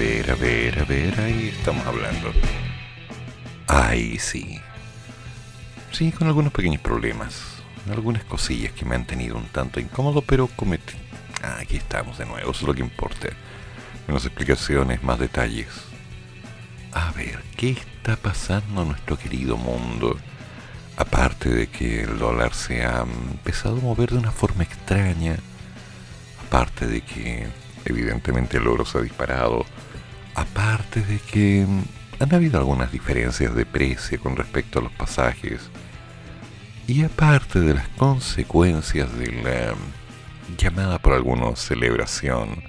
Ver, 0.00 0.30
a 0.30 0.34
ver, 0.34 0.78
a 0.78 0.84
ver, 0.84 1.20
ahí 1.20 1.48
estamos 1.48 1.86
hablando. 1.86 2.32
Ay, 3.66 4.18
sí. 4.18 4.58
Sí, 5.92 6.10
con 6.10 6.26
algunos 6.26 6.54
pequeños 6.54 6.80
problemas. 6.80 7.62
Algunas 7.90 8.24
cosillas 8.24 8.72
que 8.72 8.86
me 8.86 8.94
han 8.94 9.06
tenido 9.06 9.36
un 9.36 9.48
tanto 9.48 9.78
incómodo, 9.78 10.22
pero 10.22 10.46
cometí. 10.56 10.94
Aquí 11.42 11.76
estamos 11.76 12.16
de 12.16 12.24
nuevo, 12.24 12.50
eso 12.50 12.60
es 12.62 12.66
lo 12.66 12.72
que 12.72 12.80
importa. 12.80 13.28
Menos 14.06 14.24
explicaciones, 14.24 15.02
más 15.02 15.18
detalles. 15.18 15.68
A 16.92 17.12
ver, 17.12 17.38
¿qué 17.58 17.72
está 17.72 18.16
pasando 18.16 18.80
en 18.80 18.88
nuestro 18.88 19.18
querido 19.18 19.58
mundo? 19.58 20.16
Aparte 20.96 21.50
de 21.50 21.66
que 21.66 22.04
el 22.04 22.18
dólar 22.18 22.54
se 22.54 22.86
ha 22.86 23.02
empezado 23.02 23.76
a 23.76 23.82
mover 23.82 24.12
de 24.12 24.18
una 24.18 24.32
forma 24.32 24.62
extraña, 24.62 25.36
aparte 26.46 26.86
de 26.86 27.02
que 27.02 27.48
evidentemente 27.84 28.56
el 28.56 28.66
oro 28.66 28.86
se 28.86 28.96
ha 28.96 29.02
disparado, 29.02 29.66
aparte 30.40 31.02
de 31.02 31.18
que 31.18 31.66
han 32.18 32.34
habido 32.34 32.58
algunas 32.58 32.90
diferencias 32.90 33.54
de 33.54 33.66
precio 33.66 34.18
con 34.20 34.36
respecto 34.36 34.78
a 34.78 34.82
los 34.82 34.92
pasajes, 34.92 35.70
y 36.86 37.04
aparte 37.04 37.60
de 37.60 37.74
las 37.74 37.88
consecuencias 37.90 39.16
de 39.18 39.32
la 39.42 39.74
llamada 40.56 40.98
por 40.98 41.12
algunos 41.12 41.60
celebración 41.60 42.62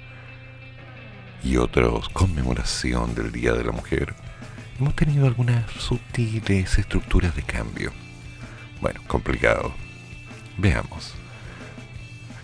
y 1.42 1.56
otros 1.56 2.08
conmemoración 2.10 3.14
del 3.14 3.32
Día 3.32 3.52
de 3.54 3.64
la 3.64 3.72
Mujer, 3.72 4.14
hemos 4.78 4.94
tenido 4.94 5.26
algunas 5.26 5.70
sutiles 5.72 6.78
estructuras 6.78 7.34
de 7.34 7.42
cambio. 7.42 7.92
Bueno, 8.80 9.00
complicado. 9.06 9.72
Veamos. 10.58 11.14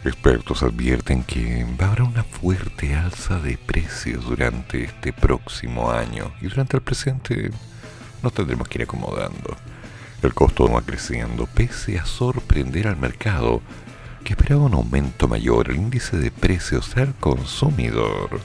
Expertos 0.09 0.63
advierten 0.63 1.23
que 1.23 1.67
haber 1.79 2.01
una 2.01 2.25
fuerte 2.25 2.95
alza 2.95 3.41
de 3.41 3.59
precios 3.59 4.25
durante 4.25 4.85
este 4.85 5.13
próximo 5.13 5.91
año 5.91 6.33
y 6.41 6.47
durante 6.47 6.79
el 6.79 6.83
presente 6.83 7.51
nos 8.23 8.33
tendremos 8.33 8.69
que 8.69 8.79
ir 8.79 8.85
acomodando. 8.85 9.55
El 10.23 10.33
costo 10.33 10.67
va 10.67 10.81
creciendo 10.81 11.47
pese 11.47 11.99
a 11.99 12.07
sorprender 12.07 12.89
al 12.89 12.97
mercado 12.97 13.61
que 14.25 14.33
esperaba 14.33 14.65
un 14.65 14.75
aumento 14.75 15.29
mayor. 15.29 15.71
El 15.71 15.77
índice 15.77 16.17
de 16.17 16.31
precios 16.31 16.97
al 16.97 17.15
consumidor 17.15 18.41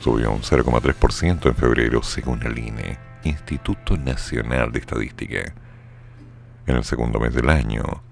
subió 0.00 0.32
un 0.32 0.42
0,3% 0.42 1.46
en 1.46 1.54
febrero 1.54 2.02
según 2.02 2.42
el 2.42 2.58
INE, 2.58 2.98
Instituto 3.22 3.96
Nacional 3.96 4.72
de 4.72 4.80
Estadística. 4.80 5.54
En 6.66 6.76
el 6.76 6.84
segundo 6.84 7.20
mes 7.20 7.32
del 7.32 7.48
año, 7.48 8.03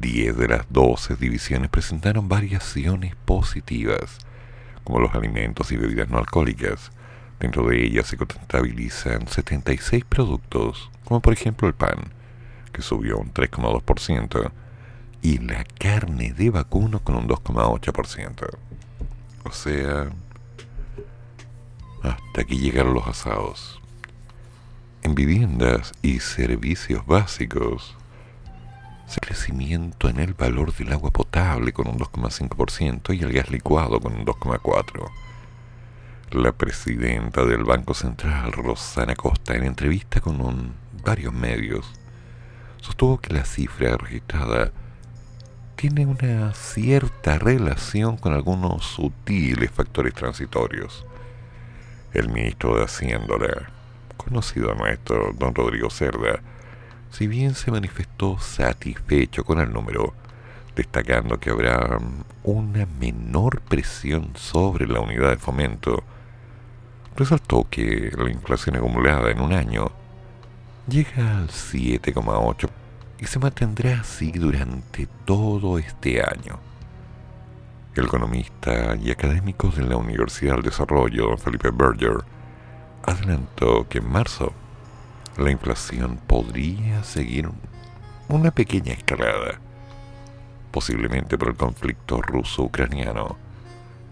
10 0.00 0.36
de 0.36 0.48
las 0.48 0.66
12 0.70 1.16
divisiones 1.16 1.70
presentaron 1.70 2.28
variaciones 2.28 3.14
positivas, 3.24 4.18
como 4.84 5.00
los 5.00 5.14
alimentos 5.14 5.72
y 5.72 5.76
bebidas 5.76 6.08
no 6.08 6.18
alcohólicas. 6.18 6.90
Dentro 7.40 7.66
de 7.68 7.84
ellas 7.84 8.06
se 8.06 8.16
contabilizan 8.16 9.26
76 9.28 10.04
productos, 10.04 10.90
como 11.04 11.20
por 11.20 11.32
ejemplo 11.32 11.68
el 11.68 11.74
pan, 11.74 12.12
que 12.72 12.82
subió 12.82 13.18
un 13.18 13.32
3,2%, 13.32 14.52
y 15.22 15.38
la 15.38 15.64
carne 15.78 16.32
de 16.32 16.50
vacuno 16.50 17.00
con 17.00 17.16
un 17.16 17.28
2,8%. 17.28 18.48
O 19.44 19.52
sea, 19.52 20.10
hasta 22.02 22.40
aquí 22.40 22.58
llegaron 22.58 22.94
los 22.94 23.06
asados. 23.06 23.80
En 25.02 25.14
viviendas 25.14 25.92
y 26.02 26.20
servicios 26.20 27.06
básicos, 27.06 27.96
se 29.06 29.20
crecimiento 29.20 30.08
en 30.08 30.18
el 30.18 30.34
valor 30.34 30.74
del 30.74 30.92
agua 30.92 31.10
potable 31.10 31.72
con 31.72 31.88
un 31.88 31.98
2,5% 31.98 33.14
y 33.16 33.22
el 33.22 33.32
gas 33.32 33.50
licuado 33.50 34.00
con 34.00 34.14
un 34.14 34.24
2,4%. 34.24 35.10
La 36.30 36.52
presidenta 36.52 37.44
del 37.44 37.64
Banco 37.64 37.94
Central, 37.94 38.52
Rosana 38.52 39.14
Costa, 39.14 39.54
en 39.54 39.64
entrevista 39.64 40.20
con 40.20 40.74
varios 41.04 41.32
medios, 41.32 41.92
sostuvo 42.80 43.18
que 43.18 43.32
la 43.32 43.44
cifra 43.44 43.96
registrada 43.96 44.72
tiene 45.76 46.06
una 46.06 46.52
cierta 46.54 47.38
relación 47.38 48.16
con 48.16 48.32
algunos 48.32 48.84
sutiles 48.84 49.70
factores 49.70 50.14
transitorios. 50.14 51.06
El 52.12 52.30
ministro 52.30 52.76
de 52.76 52.84
Hacienda, 52.84 53.34
conocido 54.16 54.74
nuestro, 54.74 55.32
don 55.38 55.54
Rodrigo 55.54 55.90
Cerda, 55.90 56.40
si 57.14 57.28
bien 57.28 57.54
se 57.54 57.70
manifestó 57.70 58.40
satisfecho 58.40 59.44
con 59.44 59.60
el 59.60 59.72
número, 59.72 60.14
destacando 60.74 61.38
que 61.38 61.50
habrá 61.50 62.00
una 62.42 62.86
menor 62.98 63.60
presión 63.60 64.32
sobre 64.34 64.88
la 64.88 64.98
unidad 64.98 65.30
de 65.30 65.36
fomento, 65.36 66.02
resaltó 67.16 67.68
que 67.70 68.10
la 68.18 68.28
inflación 68.28 68.74
acumulada 68.74 69.30
en 69.30 69.40
un 69.40 69.52
año 69.52 69.92
llega 70.88 71.38
al 71.38 71.50
7,8% 71.50 72.68
y 73.20 73.26
se 73.26 73.38
mantendrá 73.38 74.00
así 74.00 74.32
durante 74.32 75.06
todo 75.24 75.78
este 75.78 76.20
año. 76.20 76.58
El 77.94 78.06
economista 78.06 78.96
y 78.96 79.12
académico 79.12 79.68
de 79.68 79.84
la 79.84 79.96
Universidad 79.96 80.54
del 80.54 80.64
Desarrollo, 80.64 81.36
Felipe 81.36 81.70
Berger, 81.70 82.24
adelantó 83.04 83.88
que 83.88 83.98
en 83.98 84.10
marzo 84.10 84.52
la 85.36 85.50
inflación 85.50 86.18
podría 86.26 87.04
seguir 87.04 87.50
una 88.28 88.50
pequeña 88.50 88.92
escalada, 88.92 89.60
posiblemente 90.70 91.36
por 91.36 91.48
el 91.48 91.56
conflicto 91.56 92.22
ruso-ucraniano, 92.22 93.36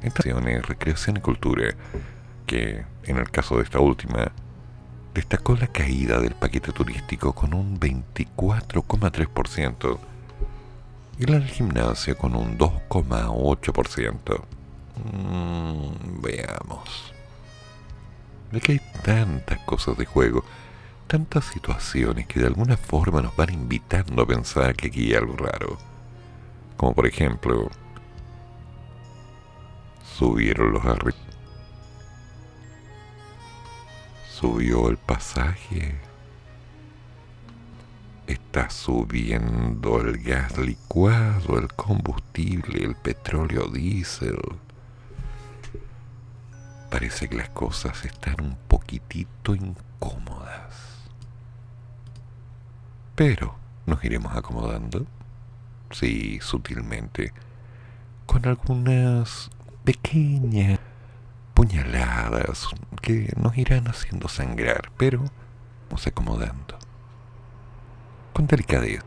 en 0.03 0.62
recreación 0.62 1.16
y 1.16 1.21
cultura, 1.21 1.75
que 2.47 2.84
en 3.05 3.19
el 3.19 3.31
caso 3.31 3.56
de 3.56 3.62
esta 3.62 3.78
última 3.78 4.32
destacó 5.15 5.55
la 5.56 5.69
caída 5.69 6.21
del 6.21 6.34
paquete 6.34 6.72
turístico 6.72 7.32
con 7.32 7.55
un 7.55 7.78
24,3% 7.78 9.99
y 11.19 11.27
la 11.27 11.38
del 11.38 11.49
gimnasio 11.49 12.16
con 12.16 12.34
un 12.34 12.59
2,8%. 12.59 14.43
Mm, 15.05 16.21
veamos. 16.21 17.12
De 18.50 18.61
que 18.61 18.72
hay 18.72 18.81
tantas 19.03 19.59
cosas 19.61 19.97
de 19.97 20.05
juego, 20.05 20.44
tantas 21.06 21.44
situaciones 21.44 22.26
que 22.26 22.40
de 22.40 22.46
alguna 22.46 22.76
forma 22.76 23.22
nos 23.22 23.36
van 23.36 23.52
invitando 23.52 24.22
a 24.22 24.26
pensar 24.26 24.74
que 24.74 24.88
aquí 24.88 25.08
hay 25.08 25.14
algo 25.14 25.36
raro. 25.36 25.78
Como 26.76 26.94
por 26.94 27.06
ejemplo, 27.06 27.70
subieron 30.02 30.72
los 30.72 30.84
arriba 30.84 31.32
subió 34.42 34.88
el 34.88 34.96
pasaje. 34.96 35.94
Está 38.26 38.70
subiendo 38.70 40.00
el 40.00 40.19
gas 40.19 40.58
licuado, 40.58 41.58
el 41.58 41.69
combustible, 41.69 42.84
el 42.84 42.96
petróleo 42.96 43.69
diésel. 43.69 44.40
Parece 46.90 47.28
que 47.28 47.37
las 47.37 47.50
cosas 47.50 48.05
están 48.05 48.40
un 48.40 48.56
poquitito 48.66 49.55
incómodas. 49.55 50.62
Pero 53.14 53.55
nos 53.85 54.03
iremos 54.05 54.35
acomodando, 54.35 55.05
sí, 55.91 56.38
sutilmente, 56.41 57.35
con 58.25 58.47
algunas 58.47 59.50
pequeñas 59.85 60.81
puñaladas 61.53 62.69
que 63.03 63.31
nos 63.37 63.56
irán 63.59 63.87
haciendo 63.87 64.29
sangrar, 64.29 64.91
pero 64.97 65.25
vamos 65.91 66.06
acomodando. 66.06 66.79
Con 68.32 68.47
delicadeza, 68.47 69.05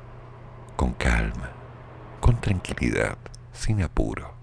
con 0.76 0.94
calma, 0.94 1.50
con 2.20 2.40
tranquilidad, 2.40 3.18
sin 3.54 3.82
apuro. 3.82 4.36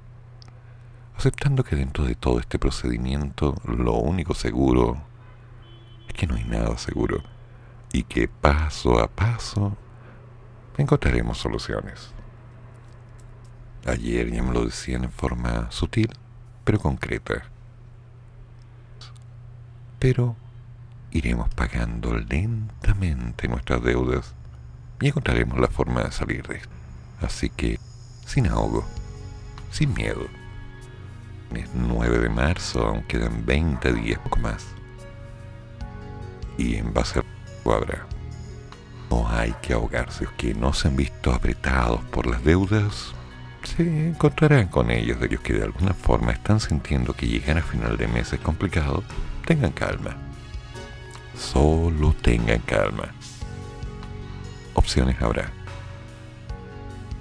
Aceptando 1.16 1.62
que 1.62 1.76
dentro 1.76 2.04
de 2.04 2.16
todo 2.16 2.40
este 2.40 2.58
procedimiento 2.58 3.54
lo 3.64 3.92
único 3.94 4.34
seguro 4.34 5.00
es 6.08 6.14
que 6.14 6.26
no 6.26 6.34
hay 6.34 6.44
nada 6.44 6.76
seguro 6.78 7.31
y 7.92 8.04
que 8.04 8.28
paso 8.28 8.98
a 8.98 9.08
paso 9.08 9.76
encontraremos 10.78 11.38
soluciones. 11.38 12.12
Ayer 13.86 14.30
ya 14.30 14.42
me 14.42 14.52
lo 14.52 14.64
decían 14.64 15.04
en 15.04 15.10
forma 15.10 15.70
sutil, 15.70 16.10
pero 16.64 16.78
concreta. 16.78 17.44
Pero 19.98 20.36
iremos 21.10 21.48
pagando 21.54 22.16
lentamente 22.16 23.48
nuestras 23.48 23.82
deudas 23.82 24.34
y 25.00 25.08
encontraremos 25.08 25.58
la 25.58 25.68
forma 25.68 26.02
de 26.02 26.12
salir 26.12 26.46
de 26.46 26.56
esto. 26.56 26.70
Así 27.20 27.50
que, 27.50 27.78
sin 28.24 28.46
ahogo, 28.46 28.84
sin 29.70 29.92
miedo. 29.94 30.26
Es 31.54 31.68
9 31.74 32.18
de 32.18 32.28
marzo, 32.30 32.86
aún 32.86 33.02
quedan 33.02 33.44
20 33.44 33.92
días, 33.92 34.18
poco 34.20 34.38
más. 34.38 34.66
Y 36.56 36.76
en 36.76 36.94
base 36.94 37.18
a 37.18 37.31
habrá. 37.70 38.06
No 39.10 39.28
hay 39.28 39.54
que 39.60 39.74
ahogarse, 39.74 40.24
los 40.24 40.32
que 40.32 40.54
no 40.54 40.72
se 40.72 40.88
han 40.88 40.96
visto 40.96 41.32
apretados 41.32 42.02
por 42.04 42.26
las 42.26 42.42
deudas, 42.42 43.14
se 43.62 44.08
encontrarán 44.08 44.68
con 44.68 44.90
ellos, 44.90 45.20
de 45.20 45.26
ellos 45.26 45.40
que 45.40 45.52
de 45.52 45.64
alguna 45.64 45.94
forma 45.94 46.32
están 46.32 46.60
sintiendo 46.60 47.14
que 47.14 47.28
llegar 47.28 47.58
a 47.58 47.62
final 47.62 47.96
de 47.96 48.08
mes 48.08 48.32
es 48.32 48.40
complicado, 48.40 49.04
tengan 49.46 49.72
calma. 49.72 50.16
Solo 51.36 52.14
tengan 52.22 52.60
calma. 52.60 53.12
Opciones 54.74 55.20
habrá. 55.20 55.50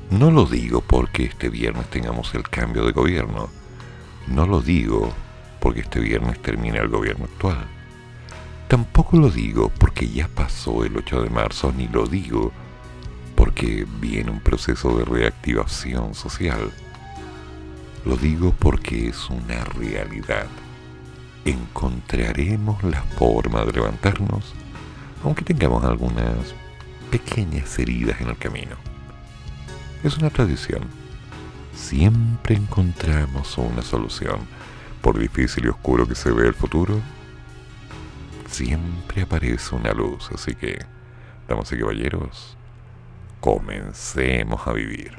No 0.10 0.32
lo 0.32 0.46
digo 0.46 0.82
porque 0.82 1.26
este 1.26 1.50
viernes 1.50 1.90
tengamos 1.90 2.34
el 2.36 2.44
cambio 2.44 2.86
de 2.86 2.92
gobierno. 2.92 3.50
No 4.28 4.46
lo 4.46 4.62
digo 4.62 5.14
porque 5.60 5.82
este 5.82 6.00
viernes 6.00 6.42
termine 6.42 6.80
el 6.80 6.90
gobierno 6.90 7.26
actual. 7.26 7.66
Tampoco 8.72 9.18
lo 9.18 9.30
digo 9.30 9.70
porque 9.80 10.08
ya 10.08 10.30
pasó 10.30 10.86
el 10.86 10.96
8 10.96 11.24
de 11.24 11.30
marzo, 11.30 11.74
ni 11.76 11.90
lo 11.90 12.08
digo 12.08 12.54
porque 13.36 13.86
viene 14.00 14.32
un 14.32 14.40
proceso 14.40 14.98
de 14.98 15.04
reactivación 15.04 16.16
social. 16.16 16.72
Lo 18.06 18.16
digo 18.16 18.56
porque 18.58 19.10
es 19.10 19.30
una 19.30 19.66
realidad. 19.66 20.48
Encontraremos 21.44 22.82
la 22.84 23.02
forma 23.02 23.66
de 23.66 23.74
levantarnos, 23.74 24.54
aunque 25.26 25.44
tengamos 25.44 25.84
algunas 25.84 26.56
pequeñas 27.10 27.78
heridas 27.78 28.22
en 28.22 28.30
el 28.30 28.38
camino. 28.38 28.78
Es 30.02 30.18
una 30.18 30.30
tradición. 30.30 30.84
Siempre 31.76 32.56
encontramos 32.56 33.58
una 33.58 33.82
solución. 33.82 34.40
Por 35.02 35.20
difícil 35.20 35.66
y 35.66 35.68
oscuro 35.68 36.08
que 36.08 36.16
se 36.16 36.32
vea 36.32 36.48
el 36.48 36.54
futuro, 36.54 37.02
siempre 38.52 39.24
aparece 39.24 39.76
una 39.76 39.92
luz. 39.94 40.30
Así 40.34 40.54
que, 40.56 40.80
damas 41.48 41.72
y 41.72 41.80
caballeros, 41.80 42.58
comencemos 43.40 44.68
a 44.68 44.74
vivir. 44.74 45.18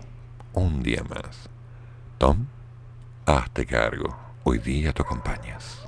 Un 0.53 0.83
día 0.83 1.03
más. 1.09 1.49
Tom, 2.19 2.47
hazte 3.27 3.67
cargo. 3.67 4.17
Hoy 4.45 4.59
día 4.59 4.93
te 4.93 5.03
acompañas. 5.03 5.79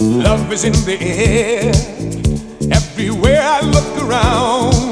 Love 0.00 0.52
is 0.52 0.64
in 0.64 0.72
the 0.84 0.96
air, 1.00 1.72
everywhere 2.70 3.40
I 3.40 3.60
look 3.60 4.08
around. 4.08 4.91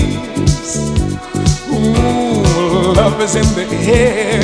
Ooh, 1.81 2.93
love 2.93 3.19
is 3.21 3.35
in 3.35 3.49
the 3.55 3.67
air, 3.91 4.39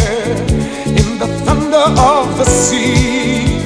in 0.88 1.20
the 1.20 1.28
thunder 1.46 1.86
of 2.02 2.38
the 2.38 2.46
sea. 2.46 3.62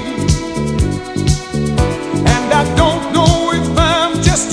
And 2.34 2.54
I 2.54 2.64
don't 2.76 3.14
know 3.14 3.52
if 3.54 3.78
I'm 3.78 4.22
just 4.22 4.52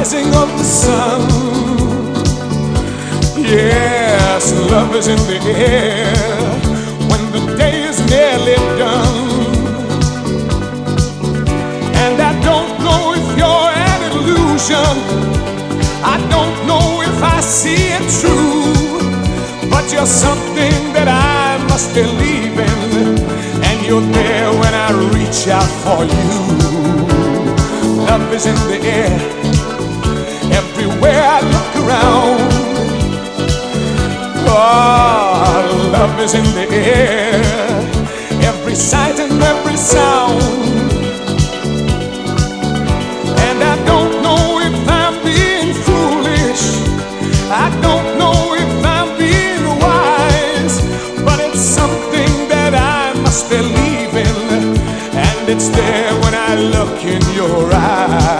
rising 0.00 0.34
of 0.34 0.48
the 0.56 0.64
sun. 0.64 1.20
Yes, 3.36 4.52
love 4.70 4.94
is 4.96 5.08
in 5.08 5.18
the 5.28 5.40
air 5.44 6.14
when 7.10 7.22
the 7.34 7.42
day 7.58 7.82
is 7.82 7.98
nearly 8.08 8.56
done. 8.78 9.20
And 12.02 12.16
I 12.30 12.32
don't 12.48 12.72
know 12.86 13.02
if 13.20 13.26
you're 13.40 13.70
an 13.92 14.00
illusion. 14.10 14.94
I 16.14 16.16
don't 16.34 16.56
know 16.66 17.02
if 17.02 17.22
I 17.22 17.40
see 17.42 17.92
it 17.98 18.04
true. 18.20 18.72
But 19.68 19.92
you're 19.92 20.12
something 20.26 20.76
that 20.96 21.08
I 21.08 21.62
must 21.68 21.92
believe 21.94 22.56
in. 22.70 23.18
And 23.68 23.76
you're 23.86 24.08
there 24.18 24.50
when 24.60 24.74
I 24.86 24.88
reach 25.14 25.46
out 25.48 25.70
for 25.84 26.00
you. 26.16 26.30
Love 28.08 28.32
is 28.32 28.46
in 28.46 28.56
the 28.70 28.80
air. 28.82 29.49
Everywhere 30.52 31.22
I 31.22 31.40
look 31.54 31.70
around. 31.84 32.40
Oh, 34.48 35.90
love 35.92 36.20
is 36.20 36.34
in 36.34 36.44
the 36.54 36.66
air. 36.74 37.42
Every 38.42 38.74
sight 38.74 39.18
and 39.20 39.40
every 39.42 39.76
sound. 39.76 40.42
And 43.46 43.58
I 43.62 43.76
don't 43.84 44.22
know 44.22 44.60
if 44.68 44.76
I'm 44.88 45.16
being 45.24 45.72
foolish. 45.86 46.64
I 47.50 47.68
don't 47.80 48.18
know 48.18 48.54
if 48.64 48.72
I'm 48.84 49.16
being 49.18 49.64
wise. 49.80 50.76
But 51.24 51.38
it's 51.40 51.60
something 51.60 52.48
that 52.48 52.74
I 52.74 53.18
must 53.20 53.48
believe 53.48 54.12
in. 54.26 54.76
And 55.14 55.48
it's 55.48 55.68
there 55.68 56.12
when 56.22 56.34
I 56.34 56.54
look 56.74 57.04
in 57.04 57.22
your 57.34 57.72
eyes. 57.72 58.39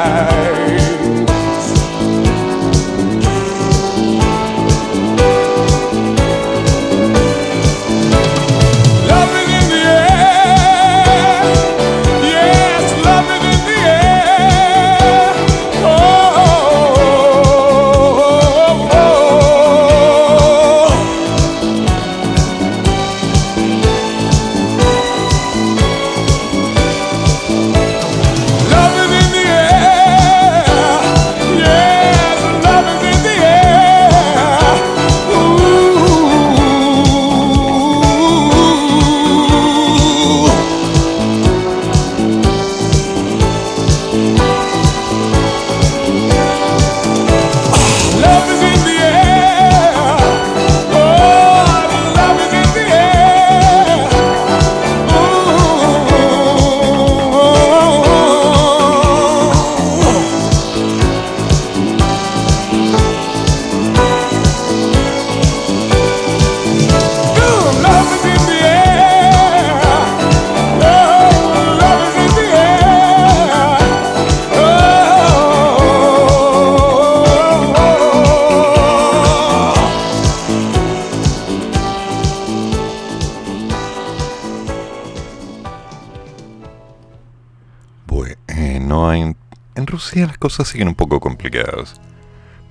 Las 90.14 90.38
cosas 90.38 90.68
siguen 90.68 90.88
un 90.88 90.94
poco 90.94 91.20
complicadas. 91.20 92.00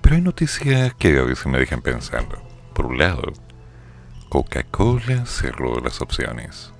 Pero 0.02 0.16
hay 0.16 0.22
noticias 0.22 0.94
que 0.96 1.18
a 1.18 1.24
veces 1.24 1.46
me 1.48 1.60
dejan 1.60 1.82
pensando. 1.82 2.42
Por 2.74 2.88
un 2.88 2.98
lado, 2.98 3.34
Coca-Cola 4.30 5.26
cerró 5.26 5.80
las 5.80 6.02
opciones. 6.02 6.74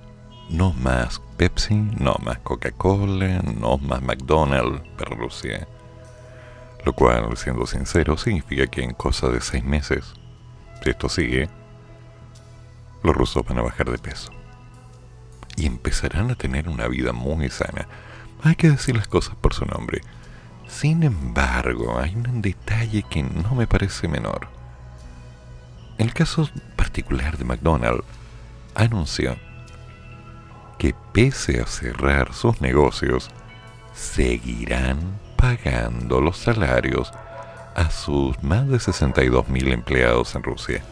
No 0.48 0.72
más 0.72 1.20
Pepsi, 1.36 1.74
no 1.74 2.16
más 2.22 2.38
Coca-Cola, 2.38 3.40
no 3.42 3.78
más 3.78 4.02
McDonald's 4.02 4.86
para 4.96 5.16
Rusia. 5.16 5.66
Lo 6.84 6.92
cual, 6.92 7.36
siendo 7.36 7.66
sincero, 7.66 8.16
significa 8.16 8.66
que 8.66 8.82
en 8.82 8.94
cosa 8.94 9.28
de 9.28 9.40
seis 9.40 9.64
meses, 9.64 10.14
si 10.82 10.90
esto 10.90 11.08
sigue, 11.08 11.48
los 13.02 13.14
rusos 13.14 13.44
van 13.44 13.58
a 13.58 13.62
bajar 13.62 13.90
de 13.90 13.98
peso. 13.98 14.30
Y 15.56 15.66
empezarán 15.66 16.30
a 16.30 16.36
tener 16.36 16.68
una 16.68 16.88
vida 16.88 17.12
muy 17.12 17.50
sana. 17.50 17.86
Hay 18.42 18.56
que 18.56 18.70
decir 18.70 18.96
las 18.96 19.08
cosas 19.08 19.34
por 19.36 19.54
su 19.54 19.64
nombre. 19.66 20.00
Sin 20.70 21.02
embargo, 21.02 21.98
hay 21.98 22.14
un 22.14 22.40
detalle 22.40 23.02
que 23.02 23.22
no 23.22 23.54
me 23.54 23.66
parece 23.66 24.08
menor. 24.08 24.48
En 25.98 26.06
el 26.06 26.14
caso 26.14 26.48
particular 26.76 27.36
de 27.36 27.44
McDonald's, 27.44 28.04
anunció 28.74 29.36
que 30.78 30.94
pese 31.12 31.60
a 31.60 31.66
cerrar 31.66 32.32
sus 32.32 32.62
negocios, 32.62 33.30
seguirán 33.92 35.18
pagando 35.36 36.22
los 36.22 36.38
salarios 36.38 37.12
a 37.74 37.90
sus 37.90 38.42
más 38.42 38.66
de 38.68 38.78
62.000 38.78 39.72
empleados 39.72 40.34
en 40.34 40.42
Rusia. 40.42 40.82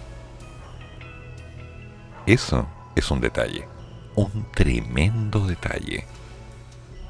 Eso 2.26 2.68
es 2.94 3.10
un 3.10 3.20
detalle, 3.20 3.66
un 4.14 4.46
tremendo 4.52 5.46
detalle. 5.46 6.04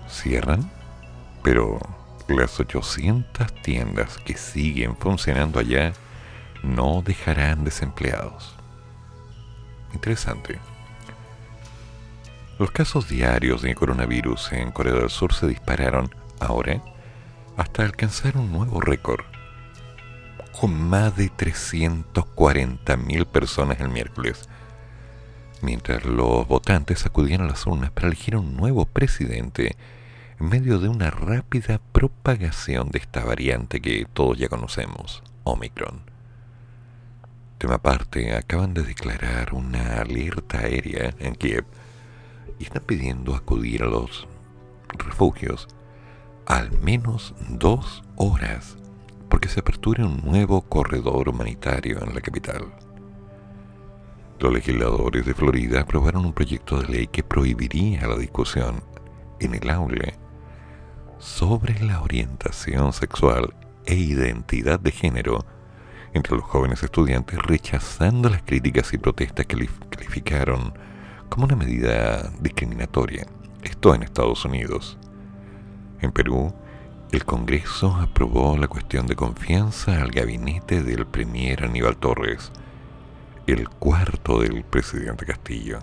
Cierran, 0.08 0.70
pero 1.42 1.80
las 2.28 2.60
800 2.60 3.52
tiendas 3.62 4.18
que 4.18 4.36
siguen 4.36 4.96
funcionando 4.96 5.58
allá 5.58 5.92
no 6.62 7.02
dejarán 7.02 7.64
desempleados. 7.64 8.54
Interesante. 9.94 10.58
Los 12.58 12.70
casos 12.70 13.08
diarios 13.08 13.62
de 13.62 13.74
coronavirus 13.74 14.52
en 14.52 14.72
Corea 14.72 14.94
del 14.94 15.10
Sur 15.10 15.32
se 15.32 15.46
dispararon 15.46 16.14
ahora 16.40 16.82
hasta 17.56 17.84
alcanzar 17.84 18.36
un 18.36 18.52
nuevo 18.52 18.80
récord, 18.80 19.24
con 20.60 20.74
más 20.74 21.16
de 21.16 21.30
340.000 21.30 23.26
personas 23.26 23.80
el 23.80 23.88
miércoles, 23.88 24.48
mientras 25.62 26.04
los 26.04 26.46
votantes 26.46 27.06
acudían 27.06 27.42
a 27.42 27.46
las 27.46 27.66
urnas 27.66 27.90
para 27.90 28.08
elegir 28.08 28.36
un 28.36 28.56
nuevo 28.56 28.86
presidente 28.86 29.76
en 30.40 30.48
medio 30.48 30.78
de 30.78 30.88
una 30.88 31.10
rápida 31.10 31.80
propagación 31.92 32.90
de 32.90 32.98
esta 32.98 33.24
variante 33.24 33.80
que 33.80 34.06
todos 34.12 34.38
ya 34.38 34.48
conocemos, 34.48 35.22
Omicron. 35.42 36.02
Tema 37.58 37.74
aparte, 37.74 38.36
acaban 38.36 38.72
de 38.72 38.84
declarar 38.84 39.52
una 39.52 40.00
alerta 40.00 40.60
aérea 40.60 41.12
en 41.18 41.34
Kiev 41.34 41.64
y 42.60 42.64
están 42.64 42.84
pidiendo 42.84 43.34
acudir 43.34 43.82
a 43.82 43.86
los 43.86 44.28
refugios 44.96 45.66
al 46.46 46.70
menos 46.82 47.34
dos 47.48 48.04
horas 48.14 48.76
porque 49.28 49.48
se 49.48 49.60
apertura 49.60 50.06
un 50.06 50.22
nuevo 50.24 50.62
corredor 50.62 51.28
humanitario 51.28 52.00
en 52.02 52.14
la 52.14 52.20
capital. 52.20 52.64
Los 54.38 54.52
legisladores 54.52 55.26
de 55.26 55.34
Florida 55.34 55.80
aprobaron 55.80 56.24
un 56.24 56.32
proyecto 56.32 56.80
de 56.80 56.86
ley 56.86 57.06
que 57.08 57.24
prohibiría 57.24 58.06
la 58.06 58.16
discusión 58.16 58.84
en 59.40 59.54
el 59.54 59.68
aula 59.68 60.14
sobre 61.18 61.78
la 61.80 62.00
orientación 62.00 62.92
sexual 62.92 63.54
e 63.86 63.94
identidad 63.94 64.78
de 64.80 64.92
género 64.92 65.44
entre 66.14 66.36
los 66.36 66.44
jóvenes 66.44 66.82
estudiantes 66.82 67.38
rechazando 67.38 68.28
las 68.28 68.42
críticas 68.42 68.92
y 68.92 68.98
protestas 68.98 69.46
que 69.46 69.68
calificaron 69.90 70.72
como 71.28 71.46
una 71.46 71.56
medida 71.56 72.30
discriminatoria. 72.40 73.26
Esto 73.62 73.94
en 73.94 74.02
Estados 74.02 74.44
Unidos. 74.44 74.98
En 76.00 76.12
Perú, 76.12 76.54
el 77.10 77.24
Congreso 77.24 77.94
aprobó 77.96 78.56
la 78.56 78.68
cuestión 78.68 79.06
de 79.06 79.16
confianza 79.16 80.00
al 80.00 80.10
gabinete 80.10 80.82
del 80.82 81.06
Premier 81.06 81.64
Aníbal 81.64 81.96
Torres, 81.96 82.52
el 83.46 83.68
cuarto 83.68 84.40
del 84.40 84.62
presidente 84.64 85.26
Castillo. 85.26 85.80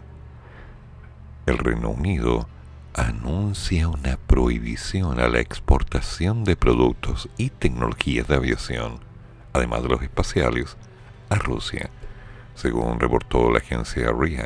El 1.46 1.58
Reino 1.58 1.90
Unido 1.90 2.48
anuncia 2.96 3.90
una 3.90 4.16
prohibición 4.16 5.20
a 5.20 5.28
la 5.28 5.42
exportación 5.42 6.46
de 6.46 6.56
productos 6.56 7.30
y 7.38 7.50
tecnologías 7.50 8.26
de 8.28 8.36
aviación, 8.36 9.00
además 9.52 9.84
de 9.84 9.90
los 9.90 10.02
espaciales, 10.02 10.78
a 11.30 11.36
Rusia, 11.36 11.90
según 12.56 13.00
reportó 13.00 13.52
la 13.52 13.58
agencia 13.58 14.12
RIA. 14.18 14.46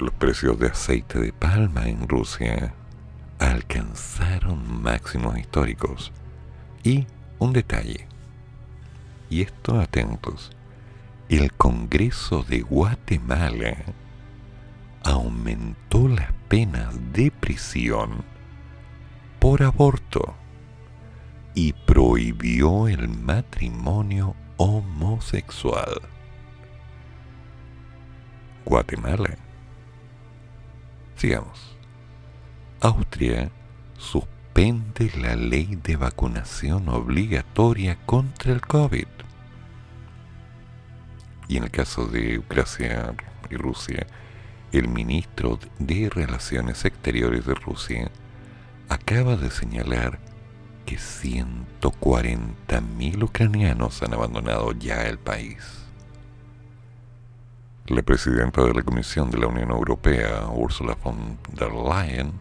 Los 0.00 0.12
precios 0.12 0.58
de 0.58 0.68
aceite 0.68 1.20
de 1.20 1.32
palma 1.32 1.88
en 1.88 2.08
Rusia 2.08 2.74
alcanzaron 3.38 4.82
máximos 4.82 5.38
históricos. 5.38 6.12
Y 6.82 7.06
un 7.38 7.52
detalle, 7.52 8.08
y 9.30 9.42
esto 9.42 9.78
atentos, 9.80 10.50
el 11.28 11.52
Congreso 11.52 12.42
de 12.42 12.62
Guatemala 12.62 13.76
aumentó 15.04 16.08
las 16.08 16.32
penas 16.48 16.94
de 17.12 17.30
prisión 17.30 18.24
por 19.38 19.62
aborto 19.62 20.34
y 21.54 21.72
prohibió 21.72 22.88
el 22.88 23.08
matrimonio 23.08 24.34
homosexual. 24.56 26.00
Guatemala. 28.64 29.36
Sigamos. 31.16 31.76
Austria 32.80 33.50
suspende 33.96 35.10
la 35.20 35.34
ley 35.34 35.78
de 35.82 35.96
vacunación 35.96 36.88
obligatoria 36.88 37.96
contra 38.06 38.52
el 38.52 38.60
COVID. 38.60 39.08
Y 41.48 41.56
en 41.56 41.64
el 41.64 41.70
caso 41.70 42.06
de 42.06 42.38
Ucrania 42.38 43.14
y 43.50 43.56
Rusia, 43.56 44.06
el 44.72 44.88
ministro 44.88 45.60
de 45.78 46.10
Relaciones 46.10 46.84
Exteriores 46.84 47.46
de 47.46 47.54
Rusia 47.54 48.10
acaba 48.88 49.36
de 49.36 49.50
señalar 49.50 50.18
que 50.84 50.96
140.000 50.96 53.22
ucranianos 53.22 54.02
han 54.02 54.14
abandonado 54.14 54.72
ya 54.72 55.04
el 55.04 55.18
país. 55.18 55.84
La 57.86 58.02
presidenta 58.02 58.64
de 58.64 58.74
la 58.74 58.82
Comisión 58.82 59.30
de 59.30 59.38
la 59.38 59.46
Unión 59.46 59.70
Europea, 59.70 60.48
Ursula 60.48 60.98
von 61.02 61.38
der 61.54 61.72
Leyen, 61.72 62.32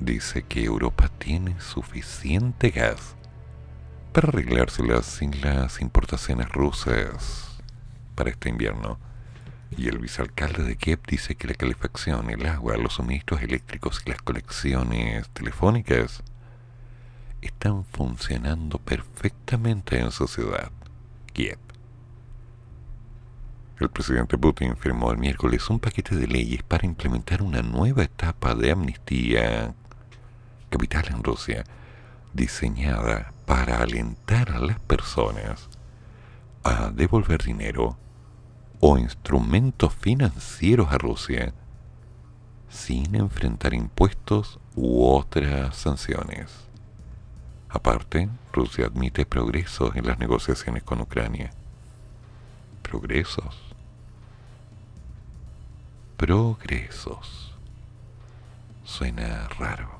dice 0.00 0.42
que 0.42 0.64
Europa 0.64 1.08
tiene 1.18 1.60
suficiente 1.60 2.70
gas 2.70 3.14
para 4.12 4.28
arreglárselas 4.28 5.06
sin 5.06 5.40
las 5.40 5.80
importaciones 5.80 6.48
rusas 6.48 7.60
para 8.14 8.30
este 8.30 8.48
invierno. 8.48 8.98
Y 9.70 9.88
el 9.88 9.98
vicealcalde 9.98 10.62
de 10.62 10.76
Kiev 10.76 11.00
dice 11.06 11.34
que 11.34 11.48
la 11.48 11.54
calefacción, 11.54 12.30
el 12.30 12.46
agua, 12.46 12.76
los 12.76 12.94
suministros 12.94 13.42
eléctricos 13.42 14.02
y 14.04 14.10
las 14.10 14.22
conexiones 14.22 15.28
telefónicas 15.30 16.22
están 17.42 17.84
funcionando 17.84 18.78
perfectamente 18.78 19.98
en 19.98 20.10
su 20.10 20.28
ciudad, 20.28 20.70
Kiev. 21.32 21.58
El 23.78 23.90
presidente 23.90 24.38
Putin 24.38 24.76
firmó 24.76 25.10
el 25.10 25.18
miércoles 25.18 25.68
un 25.68 25.78
paquete 25.78 26.16
de 26.16 26.26
leyes 26.26 26.62
para 26.62 26.86
implementar 26.86 27.42
una 27.42 27.60
nueva 27.60 28.04
etapa 28.04 28.54
de 28.54 28.70
amnistía 28.70 29.74
capital 30.70 31.04
en 31.08 31.22
Rusia, 31.22 31.64
diseñada 32.32 33.32
para 33.44 33.82
alentar 33.82 34.50
a 34.50 34.58
las 34.58 34.80
personas 34.80 35.68
a 36.64 36.90
devolver 36.90 37.42
dinero 37.42 37.98
o 38.88 38.98
instrumentos 38.98 39.92
financieros 39.92 40.92
a 40.92 40.98
Rusia 40.98 41.52
sin 42.68 43.16
enfrentar 43.16 43.74
impuestos 43.74 44.60
u 44.76 45.04
otras 45.04 45.74
sanciones. 45.76 46.52
Aparte, 47.68 48.28
Rusia 48.52 48.86
admite 48.86 49.26
progresos 49.26 49.96
en 49.96 50.06
las 50.06 50.20
negociaciones 50.20 50.84
con 50.84 51.00
Ucrania. 51.00 51.50
Progresos. 52.82 53.56
Progresos. 56.16 57.56
Suena 58.84 59.48
raro. 59.58 59.98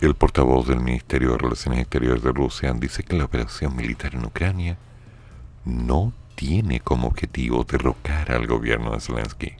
El 0.00 0.14
portavoz 0.14 0.68
del 0.68 0.78
Ministerio 0.78 1.32
de 1.32 1.38
Relaciones 1.38 1.80
Exteriores 1.80 2.22
de 2.22 2.30
Rusia 2.30 2.72
dice 2.74 3.02
que 3.02 3.16
la 3.16 3.24
operación 3.24 3.74
militar 3.74 4.14
en 4.14 4.26
Ucrania 4.26 4.78
no 5.64 6.12
tiene 6.36 6.80
como 6.80 7.08
objetivo 7.08 7.64
derrocar 7.64 8.30
al 8.30 8.46
gobierno 8.46 8.92
de 8.92 9.00
Zelensky. 9.00 9.54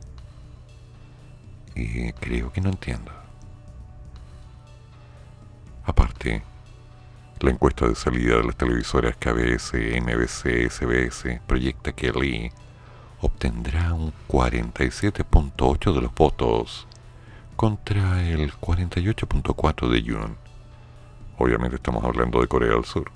Creo 2.21 2.52
que 2.52 2.61
no 2.61 2.71
entiendo. 2.71 3.11
Aparte, 5.85 6.42
la 7.40 7.50
encuesta 7.50 7.88
de 7.88 7.95
salida 7.95 8.37
de 8.37 8.45
las 8.45 8.56
televisoras 8.56 9.16
KBS, 9.16 9.73
NBC, 9.75 10.71
SBS 10.71 11.40
proyecta 11.47 11.92
que 11.92 12.12
Lee 12.12 12.52
obtendrá 13.21 13.92
un 13.92 14.12
47.8 14.28 15.95
de 15.95 16.00
los 16.00 16.14
votos 16.14 16.87
contra 17.56 18.23
el 18.28 18.52
48.4 18.52 19.88
de 19.88 20.02
Yoon. 20.02 20.37
Obviamente 21.38 21.76
estamos 21.76 22.04
hablando 22.04 22.40
de 22.40 22.49
Corea 22.49 22.73
del 22.73 22.85
Sur. 22.85 23.11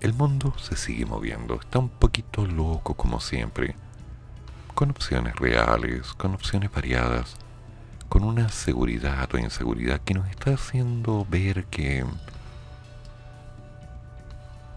El 0.00 0.12
mundo 0.12 0.54
se 0.58 0.76
sigue 0.76 1.06
moviendo, 1.06 1.54
está 1.54 1.78
un 1.78 1.88
poquito 1.88 2.46
loco 2.46 2.94
como 2.94 3.20
siempre, 3.20 3.74
con 4.74 4.90
opciones 4.90 5.36
reales, 5.36 6.12
con 6.14 6.34
opciones 6.34 6.70
variadas, 6.70 7.36
con 8.08 8.24
una 8.24 8.48
seguridad 8.50 9.32
o 9.34 9.38
inseguridad 9.38 10.00
que 10.00 10.14
nos 10.14 10.28
está 10.28 10.54
haciendo 10.54 11.26
ver 11.28 11.64
que 11.66 12.04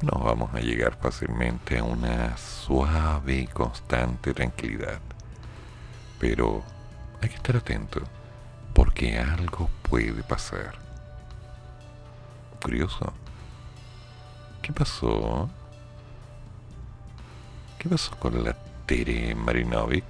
no 0.02 0.20
vamos 0.20 0.54
a 0.54 0.60
llegar 0.60 0.96
fácilmente 1.02 1.80
a 1.80 1.84
una 1.84 2.38
suave 2.38 3.36
y 3.40 3.48
constante 3.48 4.34
tranquilidad. 4.34 5.00
Pero 6.20 6.64
hay 7.22 7.30
que 7.30 7.36
estar 7.36 7.58
atento, 7.58 8.02
porque 8.74 9.20
algo 9.20 9.70
puede 9.82 10.24
pasar. 10.24 10.76
Curioso. 12.62 13.14
¿Qué 14.68 14.74
pasó? 14.74 15.50
¿Qué 17.80 17.88
pasó 17.88 18.12
con 18.20 18.44
la 18.44 18.54
Tere 18.86 19.34
Marinovic? 19.34 20.04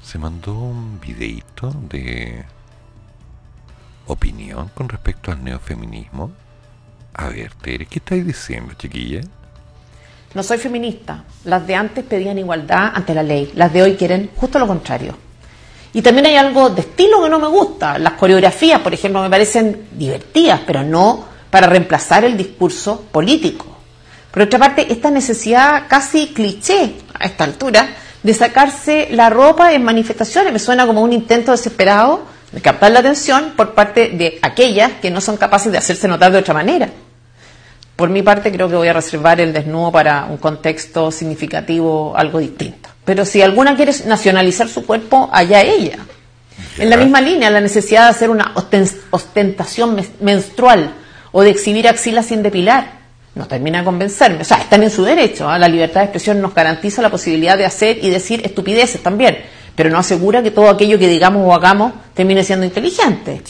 Se 0.00 0.18
mandó 0.18 0.52
un 0.52 1.00
videito 1.00 1.72
de 1.90 2.44
opinión 4.06 4.70
con 4.72 4.88
respecto 4.88 5.32
al 5.32 5.42
neofeminismo. 5.42 6.30
A 7.14 7.28
ver, 7.28 7.52
Tere, 7.54 7.86
¿qué 7.86 7.98
estáis 7.98 8.24
diciendo, 8.24 8.74
chiquilla? 8.78 9.22
No 10.32 10.44
soy 10.44 10.58
feminista. 10.58 11.24
Las 11.42 11.66
de 11.66 11.74
antes 11.74 12.04
pedían 12.04 12.38
igualdad 12.38 12.92
ante 12.94 13.14
la 13.14 13.24
ley. 13.24 13.50
Las 13.56 13.72
de 13.72 13.82
hoy 13.82 13.96
quieren 13.96 14.30
justo 14.36 14.60
lo 14.60 14.68
contrario. 14.68 15.16
Y 15.92 16.02
también 16.02 16.26
hay 16.26 16.36
algo 16.36 16.70
de 16.70 16.82
estilo 16.82 17.24
que 17.24 17.30
no 17.30 17.40
me 17.40 17.48
gusta. 17.48 17.98
Las 17.98 18.12
coreografías, 18.12 18.80
por 18.80 18.94
ejemplo, 18.94 19.20
me 19.22 19.30
parecen 19.30 19.88
divertidas, 19.90 20.60
pero 20.64 20.84
no 20.84 21.33
para 21.54 21.68
reemplazar 21.68 22.24
el 22.24 22.36
discurso 22.36 23.02
político. 23.12 23.64
Por 24.32 24.42
otra 24.42 24.58
parte, 24.58 24.92
esta 24.92 25.08
necesidad 25.08 25.84
casi 25.86 26.34
cliché 26.34 26.96
a 27.16 27.26
esta 27.26 27.44
altura 27.44 27.90
de 28.24 28.34
sacarse 28.34 29.06
la 29.12 29.30
ropa 29.30 29.72
en 29.72 29.84
manifestaciones 29.84 30.52
me 30.52 30.58
suena 30.58 30.84
como 30.84 31.00
un 31.00 31.12
intento 31.12 31.52
desesperado 31.52 32.24
de 32.50 32.60
captar 32.60 32.90
la 32.90 32.98
atención 32.98 33.52
por 33.56 33.72
parte 33.72 34.08
de 34.08 34.40
aquellas 34.42 34.94
que 34.94 35.12
no 35.12 35.20
son 35.20 35.36
capaces 35.36 35.70
de 35.70 35.78
hacerse 35.78 36.08
notar 36.08 36.32
de 36.32 36.38
otra 36.38 36.54
manera. 36.54 36.88
Por 37.94 38.08
mi 38.08 38.22
parte, 38.22 38.50
creo 38.50 38.68
que 38.68 38.74
voy 38.74 38.88
a 38.88 38.92
reservar 38.92 39.40
el 39.40 39.52
desnudo 39.52 39.92
para 39.92 40.24
un 40.24 40.38
contexto 40.38 41.12
significativo 41.12 42.14
algo 42.16 42.40
distinto. 42.40 42.88
Pero 43.04 43.24
si 43.24 43.42
alguna 43.42 43.76
quiere 43.76 43.92
nacionalizar 44.06 44.68
su 44.68 44.84
cuerpo, 44.84 45.30
allá 45.32 45.62
ella. 45.62 45.98
En 46.78 46.90
la 46.90 46.96
misma 46.96 47.20
línea, 47.20 47.48
la 47.48 47.60
necesidad 47.60 48.06
de 48.06 48.10
hacer 48.10 48.30
una 48.30 48.54
ostentación 49.12 50.04
menstrual 50.18 50.94
o 51.36 51.42
de 51.42 51.50
exhibir 51.50 51.88
axilas 51.88 52.26
sin 52.26 52.44
depilar. 52.44 52.92
No 53.34 53.46
termina 53.46 53.80
de 53.80 53.84
convencerme. 53.84 54.42
O 54.42 54.44
sea, 54.44 54.58
están 54.58 54.84
en 54.84 54.90
su 54.90 55.02
derecho. 55.02 55.48
¿ah? 55.48 55.58
La 55.58 55.66
libertad 55.66 56.00
de 56.00 56.04
expresión 56.04 56.40
nos 56.40 56.54
garantiza 56.54 57.02
la 57.02 57.10
posibilidad 57.10 57.58
de 57.58 57.66
hacer 57.66 57.98
y 58.00 58.08
decir 58.08 58.40
estupideces 58.44 59.02
también. 59.02 59.38
Pero 59.74 59.90
no 59.90 59.98
asegura 59.98 60.44
que 60.44 60.52
todo 60.52 60.70
aquello 60.70 60.96
que 60.96 61.08
digamos 61.08 61.42
o 61.44 61.52
hagamos 61.52 61.92
termine 62.14 62.44
siendo 62.44 62.64
inteligente. 62.64 63.42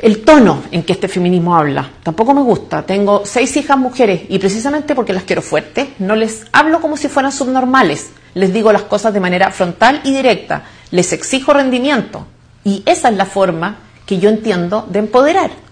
El 0.00 0.24
tono 0.24 0.64
en 0.72 0.82
que 0.82 0.92
este 0.92 1.06
feminismo 1.06 1.56
habla 1.56 1.88
tampoco 2.02 2.34
me 2.34 2.42
gusta. 2.42 2.82
Tengo 2.82 3.22
seis 3.24 3.56
hijas 3.56 3.78
mujeres 3.78 4.22
y 4.28 4.40
precisamente 4.40 4.96
porque 4.96 5.12
las 5.12 5.22
quiero 5.22 5.42
fuertes, 5.42 5.90
no 6.00 6.16
les 6.16 6.46
hablo 6.50 6.80
como 6.80 6.96
si 6.96 7.06
fueran 7.06 7.30
subnormales. 7.30 8.10
Les 8.34 8.52
digo 8.52 8.72
las 8.72 8.82
cosas 8.82 9.14
de 9.14 9.20
manera 9.20 9.52
frontal 9.52 10.00
y 10.02 10.12
directa. 10.12 10.64
Les 10.90 11.12
exijo 11.12 11.52
rendimiento. 11.52 12.26
Y 12.64 12.82
esa 12.86 13.08
es 13.08 13.16
la 13.16 13.24
forma 13.24 13.76
que 14.04 14.18
yo 14.18 14.30
entiendo 14.30 14.84
de 14.90 14.98
empoderar. 14.98 15.65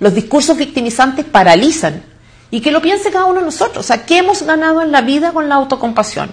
Los 0.00 0.14
discursos 0.14 0.56
victimizantes 0.56 1.24
paralizan. 1.24 2.02
Y 2.50 2.60
que 2.60 2.70
lo 2.70 2.80
piense 2.80 3.10
cada 3.10 3.24
uno 3.24 3.40
de 3.40 3.46
nosotros. 3.46 3.84
O 3.84 3.86
sea, 3.86 4.04
¿qué 4.06 4.18
hemos 4.18 4.42
ganado 4.42 4.82
en 4.82 4.92
la 4.92 5.00
vida 5.00 5.32
con 5.32 5.48
la 5.48 5.56
autocompasión? 5.56 6.30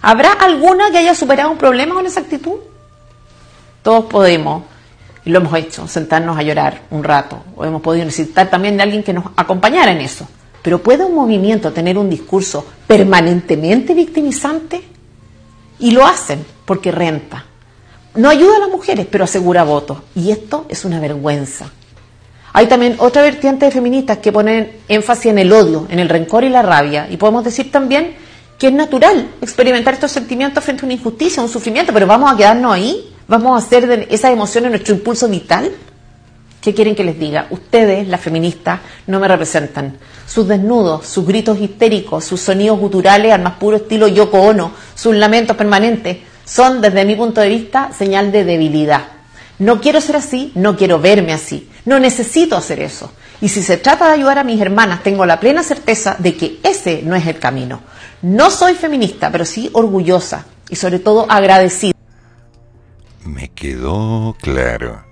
¿Habrá 0.00 0.32
alguna 0.32 0.90
que 0.90 0.98
haya 0.98 1.14
superado 1.14 1.50
un 1.50 1.58
problema 1.58 1.94
con 1.94 2.06
esa 2.06 2.20
actitud? 2.20 2.58
Todos 3.82 4.04
podemos 4.04 4.62
y 5.28 5.30
lo 5.30 5.40
hemos 5.40 5.54
hecho, 5.58 5.86
sentarnos 5.86 6.38
a 6.38 6.42
llorar 6.42 6.84
un 6.90 7.04
rato, 7.04 7.42
o 7.54 7.62
hemos 7.62 7.82
podido 7.82 8.06
necesitar 8.06 8.48
también 8.48 8.78
de 8.78 8.82
alguien 8.82 9.02
que 9.02 9.12
nos 9.12 9.26
acompañara 9.36 9.92
en 9.92 10.00
eso. 10.00 10.26
Pero 10.62 10.82
¿puede 10.82 11.04
un 11.04 11.14
movimiento 11.14 11.70
tener 11.70 11.98
un 11.98 12.08
discurso 12.08 12.64
permanentemente 12.86 13.92
victimizante? 13.92 14.82
Y 15.80 15.90
lo 15.90 16.06
hacen 16.06 16.44
porque 16.64 16.90
renta. 16.90 17.44
No 18.14 18.30
ayuda 18.30 18.56
a 18.56 18.60
las 18.60 18.70
mujeres, 18.70 19.06
pero 19.10 19.24
asegura 19.24 19.64
votos. 19.64 19.98
Y 20.14 20.30
esto 20.30 20.64
es 20.70 20.86
una 20.86 20.98
vergüenza. 20.98 21.70
Hay 22.52 22.66
también 22.66 22.96
otra 22.98 23.22
vertiente 23.22 23.66
de 23.66 23.70
feministas 23.70 24.18
que 24.18 24.32
ponen 24.32 24.72
énfasis 24.88 25.26
en 25.26 25.38
el 25.38 25.52
odio, 25.52 25.86
en 25.90 25.98
el 25.98 26.08
rencor 26.08 26.44
y 26.44 26.48
la 26.48 26.62
rabia. 26.62 27.06
Y 27.10 27.16
podemos 27.16 27.44
decir 27.44 27.70
también 27.70 28.16
que 28.58 28.68
es 28.68 28.72
natural 28.72 29.28
experimentar 29.40 29.94
estos 29.94 30.10
sentimientos 30.10 30.64
frente 30.64 30.82
a 30.82 30.86
una 30.86 30.94
injusticia, 30.94 31.42
un 31.42 31.48
sufrimiento, 31.48 31.92
pero 31.92 32.06
vamos 32.06 32.32
a 32.32 32.36
quedarnos 32.36 32.72
ahí 32.72 33.14
¿Vamos 33.28 33.52
a 33.52 33.66
hacer 33.66 33.86
de 33.86 34.08
esas 34.10 34.32
emociones 34.32 34.70
nuestro 34.70 34.94
impulso 34.94 35.28
vital? 35.28 35.70
¿Qué 36.62 36.72
quieren 36.72 36.94
que 36.94 37.04
les 37.04 37.18
diga? 37.18 37.46
Ustedes, 37.50 38.08
las 38.08 38.22
feministas, 38.22 38.80
no 39.06 39.20
me 39.20 39.28
representan. 39.28 39.98
Sus 40.26 40.48
desnudos, 40.48 41.06
sus 41.06 41.26
gritos 41.26 41.60
histéricos, 41.60 42.24
sus 42.24 42.40
sonidos 42.40 42.78
guturales 42.78 43.30
al 43.30 43.42
más 43.42 43.56
puro 43.56 43.76
estilo 43.76 44.08
Yoko 44.08 44.40
Ono, 44.40 44.72
sus 44.94 45.14
lamentos 45.14 45.58
permanentes, 45.58 46.16
son, 46.46 46.80
desde 46.80 47.04
mi 47.04 47.16
punto 47.16 47.42
de 47.42 47.50
vista, 47.50 47.90
señal 47.92 48.32
de 48.32 48.44
debilidad. 48.44 49.08
No 49.58 49.78
quiero 49.78 50.00
ser 50.00 50.16
así, 50.16 50.50
no 50.54 50.74
quiero 50.74 50.98
verme 50.98 51.34
así, 51.34 51.68
no 51.88 51.98
necesito 51.98 52.54
hacer 52.54 52.80
eso. 52.80 53.10
Y 53.40 53.48
si 53.48 53.62
se 53.62 53.78
trata 53.78 54.08
de 54.08 54.12
ayudar 54.12 54.38
a 54.38 54.44
mis 54.44 54.60
hermanas, 54.60 55.02
tengo 55.02 55.24
la 55.24 55.40
plena 55.40 55.62
certeza 55.62 56.16
de 56.18 56.36
que 56.36 56.60
ese 56.62 57.02
no 57.02 57.16
es 57.16 57.26
el 57.26 57.38
camino. 57.38 57.80
No 58.20 58.50
soy 58.50 58.74
feminista, 58.74 59.32
pero 59.32 59.46
sí 59.46 59.70
orgullosa 59.72 60.44
y 60.68 60.76
sobre 60.76 60.98
todo 60.98 61.24
agradecida. 61.30 61.94
Me 63.24 63.48
quedó 63.48 64.36
claro. 64.38 65.02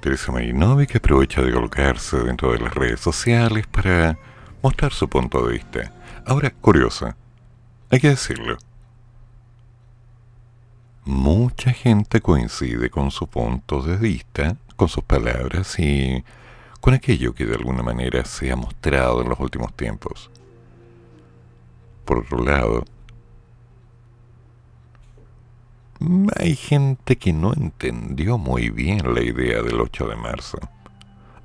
Teresa 0.00 0.30
Marinovic 0.30 0.94
aprovecha 0.94 1.42
de 1.42 1.52
colocarse 1.52 2.18
dentro 2.18 2.52
de 2.52 2.60
las 2.60 2.72
redes 2.72 3.00
sociales 3.00 3.66
para 3.66 4.16
mostrar 4.62 4.92
su 4.92 5.08
punto 5.08 5.44
de 5.44 5.54
vista. 5.54 5.92
Ahora, 6.24 6.50
curiosa, 6.50 7.16
hay 7.90 7.98
que 7.98 8.10
decirlo. 8.10 8.58
Mucha 11.42 11.72
gente 11.72 12.20
coincide 12.20 12.90
con 12.90 13.10
su 13.10 13.26
punto 13.26 13.80
de 13.80 13.96
vista, 13.96 14.58
con 14.76 14.88
sus 14.90 15.02
palabras 15.02 15.78
y 15.78 16.22
con 16.82 16.92
aquello 16.92 17.34
que 17.34 17.46
de 17.46 17.54
alguna 17.54 17.82
manera 17.82 18.26
se 18.26 18.52
ha 18.52 18.56
mostrado 18.56 19.22
en 19.22 19.30
los 19.30 19.40
últimos 19.40 19.74
tiempos. 19.74 20.30
Por 22.04 22.18
otro 22.18 22.44
lado, 22.44 22.84
hay 26.36 26.54
gente 26.56 27.16
que 27.16 27.32
no 27.32 27.54
entendió 27.54 28.36
muy 28.36 28.68
bien 28.68 29.14
la 29.14 29.22
idea 29.22 29.62
del 29.62 29.80
8 29.80 30.08
de 30.08 30.16
marzo. 30.16 30.58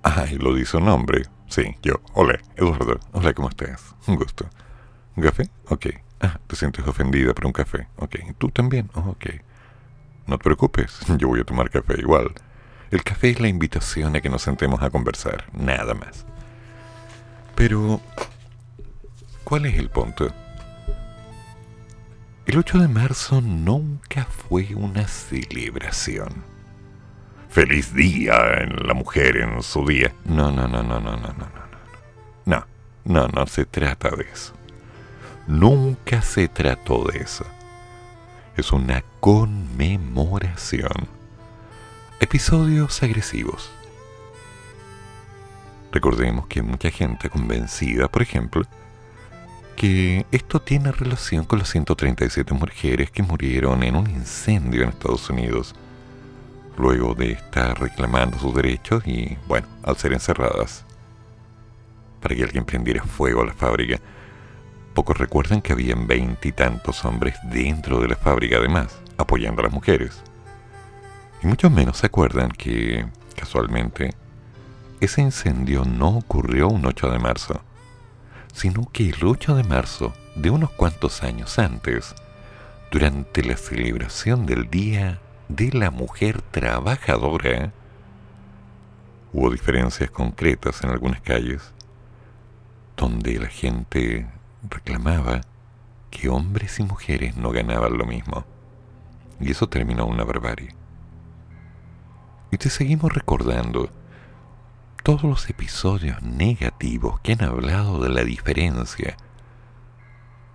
Ay, 0.03 0.37
lo 0.37 0.53
dice 0.53 0.75
un 0.75 0.89
hombre. 0.89 1.21
Sí, 1.47 1.77
yo. 1.81 2.01
Hola, 2.11 2.37
Eduardo. 2.57 2.99
Hola, 3.13 3.33
¿cómo 3.33 3.47
estás? 3.47 3.95
Un 4.07 4.17
gusto. 4.17 4.45
¿Un 5.15 5.23
café? 5.23 5.49
Ok. 5.69 5.85
Ah, 6.19 6.37
te 6.47 6.57
sientes 6.57 6.85
ofendida 6.85 7.33
por 7.33 7.45
un 7.45 7.53
café. 7.53 7.87
Ok. 7.95 8.17
¿Tú 8.37 8.49
también? 8.49 8.89
Oh, 8.95 9.11
ok. 9.11 9.54
No 10.27 10.37
te 10.37 10.43
preocupes, 10.43 10.99
yo 11.17 11.27
voy 11.27 11.41
a 11.41 11.43
tomar 11.43 11.69
café 11.69 11.95
igual. 11.99 12.33
El 12.91 13.03
café 13.03 13.31
es 13.31 13.39
la 13.39 13.47
invitación 13.47 14.15
a 14.15 14.21
que 14.21 14.29
nos 14.29 14.41
sentemos 14.43 14.81
a 14.81 14.89
conversar, 14.89 15.45
nada 15.53 15.93
más. 15.93 16.25
Pero, 17.55 18.01
¿cuál 19.43 19.65
es 19.65 19.77
el 19.77 19.89
punto? 19.89 20.31
El 22.45 22.57
8 22.59 22.79
de 22.79 22.87
marzo 22.87 23.41
nunca 23.41 24.25
fue 24.25 24.75
una 24.75 25.07
celebración. 25.07 26.43
Feliz 27.49 27.93
día 27.93 28.35
en 28.59 28.87
la 28.87 28.93
mujer 28.93 29.37
en 29.37 29.63
su 29.63 29.85
día. 29.87 30.13
No, 30.25 30.51
no, 30.51 30.67
no, 30.67 30.83
no, 30.83 30.99
no, 30.99 31.15
no, 31.15 31.33
no, 31.33 31.33
no. 31.33 31.65
No, 32.45 32.67
no, 33.05 33.27
no 33.29 33.47
se 33.47 33.65
trata 33.65 34.09
de 34.11 34.25
eso. 34.31 34.53
Nunca 35.47 36.21
se 36.21 36.47
trató 36.47 37.03
de 37.05 37.19
eso. 37.19 37.45
Es 38.57 38.71
una 38.71 39.03
conmemoración. 39.19 41.07
Episodios 42.19 43.03
agresivos. 43.03 43.69
Recordemos 45.91 46.47
que 46.47 46.61
mucha 46.61 46.89
gente 46.89 47.29
convencida, 47.29 48.07
por 48.07 48.21
ejemplo, 48.21 48.63
que 49.75 50.25
esto 50.31 50.61
tiene 50.61 50.91
relación 50.93 51.43
con 51.43 51.59
las 51.59 51.69
137 51.69 52.53
mujeres 52.53 53.11
que 53.11 53.23
murieron 53.23 53.83
en 53.83 53.95
un 53.95 54.09
incendio 54.09 54.83
en 54.83 54.89
Estados 54.89 55.29
Unidos. 55.29 55.75
luego 56.77 57.13
de 57.15 57.31
estar 57.31 57.79
reclamando 57.79 58.37
sus 58.37 58.53
derechos 58.53 59.07
y, 59.07 59.37
bueno, 59.47 59.65
al 59.83 59.95
ser 59.95 60.11
encerradas 60.11 60.83
para 62.21 62.35
que 62.35 62.43
alguien 62.43 62.65
prendiera 62.65 63.03
fuego 63.03 63.43
a 63.43 63.45
la 63.45 63.53
fábrica. 63.53 63.99
Pocos 64.95 65.17
recuerdan 65.17 65.61
que 65.61 65.73
habían 65.73 66.07
veintitantos 66.07 67.03
hombres 67.03 67.35
dentro 67.43 67.99
de 67.99 68.07
la 68.07 68.15
fábrica 68.15 68.55
además, 68.55 68.97
apoyando 69.17 69.59
a 69.59 69.65
las 69.65 69.73
mujeres. 69.73 70.23
Y 71.43 71.47
muchos 71.47 71.69
menos 71.69 71.97
se 71.97 72.05
acuerdan 72.05 72.49
que, 72.49 73.05
casualmente, 73.35 74.13
ese 75.01 75.21
incendio 75.21 75.83
no 75.83 76.19
ocurrió 76.19 76.69
un 76.69 76.85
8 76.85 77.11
de 77.11 77.19
marzo, 77.19 77.61
sino 78.53 78.89
que 78.93 79.09
el 79.09 79.17
8 79.21 79.55
de 79.57 79.65
marzo 79.65 80.13
de 80.35 80.49
unos 80.49 80.71
cuantos 80.71 81.23
años 81.23 81.59
antes, 81.59 82.15
durante 82.89 83.43
la 83.43 83.57
celebración 83.57 84.45
del 84.45 84.69
Día 84.69 85.19
de 85.49 85.73
la 85.73 85.91
Mujer 85.91 86.41
Trabajadora, 86.41 87.73
hubo 89.33 89.49
diferencias 89.49 90.09
concretas 90.09 90.81
en 90.85 90.91
algunas 90.91 91.19
calles 91.19 91.73
donde 92.95 93.37
la 93.39 93.47
gente 93.47 94.25
reclamaba 94.69 95.41
que 96.11 96.29
hombres 96.29 96.79
y 96.79 96.83
mujeres 96.83 97.35
no 97.35 97.51
ganaban 97.51 97.97
lo 97.97 98.05
mismo. 98.05 98.45
Y 99.39 99.51
eso 99.51 99.67
terminó 99.67 100.05
una 100.05 100.23
barbarie. 100.23 100.75
Y 102.51 102.57
te 102.57 102.69
seguimos 102.69 103.13
recordando 103.13 103.89
todos 105.03 105.23
los 105.23 105.49
episodios 105.49 106.21
negativos 106.21 107.19
que 107.21 107.33
han 107.33 107.43
hablado 107.43 107.99
de 107.99 108.09
la 108.09 108.23
diferencia 108.23 109.17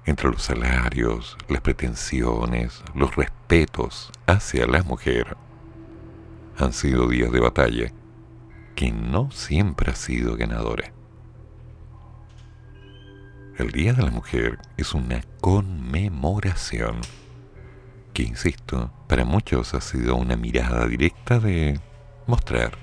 entre 0.06 0.30
los 0.30 0.42
salarios, 0.42 1.36
las 1.48 1.60
pretensiones, 1.60 2.82
los 2.94 3.14
respetos 3.14 4.10
hacia 4.26 4.66
la 4.66 4.82
mujer. 4.82 5.36
Han 6.58 6.72
sido 6.72 7.08
días 7.08 7.30
de 7.30 7.40
batalla 7.40 7.92
que 8.74 8.90
no 8.92 9.30
siempre 9.30 9.92
ha 9.92 9.94
sido 9.94 10.36
ganadora. 10.36 10.92
El 13.60 13.72
Día 13.72 13.92
de 13.92 14.02
la 14.02 14.10
Mujer 14.10 14.58
es 14.78 14.94
una 14.94 15.20
conmemoración 15.42 17.02
que, 18.14 18.22
insisto, 18.22 18.90
para 19.06 19.26
muchos 19.26 19.74
ha 19.74 19.82
sido 19.82 20.16
una 20.16 20.34
mirada 20.34 20.86
directa 20.86 21.38
de 21.38 21.78
mostrar. 22.26 22.78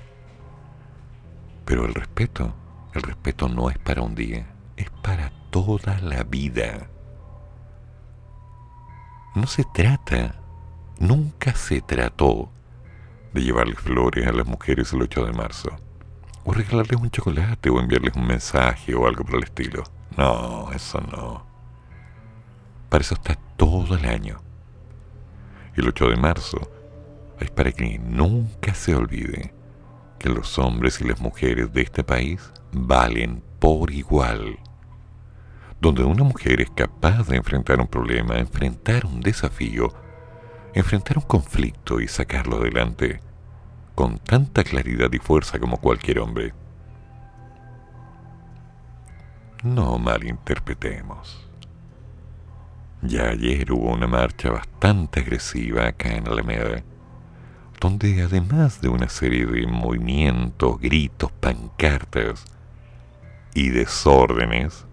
Pero 1.64 1.84
el 1.84 1.94
respeto, 1.94 2.54
el 2.94 3.02
respeto 3.02 3.48
no 3.48 3.70
es 3.70 3.78
para 3.78 4.02
un 4.02 4.14
día, 4.14 4.54
es 4.76 4.88
para 5.02 5.32
toda 5.50 5.98
la 5.98 6.22
vida. 6.22 6.88
No 9.34 9.48
se 9.48 9.64
trata, 9.74 10.36
nunca 11.00 11.56
se 11.56 11.80
trató 11.80 12.52
de 13.34 13.42
llevarle 13.42 13.74
flores 13.74 14.28
a 14.28 14.32
las 14.32 14.46
mujeres 14.46 14.92
el 14.92 15.02
8 15.02 15.26
de 15.26 15.32
marzo, 15.32 15.70
o 16.44 16.52
regalarles 16.52 17.00
un 17.00 17.10
chocolate, 17.10 17.68
o 17.68 17.80
enviarles 17.80 18.14
un 18.14 18.28
mensaje, 18.28 18.94
o 18.94 19.08
algo 19.08 19.24
por 19.24 19.38
el 19.38 19.42
estilo. 19.42 19.82
No, 20.18 20.72
eso 20.74 21.00
no. 21.00 21.46
Para 22.88 23.02
eso 23.02 23.14
está 23.14 23.36
todo 23.56 23.94
el 23.94 24.04
año. 24.04 24.40
El 25.76 25.86
8 25.86 26.08
de 26.08 26.16
marzo 26.16 26.58
es 27.38 27.52
para 27.52 27.70
que 27.70 28.00
nunca 28.00 28.74
se 28.74 28.96
olvide 28.96 29.54
que 30.18 30.28
los 30.28 30.58
hombres 30.58 31.00
y 31.00 31.04
las 31.04 31.20
mujeres 31.20 31.72
de 31.72 31.82
este 31.82 32.02
país 32.02 32.52
valen 32.72 33.44
por 33.60 33.92
igual. 33.92 34.58
Donde 35.80 36.02
una 36.02 36.24
mujer 36.24 36.62
es 36.62 36.70
capaz 36.70 37.28
de 37.28 37.36
enfrentar 37.36 37.78
un 37.78 37.86
problema, 37.86 38.38
enfrentar 38.38 39.06
un 39.06 39.20
desafío, 39.20 39.94
enfrentar 40.74 41.18
un 41.18 41.24
conflicto 41.24 42.00
y 42.00 42.08
sacarlo 42.08 42.56
adelante 42.56 43.20
con 43.94 44.18
tanta 44.18 44.64
claridad 44.64 45.12
y 45.12 45.18
fuerza 45.20 45.60
como 45.60 45.76
cualquier 45.76 46.18
hombre. 46.18 46.54
No 49.64 49.98
malinterpretemos. 49.98 51.44
Ya 53.02 53.30
ayer 53.30 53.72
hubo 53.72 53.92
una 53.92 54.06
marcha 54.06 54.50
bastante 54.50 55.18
agresiva 55.18 55.88
acá 55.88 56.14
en 56.14 56.28
Alameda, 56.28 56.84
donde 57.80 58.22
además 58.22 58.80
de 58.80 58.88
una 58.88 59.08
serie 59.08 59.46
de 59.46 59.66
movimientos, 59.66 60.78
gritos, 60.78 61.32
pancartas 61.32 62.44
y 63.52 63.70
desórdenes, 63.70 64.86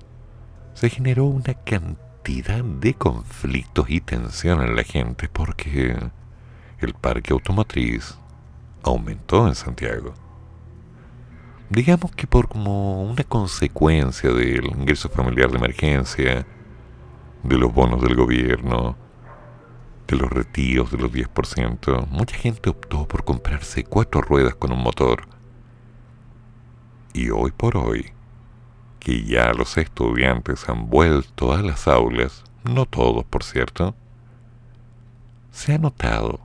se 0.74 0.90
generó 0.90 1.26
una 1.26 1.54
cantidad 1.54 2.64
de 2.64 2.96
conflictos 2.96 3.88
y 3.88 4.02
tensión 4.02 4.64
en 4.64 4.76
la 4.76 4.84
gente 4.84 5.30
porque 5.30 5.96
el 6.80 6.94
parque 6.96 7.34
automotriz 7.34 8.18
aumentó 8.82 9.48
en 9.48 9.54
Santiago 9.54 10.25
digamos 11.70 12.12
que 12.12 12.28
por 12.28 12.48
como 12.48 13.04
una 13.04 13.24
consecuencia 13.24 14.32
del 14.32 14.66
ingreso 14.66 15.10
familiar 15.10 15.52
de 15.52 15.58
emergencia, 15.58 16.46
de 17.44 17.58
los 17.58 17.74
bonos 17.74 18.02
del 18.02 18.16
gobierno, 18.16 18.96
de 20.08 20.16
los 20.18 20.30
retiros 20.30 20.92
de 20.92 20.98
los 20.98 21.12
10%, 21.12 22.08
mucha 22.10 22.36
gente 22.36 22.70
optó 22.70 23.08
por 23.08 23.24
comprarse 23.24 23.84
cuatro 23.84 24.22
ruedas 24.22 24.56
con 24.56 24.72
un 24.72 24.82
motor. 24.82 25.28
Y 27.14 27.30
hoy 27.30 27.52
por 27.52 27.78
hoy, 27.78 28.12
que 29.00 29.24
ya 29.24 29.54
los 29.54 29.78
estudiantes 29.78 30.68
han 30.70 30.90
vuelto 30.90 31.54
a 31.54 31.62
las 31.62 31.88
aulas, 31.88 32.44
no 32.64 32.86
todos 32.86 33.24
por 33.26 33.44
cierto, 33.44 33.96
se 35.52 35.74
ha 35.74 35.78
notado 35.78 36.45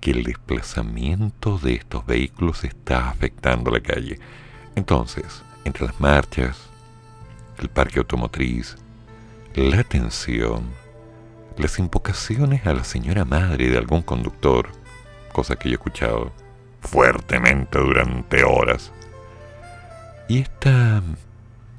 que 0.00 0.12
el 0.12 0.24
desplazamiento 0.24 1.58
de 1.58 1.74
estos 1.74 2.06
vehículos 2.06 2.64
está 2.64 3.08
afectando 3.08 3.70
la 3.70 3.80
calle. 3.80 4.18
Entonces, 4.74 5.42
entre 5.64 5.86
las 5.86 6.00
marchas, 6.00 6.68
el 7.58 7.68
parque 7.68 7.98
automotriz, 7.98 8.76
la 9.54 9.82
tensión, 9.82 10.64
las 11.56 11.78
invocaciones 11.78 12.66
a 12.66 12.72
la 12.72 12.84
señora 12.84 13.24
madre 13.24 13.68
de 13.68 13.78
algún 13.78 14.02
conductor, 14.02 14.68
cosa 15.32 15.56
que 15.56 15.68
yo 15.68 15.72
he 15.72 15.74
escuchado 15.74 16.32
fuertemente 16.80 17.78
durante 17.78 18.44
horas, 18.44 18.92
y 20.28 20.40
esta 20.40 21.02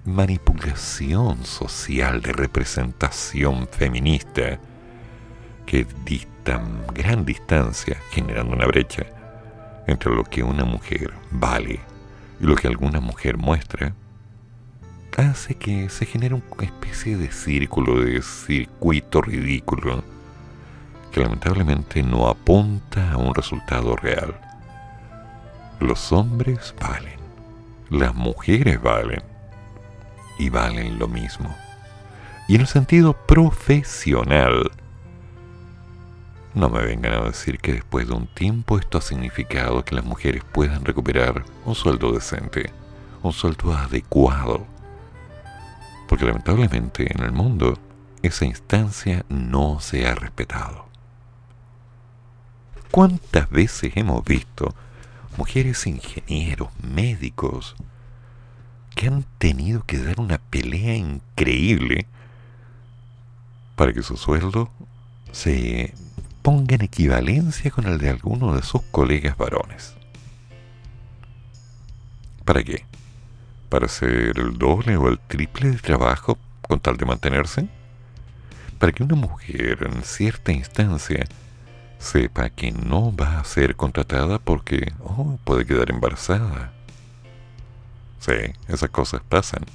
manipulación 0.06 1.46
social 1.46 2.22
de 2.22 2.34
representación 2.34 3.68
feminista 3.68 4.60
que 5.66 5.86
gran 6.94 7.26
distancia, 7.26 7.98
generando 8.12 8.56
una 8.56 8.66
brecha 8.66 9.06
entre 9.88 10.14
lo 10.14 10.24
que 10.24 10.44
una 10.44 10.66
mujer 10.66 11.14
vale 11.32 11.80
y 12.40 12.46
lo 12.46 12.56
que 12.56 12.68
alguna 12.68 13.00
mujer 13.00 13.38
muestra, 13.38 13.94
hace 15.18 15.56
que 15.56 15.90
se 15.90 16.06
genere 16.06 16.36
una 16.36 16.66
especie 16.66 17.18
de 17.18 17.32
círculo, 17.32 18.02
de 18.02 18.22
circuito 18.22 19.22
ridículo, 19.22 20.04
que 21.12 21.22
lamentablemente 21.22 22.04
no 22.04 22.28
apunta 22.28 23.12
a 23.12 23.18
un 23.18 23.36
resultado 23.36 23.96
real. 23.96 24.40
Los 25.80 26.12
hombres 26.12 26.74
valen, 26.80 27.20
las 27.90 28.16
mujeres 28.16 28.82
valen, 28.82 29.24
y 30.40 30.50
valen 30.50 30.98
lo 30.98 31.08
mismo. 31.08 31.56
Y 32.48 32.56
en 32.56 32.62
el 32.62 32.68
sentido 32.68 33.14
profesional, 33.14 34.72
no 36.54 36.70
me 36.70 36.84
vengan 36.84 37.14
a 37.14 37.26
decir 37.26 37.60
que 37.60 37.74
después 37.74 38.08
de 38.08 38.14
un 38.14 38.28
tiempo 38.28 38.80
esto 38.80 38.98
ha 38.98 39.02
significado 39.02 39.86
que 39.86 39.96
las 39.96 40.06
mujeres 40.06 40.44
puedan 40.52 40.84
recuperar 40.84 41.44
un 41.66 41.76
sueldo 41.76 42.12
decente, 42.12 42.72
un 43.22 43.34
sueldo 43.34 43.74
adecuado. 43.74 44.66
Porque 46.08 46.26
lamentablemente 46.26 47.12
en 47.14 47.24
el 47.24 47.32
mundo 47.32 47.78
esa 48.24 48.46
instancia 48.46 49.26
no 49.30 49.80
se 49.80 50.08
ha 50.08 50.16
respetado. 50.16 50.86
¿Cuántas 52.92 53.50
veces 53.50 53.94
hemos 53.96 54.24
visto 54.26 54.74
mujeres 55.38 55.86
ingenieros, 55.86 56.70
médicos, 56.82 57.76
que 58.96 59.08
han 59.08 59.24
tenido 59.38 59.84
que 59.86 60.00
dar 60.00 60.20
una 60.20 60.40
pelea 60.40 60.96
increíble 60.96 62.08
para 63.76 63.94
que 63.94 64.02
su 64.02 64.18
sueldo 64.18 64.70
se 65.32 65.94
ponga 66.50 66.74
en 66.74 66.82
equivalencia 66.82 67.70
con 67.70 67.86
el 67.86 68.00
de 68.00 68.10
alguno 68.10 68.56
de 68.56 68.64
sus 68.64 68.82
colegas 68.90 69.38
varones. 69.38 69.94
¿Para 72.44 72.64
qué? 72.64 72.88
¿Para 73.70 73.86
hacer 73.86 74.40
el 74.40 74.58
doble 74.58 74.98
o 74.98 75.10
el 75.10 75.20
triple 75.20 75.70
de 75.70 75.78
trabajo 75.78 76.40
con 76.64 76.80
tal 76.80 76.98
de 76.98 77.06
mantenerse? 77.06 77.70
¿Para 78.80 78.92
que 78.92 79.04
una 79.04 79.14
mujer 79.14 79.88
en 79.94 80.02
cierta 80.02 80.52
instancia 80.52 81.28
sepa 82.00 82.50
que 82.50 82.72
no 82.72 83.16
va 83.16 83.40
a 83.40 83.44
ser 83.44 83.76
contratada 83.76 84.40
porque 84.40 84.92
oh, 85.04 85.38
puede 85.44 85.68
quedar 85.68 85.92
embarazada? 85.92 86.74
Sí, 88.22 88.56
esas 88.68 88.90
cosas 88.90 89.22
pasan. 89.30 89.66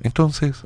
Entonces, 0.00 0.64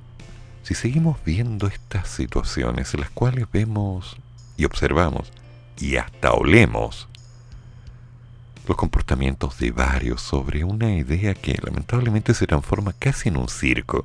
si 0.63 0.75
seguimos 0.75 1.19
viendo 1.25 1.67
estas 1.67 2.09
situaciones 2.09 2.95
en 2.95 3.01
las 3.01 3.11
cuales 3.11 3.47
vemos 3.53 4.17
y 4.57 4.65
observamos 4.65 5.33
y 5.79 5.97
hasta 5.97 6.33
olemos 6.33 7.09
los 8.69 8.77
comportamientos 8.77 9.59
de 9.59 9.73
varios 9.73 10.23
sobre 10.23 10.63
una 10.63 10.95
idea 10.95 11.35
que 11.35 11.59
lamentablemente 11.63 12.33
se 12.33 12.47
transforma 12.47 12.93
casi 12.93 13.29
en 13.29 13.37
un 13.37 13.49
circo. 13.49 14.05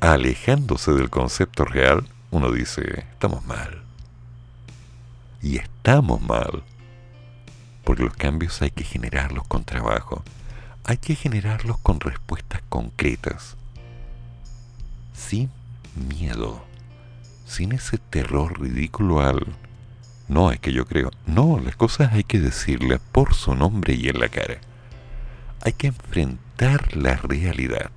Alejándose 0.00 0.92
del 0.92 1.10
concepto 1.10 1.64
real, 1.64 2.06
uno 2.30 2.52
dice, 2.52 3.00
estamos 3.10 3.44
mal. 3.44 3.82
Y 5.42 5.56
estamos 5.56 6.20
mal. 6.20 6.62
Porque 7.82 8.04
los 8.04 8.14
cambios 8.14 8.62
hay 8.62 8.70
que 8.70 8.84
generarlos 8.84 9.44
con 9.48 9.64
trabajo. 9.64 10.22
Hay 10.84 10.98
que 10.98 11.16
generarlos 11.16 11.78
con 11.78 11.98
respuestas 11.98 12.62
concretas. 12.68 13.57
Sin 15.18 15.50
miedo. 16.08 16.64
Sin 17.44 17.72
ese 17.72 17.98
terror 17.98 18.60
ridículo 18.60 19.20
al 19.20 19.46
no, 20.28 20.52
es 20.52 20.60
que 20.60 20.72
yo 20.72 20.86
creo. 20.86 21.10
No, 21.26 21.58
las 21.58 21.74
cosas 21.74 22.12
hay 22.12 22.22
que 22.22 22.38
decirlas 22.38 23.00
por 23.12 23.34
su 23.34 23.54
nombre 23.54 23.94
y 23.94 24.08
en 24.08 24.20
la 24.20 24.28
cara. 24.28 24.58
Hay 25.64 25.72
que 25.72 25.86
enfrentar 25.88 26.94
la 26.96 27.16
realidad. 27.16 27.90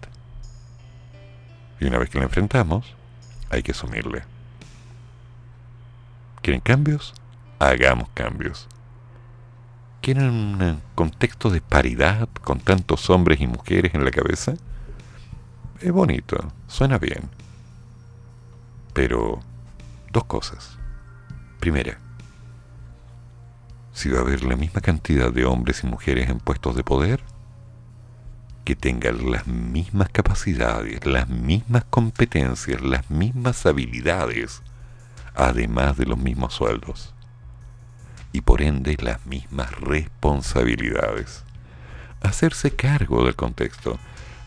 Y 1.81 1.85
una 1.85 1.99
vez 1.99 2.09
que 2.09 2.19
la 2.19 2.25
enfrentamos, 2.25 2.95
hay 3.49 3.63
que 3.63 3.73
asumirla. 3.73 4.25
¿Quieren 6.41 6.61
cambios? 6.61 7.13
Hagamos 7.59 8.09
cambios. 8.13 8.67
¿Quieren 10.01 10.29
un 10.29 10.81
contexto 10.95 11.49
de 11.49 11.61
paridad 11.61 12.29
con 12.43 12.59
tantos 12.59 13.09
hombres 13.09 13.41
y 13.41 13.47
mujeres 13.47 13.93
en 13.93 14.05
la 14.05 14.11
cabeza? 14.11 14.53
Es 15.81 15.91
bonito, 15.91 16.37
suena 16.67 16.99
bien. 16.99 17.29
Pero, 18.93 19.39
dos 20.11 20.25
cosas. 20.25 20.77
Primera, 21.59 21.97
si 23.91 24.09
va 24.09 24.19
a 24.19 24.21
haber 24.21 24.43
la 24.43 24.55
misma 24.55 24.81
cantidad 24.81 25.31
de 25.31 25.45
hombres 25.45 25.83
y 25.83 25.87
mujeres 25.87 26.29
en 26.29 26.39
puestos 26.39 26.75
de 26.75 26.83
poder, 26.83 27.23
que 28.63 28.75
tengan 28.75 29.31
las 29.31 29.47
mismas 29.47 30.09
capacidades, 30.09 31.03
las 31.07 31.27
mismas 31.27 31.83
competencias, 31.89 32.79
las 32.81 33.09
mismas 33.09 33.65
habilidades, 33.65 34.61
además 35.33 35.97
de 35.97 36.05
los 36.05 36.19
mismos 36.19 36.53
sueldos, 36.53 37.15
y 38.33 38.41
por 38.41 38.61
ende 38.61 38.97
las 39.01 39.25
mismas 39.25 39.71
responsabilidades. 39.79 41.43
Hacerse 42.21 42.69
cargo 42.69 43.25
del 43.25 43.35
contexto, 43.35 43.97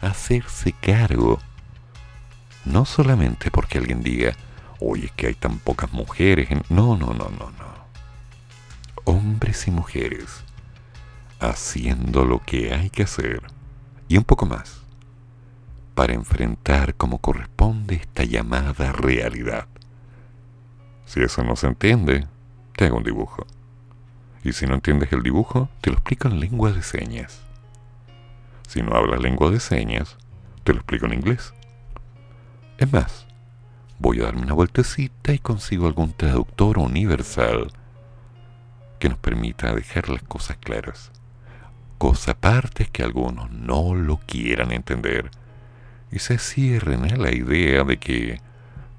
hacerse 0.09 0.73
cargo, 0.73 1.39
no 2.65 2.85
solamente 2.85 3.51
porque 3.51 3.79
alguien 3.79 4.03
diga, 4.03 4.35
oye, 4.81 5.07
es 5.07 5.13
que 5.13 5.29
hay 5.29 5.35
tan 5.35 5.59
pocas 5.59 5.93
mujeres, 5.93 6.49
no, 6.69 6.97
no, 6.97 7.15
no, 7.15 7.29
no, 7.31 7.51
no 7.51 7.75
hombres 9.05 9.69
y 9.69 9.71
mujeres 9.71 10.45
haciendo 11.41 12.25
lo 12.25 12.41
que 12.41 12.75
hay 12.75 12.91
que 12.91 13.03
hacer 13.05 13.43
y 14.09 14.17
un 14.17 14.25
poco 14.25 14.47
más 14.47 14.81
para 15.95 16.15
enfrentar 16.15 16.95
como 16.95 17.19
corresponde 17.19 17.97
esta 17.97 18.25
llamada 18.25 18.93
realidad. 18.93 19.69
Si 21.07 21.21
eso 21.23 21.45
no 21.45 21.55
se 21.55 21.69
entiende, 21.69 22.27
te 22.75 22.87
hago 22.87 22.97
un 22.97 23.05
dibujo. 23.05 23.47
Y 24.43 24.53
si 24.55 24.67
no 24.67 24.75
entiendes 24.75 25.13
el 25.13 25.23
dibujo, 25.23 25.69
te 25.81 25.91
lo 25.91 25.97
explico 25.97 26.27
en 26.27 26.41
lengua 26.41 26.73
de 26.73 26.83
señas. 26.83 27.44
Si 28.69 28.83
no 28.83 28.97
hablas 28.97 29.21
lengua 29.21 29.51
de 29.51 29.61
señas, 29.61 30.17
te 30.65 30.73
lo 30.73 30.79
explico 30.79 31.07
en 31.07 31.15
inglés. 31.15 31.55
Es 32.79 32.93
más, 32.93 33.27
voy 33.99 34.21
a 34.21 34.25
darme 34.25 34.43
una 34.43 34.55
vueltecita 34.55 35.33
y 35.33 35.39
consigo 35.39 35.87
algún 35.87 36.13
traductor 36.13 36.79
universal 36.79 37.73
que 38.99 39.09
nos 39.09 39.19
permita 39.19 39.75
dejar 39.75 40.09
las 40.09 40.23
cosas 40.23 40.57
claras. 40.57 41.13
Cosa 41.99 42.33
aparte 42.33 42.85
es 42.85 42.91
que 42.91 43.03
algunos 43.03 43.51
no 43.51 43.95
lo 43.95 44.19
quieran 44.27 44.73
entender 44.73 45.31
y 46.11 46.19
se 46.19 46.39
cierren 46.39 47.05
a 47.05 47.17
la 47.17 47.35
idea 47.35 47.85
de 47.85 47.99
que 47.99 48.41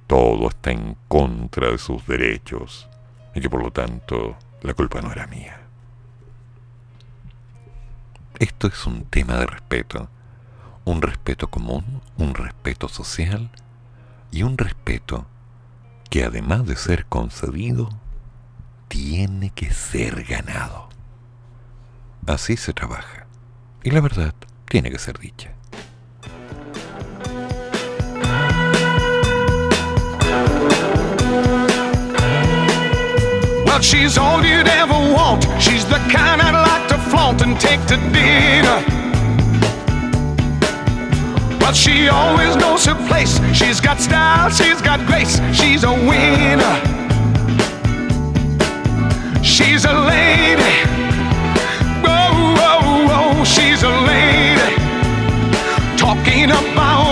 todo 0.08 0.50
está 0.50 0.72
en 0.72 0.96
contra 1.08 1.72
de 1.72 1.78
sus 1.78 2.06
derechos 2.08 2.90
y 3.34 3.42
que 3.42 3.50
por 3.50 3.62
lo 3.62 3.72
tanto 3.72 4.38
la 4.62 4.74
culpa 4.74 5.02
no 5.02 5.12
era 5.12 5.28
mía. 5.28 5.65
Esto 8.40 8.68
es 8.68 8.86
un 8.86 9.06
tema 9.06 9.36
de 9.36 9.46
respeto, 9.46 10.10
un 10.84 11.02
respeto 11.02 11.50
común, 11.50 12.02
un 12.18 12.34
respeto 12.34 12.90
social 12.90 13.50
y 14.30 14.44
un 14.44 14.58
respeto 14.58 15.26
que 16.10 16.26
además 16.26 16.66
de 16.66 16.76
ser 16.76 17.06
concedido, 17.06 17.90
tiene 18.90 19.52
que 19.52 19.72
ser 19.74 20.24
ganado. 20.26 20.90
Así 22.28 22.58
se 22.58 22.74
trabaja. 22.74 23.26
Y 23.84 23.92
la 23.92 24.02
verdad 24.02 24.34
tiene 24.68 24.92
que 24.92 25.00
ser 25.00 25.18
dicha. 25.18 25.52
Well, 33.66 33.82
she's 33.82 34.18
all 34.18 34.44
you'd 34.44 34.68
ever 34.68 35.14
want. 35.14 35.46
She's 35.60 35.86
the 35.86 36.00
kind 36.10 36.42
I'd 36.42 36.65
like 37.32 37.42
and 37.42 37.60
take 37.60 37.82
to 37.88 37.98
dinner. 38.14 38.80
But 41.60 41.74
she 41.74 42.08
always 42.08 42.56
knows 42.56 42.86
her 42.86 42.96
place. 43.08 43.40
She's 43.58 43.80
got 43.80 44.00
style, 44.00 44.50
she's 44.50 44.82
got 44.82 45.00
grace. 45.08 45.40
She's 45.54 45.84
a 45.84 45.92
winner. 45.92 46.76
She's 49.44 49.86
a 49.86 49.94
lady. 49.94 50.76
Whoa, 52.04 52.30
whoa, 52.60 53.08
whoa, 53.10 53.44
she's 53.44 53.82
a 53.84 53.96
lady. 54.12 54.76
Talking 55.98 56.52
about 56.52 57.05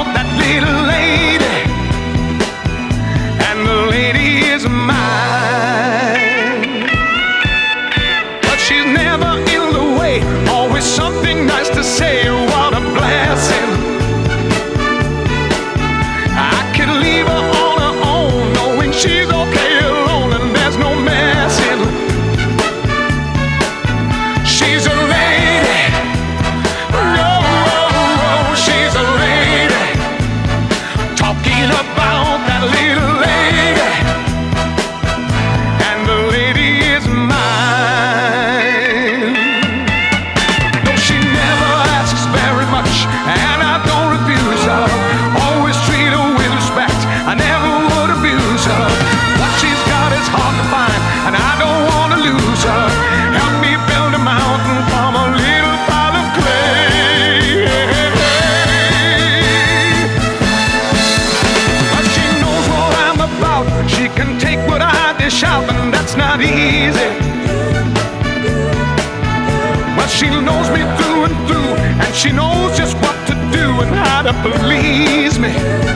to 74.41 74.51
please 74.59 75.37
me. 75.39 75.92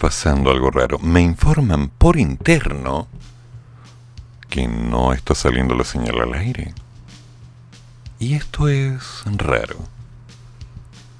Pasando 0.00 0.50
algo 0.50 0.70
raro. 0.70 0.98
Me 0.98 1.20
informan 1.20 1.90
por 1.90 2.16
interno 2.16 3.06
que 4.48 4.66
no 4.66 5.12
está 5.12 5.34
saliendo 5.34 5.74
la 5.74 5.84
señal 5.84 6.22
al 6.22 6.32
aire. 6.32 6.74
Y 8.18 8.34
esto 8.34 8.68
es 8.68 9.22
raro. 9.26 9.76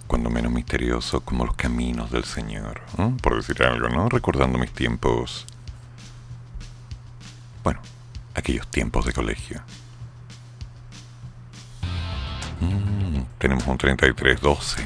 Cuando 0.07 0.31
menos 0.31 0.51
misterioso 0.51 1.21
como 1.21 1.45
los 1.45 1.55
caminos 1.57 2.11
del 2.11 2.25
Señor. 2.25 2.81
Por 3.23 3.37
decir 3.37 3.63
algo, 3.63 3.89
¿no? 3.89 4.09
Recordando 4.09 4.59
mis 4.59 4.73
tiempos... 4.73 5.47
Bueno, 7.63 7.81
aquellos 8.35 8.67
tiempos 8.67 9.05
de 9.05 9.13
colegio. 9.13 9.61
Mm, 12.61 13.21
tenemos 13.39 13.67
un 13.67 13.77
3312. 13.77 14.83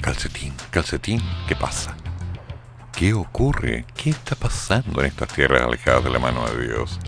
Calcetín, 0.00 0.54
calcetín, 0.70 1.22
¿qué 1.46 1.54
pasa? 1.54 1.94
¿Qué 2.96 3.12
ocurre? 3.12 3.86
¿Qué 3.96 4.10
está 4.10 4.36
pasando 4.36 5.00
en 5.00 5.06
estas 5.06 5.28
tierras 5.28 5.62
alejadas 5.62 6.04
de 6.04 6.10
la 6.10 6.20
mano 6.20 6.48
de 6.48 6.68
Dios? 6.68 7.00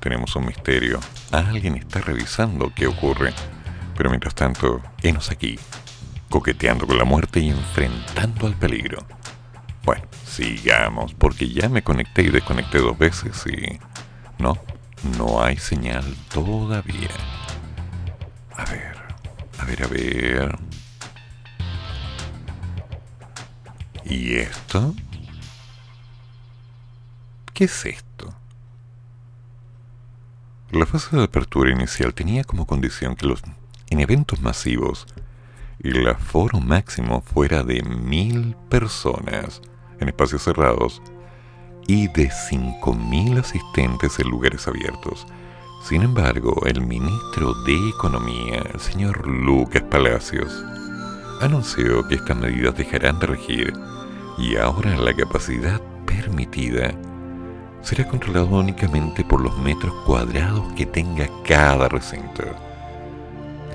Tenemos 0.00 0.34
un 0.34 0.46
misterio. 0.46 0.98
Alguien 1.30 1.76
está 1.76 2.00
revisando 2.00 2.72
qué 2.74 2.88
ocurre. 2.88 3.32
Pero 3.96 4.10
mientras 4.10 4.34
tanto, 4.34 4.82
enos 5.02 5.30
aquí, 5.30 5.56
coqueteando 6.28 6.84
con 6.88 6.98
la 6.98 7.04
muerte 7.04 7.38
y 7.38 7.50
enfrentando 7.50 8.48
al 8.48 8.54
peligro. 8.54 9.06
Bueno, 9.84 10.02
sigamos, 10.26 11.14
porque 11.14 11.48
ya 11.48 11.68
me 11.68 11.84
conecté 11.84 12.22
y 12.22 12.30
desconecté 12.30 12.78
dos 12.78 12.98
veces 12.98 13.44
y... 13.46 13.78
No, 14.38 14.58
no 15.16 15.40
hay 15.44 15.58
señal 15.58 16.04
todavía. 16.32 17.10
A 18.56 18.64
ver, 18.64 18.96
a 19.60 19.64
ver, 19.64 19.82
a 19.84 19.86
ver. 19.86 20.58
¿Y 24.04 24.34
esto? 24.34 24.94
¿Qué 27.54 27.66
es 27.66 27.86
esto? 27.86 28.34
La 30.72 30.86
fase 30.86 31.16
de 31.16 31.22
apertura 31.22 31.70
inicial 31.70 32.12
tenía 32.12 32.42
como 32.42 32.66
condición 32.66 33.14
que 33.14 33.26
los 33.26 33.44
en 33.90 34.00
eventos 34.00 34.40
masivos 34.40 35.06
el 35.78 36.08
aforo 36.08 36.58
máximo 36.58 37.20
fuera 37.20 37.62
de 37.62 37.80
mil 37.84 38.56
personas 38.68 39.62
en 40.00 40.08
espacios 40.08 40.42
cerrados 40.42 41.00
y 41.86 42.08
de 42.08 42.28
cinco 42.48 42.92
mil 42.92 43.38
asistentes 43.38 44.18
en 44.18 44.30
lugares 44.30 44.66
abiertos. 44.66 45.24
Sin 45.84 46.02
embargo, 46.02 46.60
el 46.66 46.80
ministro 46.80 47.54
de 47.62 47.90
Economía, 47.90 48.64
el 48.72 48.80
señor 48.80 49.28
Lucas 49.28 49.82
Palacios, 49.82 50.64
anunció 51.40 52.04
que 52.08 52.16
estas 52.16 52.36
medidas 52.36 52.76
dejarán 52.76 53.20
de 53.20 53.28
regir 53.28 53.72
y 54.38 54.56
ahora 54.56 54.96
la 54.96 55.14
capacidad 55.14 55.80
permitida 56.04 56.92
será 57.84 58.08
controlada 58.08 58.46
únicamente 58.46 59.22
por 59.22 59.40
los 59.40 59.56
metros 59.58 59.92
cuadrados 60.06 60.72
que 60.72 60.86
tenga 60.86 61.28
cada 61.46 61.88
recinto. 61.88 62.42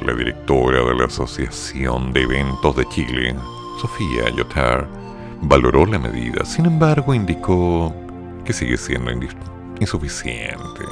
La 0.01 0.13
directora 0.13 0.83
de 0.83 0.95
la 0.95 1.05
Asociación 1.05 2.11
de 2.11 2.23
Eventos 2.23 2.75
de 2.75 2.85
Chile, 2.89 3.35
Sofía 3.79 4.29
Yotar, 4.35 4.87
valoró 5.41 5.85
la 5.85 5.99
medida, 5.99 6.43
sin 6.43 6.65
embargo 6.65 7.13
indicó 7.13 7.93
que 8.43 8.51
sigue 8.51 8.77
siendo 8.77 9.11
insuficiente. 9.79 10.85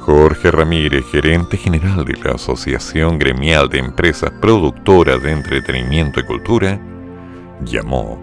Jorge 0.00 0.50
Ramírez, 0.50 1.04
gerente 1.10 1.56
general 1.56 2.04
de 2.04 2.16
la 2.24 2.32
Asociación 2.32 3.18
Gremial 3.18 3.68
de 3.68 3.78
Empresas 3.78 4.30
Productoras 4.40 5.22
de 5.22 5.32
Entretenimiento 5.32 6.20
y 6.20 6.24
Cultura, 6.24 6.80
llamó 7.64 8.20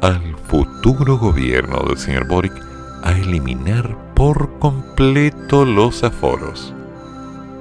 al 0.00 0.36
futuro 0.48 1.18
gobierno 1.18 1.82
del 1.86 1.98
señor 1.98 2.26
Boric 2.26 2.71
a 3.02 3.12
eliminar 3.12 4.14
por 4.14 4.58
completo 4.58 5.64
los 5.64 6.04
aforos. 6.04 6.74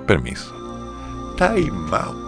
Permiso. 0.08 0.54
Time 1.38 1.72
out. 1.92 2.22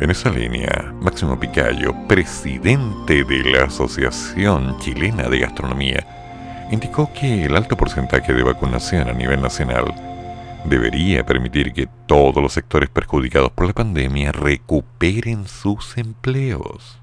En 0.00 0.10
esa 0.10 0.30
línea, 0.30 0.92
Máximo 1.00 1.38
Picayo, 1.38 1.94
presidente 2.08 3.24
de 3.24 3.44
la 3.44 3.64
Asociación 3.64 4.78
Chilena 4.80 5.28
de 5.28 5.38
Gastronomía, 5.38 6.06
indicó 6.70 7.12
que 7.12 7.44
el 7.44 7.56
alto 7.56 7.76
porcentaje 7.76 8.32
de 8.32 8.42
vacunación 8.42 9.08
a 9.08 9.12
nivel 9.12 9.40
nacional 9.40 9.94
debería 10.64 11.24
permitir 11.24 11.72
que 11.72 11.88
todos 12.06 12.42
los 12.42 12.52
sectores 12.52 12.88
perjudicados 12.88 13.52
por 13.52 13.66
la 13.66 13.72
pandemia 13.72 14.32
recuperen 14.32 15.46
sus 15.46 15.96
empleos. 15.96 16.98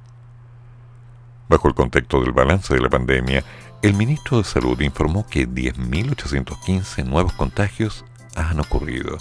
Bajo 1.47 1.67
el 1.67 1.73
contexto 1.73 2.21
del 2.21 2.31
balance 2.31 2.73
de 2.73 2.81
la 2.81 2.89
pandemia, 2.89 3.43
el 3.81 3.95
ministro 3.95 4.37
de 4.37 4.43
Salud 4.43 4.79
informó 4.81 5.25
que 5.27 5.47
10.815 5.47 7.03
nuevos 7.03 7.33
contagios 7.33 8.05
han 8.35 8.59
ocurrido, 8.59 9.17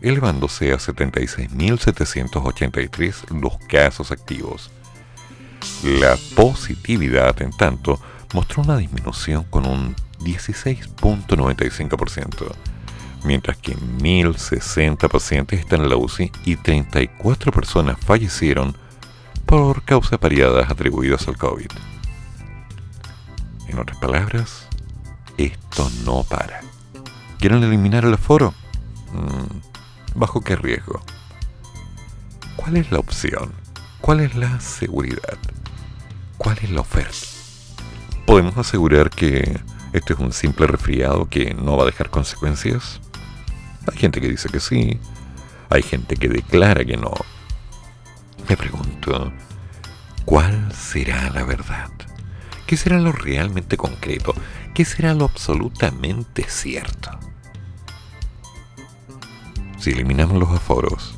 elevándose 0.00 0.72
a 0.72 0.78
76.783 0.78 3.40
los 3.40 3.56
casos 3.68 4.10
activos. 4.10 4.72
La 5.84 6.18
positividad, 6.34 7.40
en 7.40 7.52
tanto, 7.52 8.00
mostró 8.34 8.62
una 8.62 8.78
disminución 8.78 9.44
con 9.44 9.64
un 9.66 9.94
16.95%, 10.20 12.52
mientras 13.22 13.58
que 13.58 13.76
1.060 13.76 15.08
pacientes 15.08 15.60
están 15.60 15.82
en 15.82 15.88
la 15.88 15.94
UCI 15.96 16.32
y 16.44 16.56
34 16.56 17.52
personas 17.52 17.96
fallecieron 18.00 18.76
por 19.46 19.84
causas 19.84 20.18
variadas 20.18 20.68
atribuidas 20.68 21.28
al 21.28 21.36
COVID. 21.36 21.70
En 23.70 23.78
otras 23.78 23.98
palabras, 23.98 24.66
esto 25.38 25.88
no 26.04 26.24
para. 26.24 26.60
¿Quieren 27.38 27.62
eliminar 27.62 28.04
el 28.04 28.14
aforo? 28.14 28.52
Mm, 29.12 30.18
¿Bajo 30.18 30.40
qué 30.40 30.56
riesgo? 30.56 31.00
¿Cuál 32.56 32.78
es 32.78 32.90
la 32.90 32.98
opción? 32.98 33.52
¿Cuál 34.00 34.20
es 34.20 34.34
la 34.34 34.58
seguridad? 34.58 35.38
¿Cuál 36.36 36.58
es 36.60 36.70
la 36.72 36.80
oferta? 36.80 37.28
¿Podemos 38.26 38.56
asegurar 38.56 39.08
que 39.08 39.60
esto 39.92 40.14
es 40.14 40.18
un 40.18 40.32
simple 40.32 40.66
resfriado 40.66 41.28
que 41.28 41.54
no 41.54 41.76
va 41.76 41.84
a 41.84 41.86
dejar 41.86 42.10
consecuencias? 42.10 43.00
Hay 43.88 43.98
gente 43.98 44.20
que 44.20 44.30
dice 44.30 44.48
que 44.48 44.58
sí, 44.58 44.98
hay 45.68 45.84
gente 45.84 46.16
que 46.16 46.28
declara 46.28 46.84
que 46.84 46.96
no, 46.96 47.12
me 48.48 48.56
pregunto, 48.56 49.32
¿cuál 50.24 50.72
será 50.72 51.30
la 51.30 51.44
verdad? 51.44 51.88
¿Qué 52.70 52.76
será 52.76 53.00
lo 53.00 53.10
realmente 53.10 53.76
concreto? 53.76 54.32
¿Qué 54.74 54.84
será 54.84 55.12
lo 55.12 55.24
absolutamente 55.24 56.44
cierto? 56.48 57.10
Si 59.80 59.90
eliminamos 59.90 60.38
los 60.38 60.50
aforos, 60.50 61.16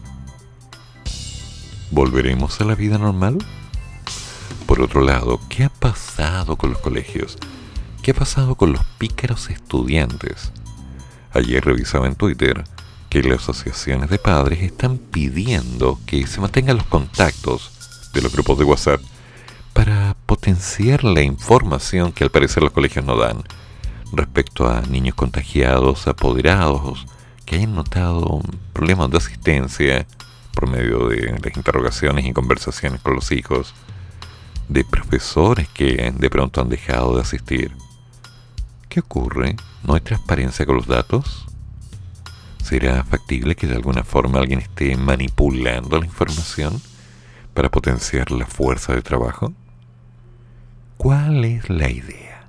¿volveremos 1.91 2.59
a 2.59 2.65
la 2.65 2.75
vida 2.75 2.97
normal? 2.97 3.37
Por 4.65 4.81
otro 4.81 5.03
lado, 5.03 5.41
¿qué 5.51 5.65
ha 5.65 5.69
pasado 5.69 6.57
con 6.57 6.71
los 6.71 6.79
colegios? 6.79 7.37
¿Qué 8.03 8.13
ha 8.13 8.15
pasado 8.15 8.55
con 8.55 8.73
los 8.73 8.87
pícaros 8.97 9.51
estudiantes? 9.51 10.53
Ayer 11.35 11.63
revisaba 11.63 12.07
en 12.07 12.15
Twitter 12.15 12.65
que 13.11 13.23
las 13.23 13.43
asociaciones 13.43 14.09
de 14.09 14.19
padres 14.19 14.63
están 14.63 14.97
pidiendo 14.97 16.01
que 16.07 16.27
se 16.27 16.41
mantengan 16.41 16.79
los 16.79 16.87
contactos 16.87 17.73
de 18.15 18.23
los 18.23 18.33
grupos 18.33 18.57
de 18.57 18.65
WhatsApp 18.65 19.03
para 19.73 20.17
potenciar 20.27 21.05
la 21.05 21.23
información 21.23 22.13
que 22.13 22.25
al 22.25 22.31
parecer 22.31 22.63
los 22.63 22.73
colegios 22.73 23.05
no 23.05 23.17
dan 23.17 23.43
respecto 24.13 24.69
a 24.69 24.83
niños 24.83 25.15
contagiados, 25.15 26.07
apoderados, 26.07 27.07
que 27.47 27.57
hayan 27.57 27.75
notado 27.75 28.41
problemas 28.73 29.11
de 29.11 29.17
asistencia 29.17 30.07
por 30.55 30.69
medio 30.69 31.09
de 31.09 31.39
las 31.43 31.57
interrogaciones 31.57 32.27
y 32.27 32.33
conversaciones 32.33 33.01
con 33.01 33.15
los 33.15 33.33
hijos, 33.33 33.75
de 34.69 34.85
profesores 34.85 35.69
que 35.69 36.13
de 36.17 36.31
pronto 36.31 36.61
han 36.61 36.69
dejado 36.69 37.17
de 37.17 37.23
asistir. 37.23 37.73
¿Qué 38.89 39.01
ocurre? 39.01 39.57
¿No 39.85 39.95
hay 39.95 40.01
transparencia 40.01 40.67
con 40.67 40.77
los 40.77 40.87
datos? 40.87 41.47
¿Será 42.63 43.05
factible 43.05 43.57
que 43.57 43.67
de 43.67 43.75
alguna 43.75 44.05
forma 44.05 44.39
alguien 44.39 44.61
esté 44.61 44.97
manipulando 44.97 45.99
la 45.99 46.07
información 46.07 46.81
para 47.55 47.71
potenciar 47.71 48.31
la 48.31 48.47
fuerza 48.47 48.95
de 48.95 49.03
trabajo? 49.03 49.53
¿Cuál 51.03 51.45
es 51.45 51.69
la 51.69 51.91
idea? 51.91 52.45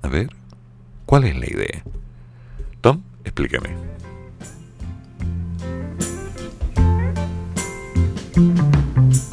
A 0.00 0.08
ver, 0.08 0.30
¿cuál 1.04 1.24
es 1.24 1.36
la 1.36 1.44
idea? 1.44 1.82
Tom, 2.80 3.02
explícame. 3.24 3.76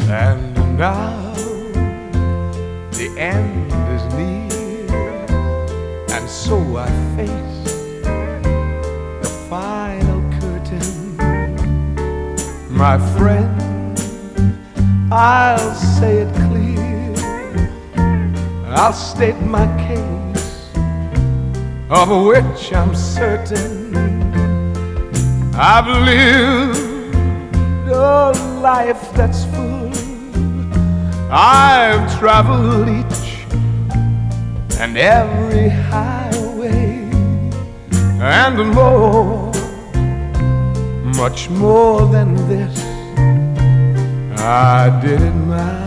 And 0.09 0.77
now 0.77 1.33
the 2.91 3.07
end 3.17 3.71
is 3.95 4.03
near, 4.15 5.25
and 6.11 6.27
so 6.27 6.57
I 6.75 6.89
face 7.15 7.63
the 9.21 9.29
final 9.49 10.21
curtain. 10.41 11.15
My 12.69 12.97
friend, 13.15 13.97
I'll 15.09 15.73
say 15.73 16.23
it 16.23 16.35
clear. 16.35 16.56
I'll 18.69 18.91
state 18.91 19.39
my 19.39 19.65
case, 19.77 20.69
of 21.89 22.09
which 22.25 22.73
I'm 22.73 22.93
certain. 22.93 23.95
I've 25.55 25.87
lived 25.87 27.15
a 27.87 28.31
life 28.61 29.13
that's 29.13 29.45
full. 29.45 29.89
I've 31.31 32.19
traveled 32.19 32.89
each 32.89 33.45
and 34.79 34.97
every 34.97 35.69
highway 35.69 37.09
and 38.19 38.75
more, 38.75 39.49
much 41.15 41.49
more 41.49 42.05
than 42.05 42.35
this. 42.49 42.83
I 44.39 44.89
did 45.01 45.21
it 45.21 45.31
my 45.31 45.86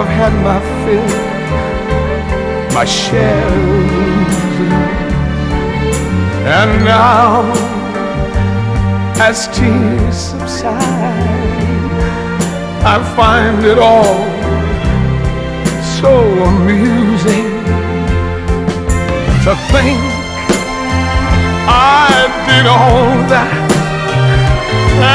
I've 0.00 0.08
had 0.08 0.32
my 0.48 0.58
fill, 0.80 1.10
my 2.74 2.86
share. 2.86 3.50
And 6.58 6.84
now 6.86 7.42
as 9.20 9.46
tears 9.48 10.16
subside, 10.16 10.80
I 12.82 12.96
find 13.14 13.62
it 13.66 13.78
all 13.78 14.24
so 16.00 16.12
amusing 16.48 17.50
to 19.44 19.52
think 19.68 20.00
I 21.68 22.08
did 22.48 22.66
all 22.66 23.04
that, 23.34 23.70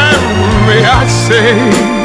and 0.04 0.22
may 0.68 0.86
I 0.86 1.08
say, 1.08 2.05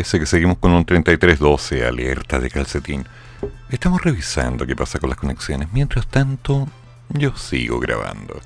parece 0.00 0.18
que 0.18 0.24
seguimos 0.24 0.56
con 0.56 0.72
un 0.72 0.86
3312, 0.86 1.84
alerta 1.84 2.38
de 2.38 2.48
calcetín. 2.48 3.04
Estamos 3.68 4.00
revisando 4.00 4.66
qué 4.66 4.74
pasa 4.74 4.98
con 4.98 5.10
las 5.10 5.18
conexiones. 5.18 5.68
Mientras 5.74 6.06
tanto, 6.06 6.66
yo 7.10 7.36
sigo 7.36 7.78
grabando. 7.78 8.40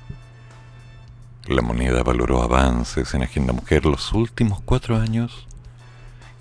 La 1.47 1.61
moneda 1.61 2.03
valoró 2.03 2.43
avances 2.43 3.13
en 3.13 3.23
Agenda 3.23 3.53
Mujer 3.53 3.85
los 3.85 4.11
últimos 4.11 4.59
cuatro 4.65 4.97
años 4.97 5.47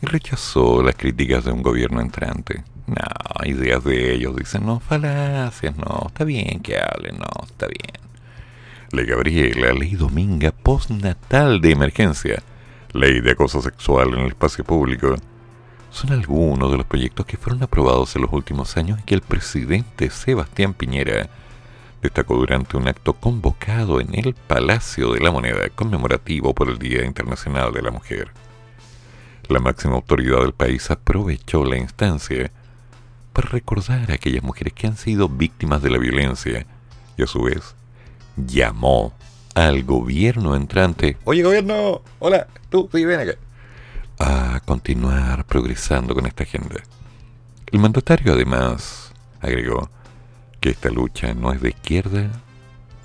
y 0.02 0.06
rechazó 0.06 0.82
las 0.82 0.96
críticas 0.96 1.44
de 1.44 1.52
un 1.52 1.62
gobierno 1.62 2.00
entrante. 2.00 2.64
No, 2.88 3.46
ideas 3.46 3.84
de 3.84 4.14
ellos 4.14 4.34
dicen, 4.34 4.66
no, 4.66 4.80
falacias, 4.80 5.76
no, 5.76 6.06
está 6.08 6.24
bien 6.24 6.58
que 6.58 6.76
hablen, 6.76 7.18
no, 7.18 7.46
está 7.46 7.68
bien. 7.68 8.00
Ley 8.90 9.06
Gabriela, 9.06 9.72
Ley 9.74 9.94
Dominga, 9.94 10.50
postnatal 10.50 11.60
de 11.60 11.70
emergencia, 11.70 12.42
Ley 12.94 13.20
de 13.20 13.32
acoso 13.32 13.60
sexual 13.60 14.14
en 14.14 14.20
el 14.20 14.28
espacio 14.28 14.62
público, 14.62 15.16
son 15.90 16.12
algunos 16.12 16.70
de 16.70 16.76
los 16.76 16.86
proyectos 16.86 17.26
que 17.26 17.36
fueron 17.36 17.60
aprobados 17.64 18.14
en 18.14 18.22
los 18.22 18.32
últimos 18.32 18.76
años 18.76 19.00
y 19.00 19.02
que 19.02 19.16
el 19.16 19.20
presidente 19.20 20.10
Sebastián 20.10 20.74
Piñera 20.74 21.28
destacó 22.00 22.36
durante 22.36 22.76
un 22.76 22.86
acto 22.86 23.14
convocado 23.14 24.00
en 24.00 24.14
el 24.14 24.34
Palacio 24.34 25.12
de 25.12 25.18
la 25.18 25.32
Moneda 25.32 25.68
conmemorativo 25.70 26.54
por 26.54 26.68
el 26.68 26.78
Día 26.78 27.04
Internacional 27.04 27.72
de 27.72 27.82
la 27.82 27.90
Mujer. 27.90 28.30
La 29.48 29.58
máxima 29.58 29.96
autoridad 29.96 30.38
del 30.38 30.52
país 30.52 30.88
aprovechó 30.92 31.64
la 31.64 31.78
instancia 31.78 32.52
para 33.32 33.48
recordar 33.48 34.08
a 34.08 34.14
aquellas 34.14 34.44
mujeres 34.44 34.72
que 34.72 34.86
han 34.86 34.96
sido 34.96 35.28
víctimas 35.28 35.82
de 35.82 35.90
la 35.90 35.98
violencia 35.98 36.64
y 37.16 37.24
a 37.24 37.26
su 37.26 37.42
vez 37.42 37.74
llamó 38.36 39.12
al 39.54 39.84
gobierno 39.84 40.56
entrante. 40.56 41.16
Oye, 41.24 41.42
gobierno, 41.42 42.02
hola, 42.18 42.48
tú, 42.68 42.88
sí, 42.92 43.04
ven 43.04 43.20
acá. 43.20 43.38
A 44.18 44.60
continuar 44.64 45.44
progresando 45.46 46.14
con 46.14 46.26
esta 46.26 46.42
agenda. 46.42 46.76
El 47.70 47.78
mandatario 47.78 48.32
además 48.32 49.12
agregó 49.40 49.88
que 50.60 50.70
esta 50.70 50.90
lucha 50.90 51.34
no 51.34 51.52
es 51.52 51.60
de 51.60 51.70
izquierda 51.70 52.30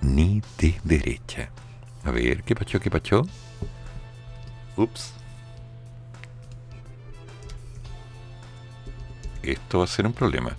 ni 0.01 0.41
de 0.57 0.79
derecha. 0.83 1.49
A 2.03 2.11
ver, 2.11 2.43
¿qué 2.43 2.55
pachó, 2.55 2.79
qué 2.79 2.89
pachó? 2.89 3.27
Ups. 4.75 5.13
Esto 9.43 9.79
va 9.79 9.83
a 9.85 9.87
ser 9.87 10.05
un 10.05 10.13
problema. 10.13 10.55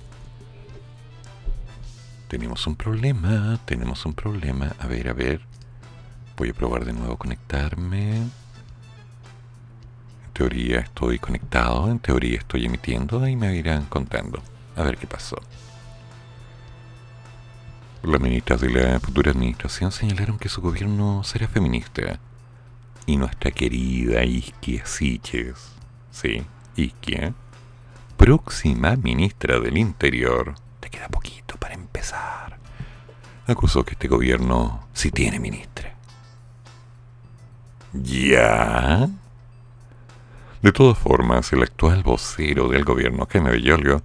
Tenemos 2.28 2.66
un 2.66 2.76
problema, 2.76 3.58
tenemos 3.64 4.04
un 4.06 4.14
problema. 4.14 4.74
A 4.78 4.86
ver, 4.86 5.08
a 5.08 5.12
ver. 5.12 5.49
Voy 6.40 6.48
a 6.48 6.54
probar 6.54 6.86
de 6.86 6.94
nuevo 6.94 7.18
conectarme. 7.18 8.16
En 8.16 8.30
teoría 10.32 10.78
estoy 10.78 11.18
conectado, 11.18 11.90
en 11.90 11.98
teoría 11.98 12.38
estoy 12.38 12.64
emitiendo 12.64 13.28
y 13.28 13.36
me 13.36 13.54
irán 13.54 13.84
contando. 13.84 14.42
A 14.74 14.82
ver 14.82 14.96
qué 14.96 15.06
pasó. 15.06 15.36
Las 18.02 18.18
ministras 18.22 18.62
de 18.62 18.70
la 18.70 18.98
futura 19.00 19.32
administración 19.32 19.92
señalaron 19.92 20.38
que 20.38 20.48
su 20.48 20.62
gobierno 20.62 21.22
será 21.24 21.46
feminista. 21.46 22.18
Y 23.04 23.18
nuestra 23.18 23.50
querida 23.50 24.24
Isquia 24.24 24.86
Siches, 24.86 25.72
sí, 26.10 26.42
Isquia, 26.74 27.34
próxima 28.16 28.96
ministra 28.96 29.60
del 29.60 29.76
Interior, 29.76 30.54
te 30.80 30.88
queda 30.88 31.08
poquito 31.08 31.56
para 31.58 31.74
empezar, 31.74 32.58
acusó 33.46 33.84
que 33.84 33.92
este 33.92 34.08
gobierno 34.08 34.88
sí 34.94 35.10
tiene 35.10 35.38
ministra. 35.38 35.89
¿Ya? 37.92 39.08
De 40.62 40.72
todas 40.72 40.98
formas, 40.98 41.52
el 41.52 41.62
actual 41.62 42.02
vocero 42.02 42.68
del 42.68 42.84
gobierno, 42.84 43.26
Jaime 43.30 43.50
Bellolio, 43.50 44.02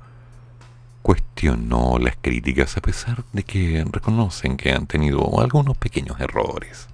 cuestionó 1.01 1.99
las 1.99 2.15
críticas 2.19 2.77
a 2.77 2.81
pesar 2.81 3.23
de 3.31 3.43
que 3.43 3.85
reconocen 3.91 4.57
que 4.57 4.71
han 4.71 4.87
tenido 4.87 5.39
algunos 5.39 5.77
pequeños 5.77 6.19
errores. 6.19 6.87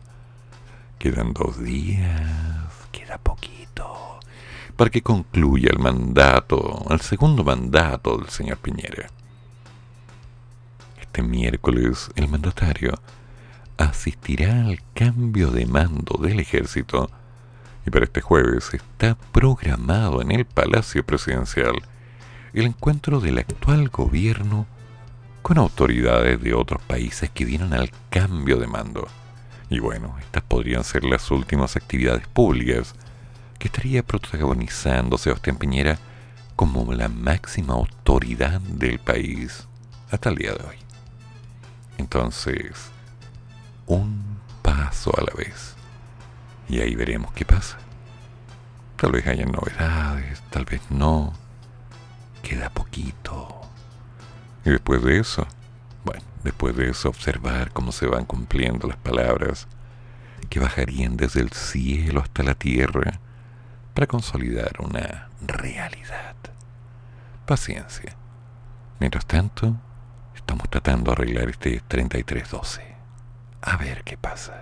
Quedan 1.00 1.32
dos 1.34 1.64
días, 1.64 2.68
queda 2.92 3.18
poquito, 3.20 4.20
para 4.76 4.90
que 4.90 5.02
concluya 5.02 5.70
el 5.72 5.80
mandato, 5.80 6.86
el 6.90 7.00
segundo 7.00 7.44
mandato 7.46 8.18
del 8.18 8.30
señor 8.30 8.58
Piñera. 8.58 9.10
Este 11.00 11.22
miércoles 11.22 12.12
el 12.16 12.28
mandatario 12.28 13.00
asistirá 13.78 14.66
al 14.66 14.80
cambio 14.94 15.52
de 15.52 15.66
mando 15.66 16.18
del 16.22 16.40
ejército 16.40 17.10
y 17.86 17.90
para 17.90 18.06
este 18.06 18.22
jueves 18.22 18.74
está 18.74 19.16
programado 19.32 20.22
en 20.22 20.32
el 20.32 20.46
Palacio 20.46 21.06
Presidencial 21.06 21.76
el 22.54 22.66
encuentro 22.66 23.20
del 23.20 23.40
actual 23.40 23.90
gobierno 23.90 24.68
con 25.42 25.58
autoridades 25.58 26.42
de 26.42 26.54
otros 26.54 26.82
países 26.84 27.30
que 27.30 27.46
vienen 27.46 27.74
al 27.74 27.92
cambio 28.10 28.58
de 28.58 28.68
mando. 28.68 29.08
Y 29.70 29.80
bueno, 29.80 30.16
estas 30.20 30.44
podrían 30.44 30.84
ser 30.84 31.04
las 31.04 31.32
últimas 31.32 31.76
actividades 31.76 32.28
públicas 32.28 32.94
que 33.58 33.68
estaría 33.68 34.04
protagonizando 34.04 35.18
Sebastián 35.18 35.58
Piñera 35.58 35.98
como 36.56 36.94
la 36.94 37.08
máxima 37.08 37.74
autoridad 37.74 38.60
del 38.62 39.00
país 39.00 39.68
hasta 40.12 40.30
el 40.30 40.36
día 40.36 40.52
de 40.54 40.64
hoy. 40.68 40.76
Entonces, 41.98 42.92
un 43.92 44.40
paso 44.62 45.12
a 45.18 45.22
la 45.22 45.34
vez. 45.36 45.76
Y 46.70 46.80
ahí 46.80 46.96
veremos 46.96 47.34
qué 47.34 47.46
pasa. 47.46 47.78
Tal 48.96 49.12
vez 49.12 49.28
haya 49.28 49.46
novedades, 49.46 50.42
tal 50.50 50.66
vez 50.66 50.82
no. 50.90 51.34
Queda 52.42 52.70
poquito. 52.70 53.62
Y 54.64 54.70
después 54.70 55.04
de 55.04 55.20
eso, 55.20 55.46
bueno, 56.06 56.24
después 56.44 56.76
de 56.76 56.90
eso 56.90 57.10
observar 57.10 57.72
cómo 57.72 57.92
se 57.92 58.06
van 58.06 58.26
cumpliendo 58.26 58.88
las 58.88 58.98
palabras 58.98 59.68
que 60.50 60.60
bajarían 60.60 61.18
desde 61.18 61.42
el 61.42 61.52
cielo 61.52 62.22
hasta 62.22 62.44
la 62.44 62.56
tierra 62.56 63.20
para 63.94 64.08
consolidar 64.08 64.72
una 64.80 65.30
realidad. 65.42 66.36
Paciencia. 67.46 68.16
Mientras 69.00 69.26
tanto, 69.26 69.76
estamos 70.36 70.70
tratando 70.70 71.12
de 71.12 71.14
arreglar 71.14 71.50
este 71.50 71.82
3312. 71.88 72.91
A 73.64 73.78
ver 73.78 74.04
qué 74.04 74.18
pasa. 74.18 74.54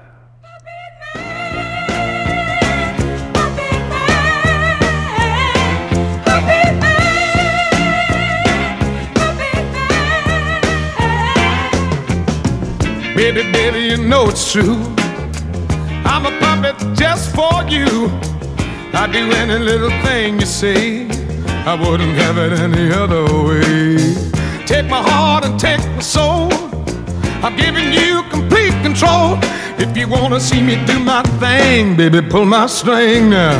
Baby, 13.15 13.51
baby, 13.51 13.79
you 13.79 13.97
know 13.97 14.27
it's 14.29 14.51
true. 14.51 14.75
I'm 16.05 16.25
a 16.25 16.37
puppet 16.39 16.75
just 16.97 17.33
for 17.33 17.63
you. 17.69 18.09
I'd 18.93 19.11
do 19.13 19.31
any 19.31 19.59
little 19.63 19.91
thing 20.03 20.39
you 20.39 20.45
say. 20.45 21.07
I 21.65 21.75
wouldn't 21.75 22.15
have 22.17 22.37
it 22.37 22.53
any 22.59 22.91
other 22.91 23.23
way. 23.45 24.15
Take 24.65 24.87
my 24.89 25.01
heart 25.01 25.45
and 25.45 25.57
take 25.59 25.79
my 25.95 25.99
soul. 26.01 26.58
I'm 27.41 27.55
giving 27.55 27.93
you 27.93 28.23
complete 28.29 28.73
control. 28.83 29.37
If 29.77 29.95
you 29.95 30.09
wanna 30.09 30.41
see 30.41 30.61
me 30.61 30.75
do 30.85 30.99
my 30.99 31.23
thing, 31.39 31.95
baby, 31.95 32.21
pull 32.21 32.43
my 32.43 32.67
string 32.67 33.29
now. 33.29 33.55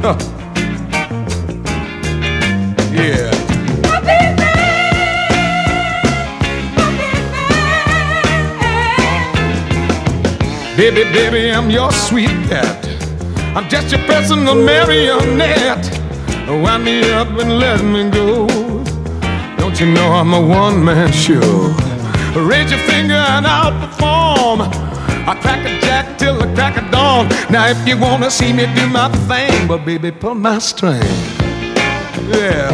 Huh. 0.00 0.16
Yeah. 2.90 3.30
Baby, 10.74 11.04
baby, 11.12 11.50
I'm 11.50 11.68
your 11.70 11.92
sweet 11.92 12.28
pet. 12.48 12.86
I'm 13.54 13.68
just 13.68 13.90
your 13.92 14.00
personal 14.06 14.54
marionette. 14.54 15.84
Wind 16.48 16.84
me 16.84 17.12
up 17.12 17.28
and 17.28 17.58
let 17.58 17.84
me 17.84 18.08
go. 18.10 18.46
Don't 19.58 19.78
you 19.80 19.86
know 19.86 20.12
I'm 20.12 20.32
a 20.32 20.40
one 20.40 20.82
man 20.82 21.12
show? 21.12 21.95
Raise 22.36 22.70
your 22.70 22.80
finger 22.80 23.14
and 23.14 23.46
I'll 23.46 23.72
perform. 23.72 24.60
I 25.28 25.36
crack 25.40 25.64
a 25.64 25.80
jack 25.80 26.18
till 26.18 26.38
the 26.38 26.46
crack 26.54 26.76
of 26.76 26.90
dawn. 26.90 27.28
Now, 27.50 27.66
if 27.68 27.88
you 27.88 27.98
wanna 27.98 28.30
see 28.30 28.52
me 28.52 28.66
do 28.74 28.86
my 28.88 29.08
thing, 29.26 29.66
but 29.66 29.84
baby, 29.86 30.10
pull 30.10 30.34
my 30.34 30.58
string. 30.58 31.02
Yeah. 32.28 32.70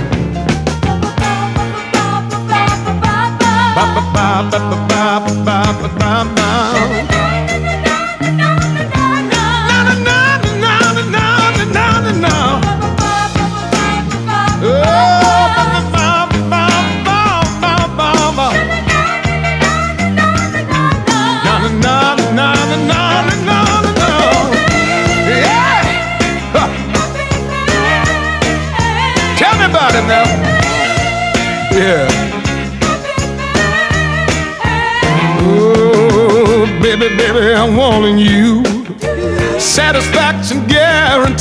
Ba 3.77 3.85
ba 3.95 4.03
ba 4.15 4.27
ba 4.51 4.59
ba 4.59 4.77
ba 4.89 5.21
ba 5.45 5.59
ba 5.81 5.89
ba 5.99 6.25
ba. 6.35 7.32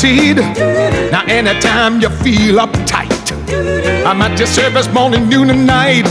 Guaranteed. 0.01 0.37
Now, 1.11 1.23
anytime 1.27 2.01
you 2.01 2.09
feel 2.09 2.57
uptight, 2.57 3.31
I'm 4.05 4.21
at 4.21 4.37
your 4.37 4.47
service 4.47 4.91
morning, 4.91 5.29
noon, 5.29 5.49
and 5.49 5.65
night. 5.65 6.07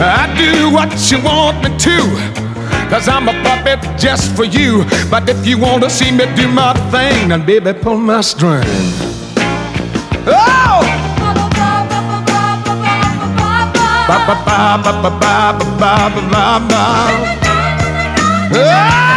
I 0.00 0.32
do 0.36 0.70
what 0.70 0.90
you 1.10 1.20
want 1.22 1.62
me 1.62 1.76
to. 1.78 2.44
Cause 2.90 3.08
I'm 3.08 3.28
a 3.28 3.32
puppet 3.42 3.80
just 3.98 4.34
for 4.36 4.44
you. 4.44 4.84
But 5.10 5.28
if 5.28 5.46
you 5.46 5.58
wanna 5.58 5.90
see 5.90 6.10
me 6.10 6.26
do 6.36 6.48
my 6.48 6.74
thing, 6.90 7.28
then 7.28 7.44
baby, 7.44 7.72
pull 7.72 7.98
my 7.98 8.20
string. 8.20 8.62
Oh! 10.26 10.80
Ba 14.06 14.18
ba 14.26 14.34
ba 14.44 14.76
ba 14.84 14.92
ba 14.92 15.10
ba 15.10 15.20
ba 15.20 15.52
ba 15.78 16.10
ba 16.12 16.20
ba 16.30 16.60
ba. 16.68 16.84
Oh! 18.54 19.13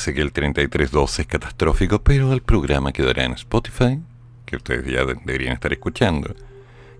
Parece 0.00 0.14
que 0.14 0.22
el 0.22 0.32
3312 0.32 1.22
es 1.22 1.28
catastrófico, 1.28 2.02
pero 2.02 2.32
el 2.32 2.40
programa 2.40 2.90
quedará 2.90 3.24
en 3.24 3.32
Spotify, 3.32 4.00
que 4.46 4.56
ustedes 4.56 4.90
ya 4.90 5.04
deberían 5.04 5.52
estar 5.52 5.74
escuchando. 5.74 6.34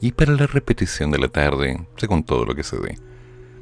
Y 0.03 0.13
para 0.13 0.35
la 0.35 0.47
repetición 0.47 1.11
de 1.11 1.19
la 1.19 1.29
tarde, 1.29 1.81
según 1.97 2.25
todo 2.25 2.45
lo 2.45 2.55
que 2.55 2.63
se 2.63 2.77
dé. 2.77 2.99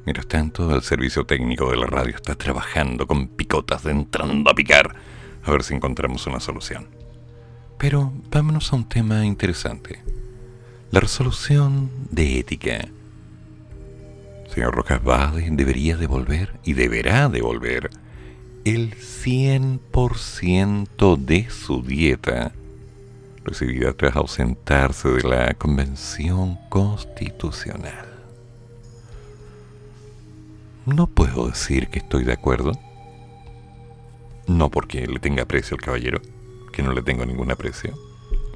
Mientras 0.04 0.26
tanto, 0.26 0.74
el 0.74 0.82
servicio 0.82 1.24
técnico 1.24 1.70
de 1.70 1.76
la 1.76 1.86
radio 1.86 2.16
está 2.16 2.34
trabajando 2.34 3.06
con 3.06 3.28
picotas 3.28 3.84
de 3.84 3.92
entrando 3.92 4.50
a 4.50 4.54
picar, 4.54 4.96
a 5.44 5.50
ver 5.52 5.62
si 5.62 5.72
encontramos 5.72 6.26
una 6.26 6.40
solución. 6.40 6.88
Pero 7.78 8.12
vámonos 8.32 8.72
a 8.72 8.76
un 8.76 8.88
tema 8.88 9.24
interesante. 9.24 10.02
La 10.90 10.98
resolución 10.98 11.92
de 12.10 12.40
ética. 12.40 12.88
Señor 14.52 14.74
Rojas 14.74 15.04
Bade 15.04 15.48
debería 15.52 15.96
devolver 15.96 16.58
y 16.64 16.72
deberá 16.72 17.28
devolver 17.28 17.88
el 18.64 18.96
100% 18.96 21.16
de 21.16 21.50
su 21.50 21.82
dieta 21.82 22.52
recibida 23.44 23.92
tras 23.94 24.16
ausentarse 24.16 25.08
de 25.08 25.22
la 25.22 25.54
Convención 25.54 26.58
Constitucional. 26.68 28.06
No 30.86 31.06
puedo 31.06 31.48
decir 31.48 31.88
que 31.88 32.00
estoy 32.00 32.24
de 32.24 32.32
acuerdo. 32.32 32.72
No 34.46 34.70
porque 34.70 35.06
le 35.06 35.18
tenga 35.18 35.42
aprecio 35.42 35.74
al 35.74 35.82
caballero, 35.82 36.20
que 36.72 36.82
no 36.82 36.92
le 36.92 37.02
tengo 37.02 37.26
ningún 37.26 37.50
aprecio, 37.50 37.94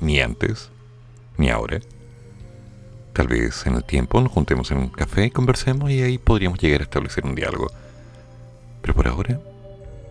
ni 0.01 0.21
antes, 0.21 0.71
ni 1.37 1.51
ahora. 1.51 1.81
Tal 3.13 3.29
vez 3.29 3.67
en 3.67 3.75
el 3.75 3.85
tiempo 3.85 4.21
nos 4.21 4.33
juntemos 4.33 4.71
en 4.71 4.79
un 4.79 4.89
café 4.89 5.27
y 5.27 5.31
conversemos 5.31 5.91
y 5.91 6.03
ahí 6.03 6.19
podríamos 6.19 6.59
llegar 6.59 6.81
a 6.81 6.85
establecer 6.85 7.27
un 7.27 7.35
diálogo. 7.35 7.69
Pero 8.81 8.95
por 8.95 9.07
ahora 9.07 9.39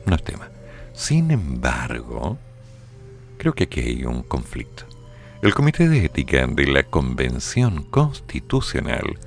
no 0.05 0.15
es 0.15 0.23
tema. 0.23 0.49
Sin 0.93 1.31
embargo, 1.31 2.37
creo 3.37 3.53
que 3.53 3.65
aquí 3.65 3.79
hay 3.79 4.05
un 4.05 4.23
conflicto. 4.23 4.85
El 5.41 5.53
Comité 5.53 5.89
de 5.89 6.05
Ética 6.05 6.45
de 6.45 6.67
la 6.67 6.83
Convención 6.83 7.83
Constitucional 7.83 9.17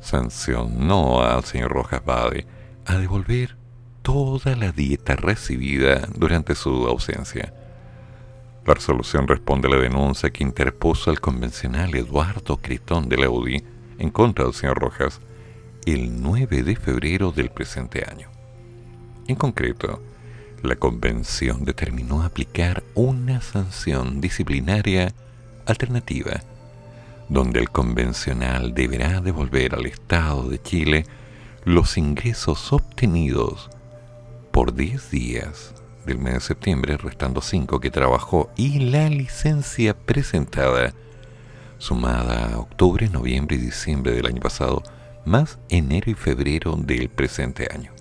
sancionó 0.00 1.22
al 1.22 1.44
señor 1.44 1.72
Rojas 1.72 2.04
Bade 2.04 2.46
a 2.84 2.96
devolver 2.98 3.56
toda 4.02 4.54
la 4.54 4.70
dieta 4.70 5.16
recibida 5.16 6.06
durante 6.14 6.54
su 6.54 6.86
ausencia. 6.86 7.52
La 8.64 8.74
resolución 8.74 9.26
responde 9.26 9.66
a 9.66 9.72
la 9.72 9.82
denuncia 9.82 10.30
que 10.30 10.44
interpuso 10.44 11.10
el 11.10 11.20
convencional 11.20 11.94
Eduardo 11.96 12.58
Cretón 12.58 13.08
de 13.08 13.16
la 13.16 13.28
UDI 13.28 13.64
en 13.98 14.10
contra 14.10 14.44
del 14.44 14.54
señor 14.54 14.78
Rojas 14.78 15.20
el 15.86 16.22
9 16.22 16.62
de 16.62 16.76
febrero 16.76 17.32
del 17.32 17.50
presente 17.50 18.04
año. 18.08 18.28
En 19.26 19.34
concreto, 19.34 20.00
la 20.66 20.76
convención 20.76 21.64
determinó 21.64 22.22
aplicar 22.22 22.82
una 22.94 23.40
sanción 23.40 24.20
disciplinaria 24.20 25.14
alternativa, 25.66 26.42
donde 27.28 27.60
el 27.60 27.70
convencional 27.70 28.74
deberá 28.74 29.20
devolver 29.20 29.74
al 29.74 29.86
Estado 29.86 30.48
de 30.48 30.60
Chile 30.60 31.06
los 31.64 31.96
ingresos 31.96 32.72
obtenidos 32.72 33.70
por 34.52 34.74
10 34.74 35.10
días 35.10 35.74
del 36.06 36.18
mes 36.18 36.34
de 36.34 36.40
septiembre, 36.40 36.96
restando 36.96 37.40
5 37.40 37.80
que 37.80 37.90
trabajó, 37.90 38.50
y 38.56 38.78
la 38.90 39.08
licencia 39.08 39.96
presentada, 39.96 40.94
sumada 41.78 42.54
a 42.54 42.58
octubre, 42.58 43.08
noviembre 43.08 43.56
y 43.56 43.60
diciembre 43.60 44.12
del 44.12 44.26
año 44.26 44.40
pasado, 44.40 44.82
más 45.24 45.58
enero 45.68 46.10
y 46.10 46.14
febrero 46.14 46.76
del 46.76 47.08
presente 47.08 47.68
año. 47.72 47.95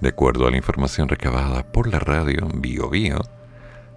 De 0.00 0.10
acuerdo 0.10 0.46
a 0.46 0.50
la 0.50 0.56
información 0.56 1.08
recabada 1.08 1.64
por 1.64 1.88
la 1.88 1.98
radio 1.98 2.46
Bio 2.54 2.88
Bio, 2.88 3.18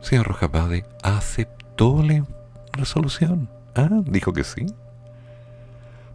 señor 0.02 0.28
Rojapade 0.28 0.84
aceptó 1.04 2.02
la 2.02 2.26
resolución. 2.74 3.50
Ah, 3.76 3.90
dijo 4.06 4.34
que 4.34 4.44
sí. 4.44 4.66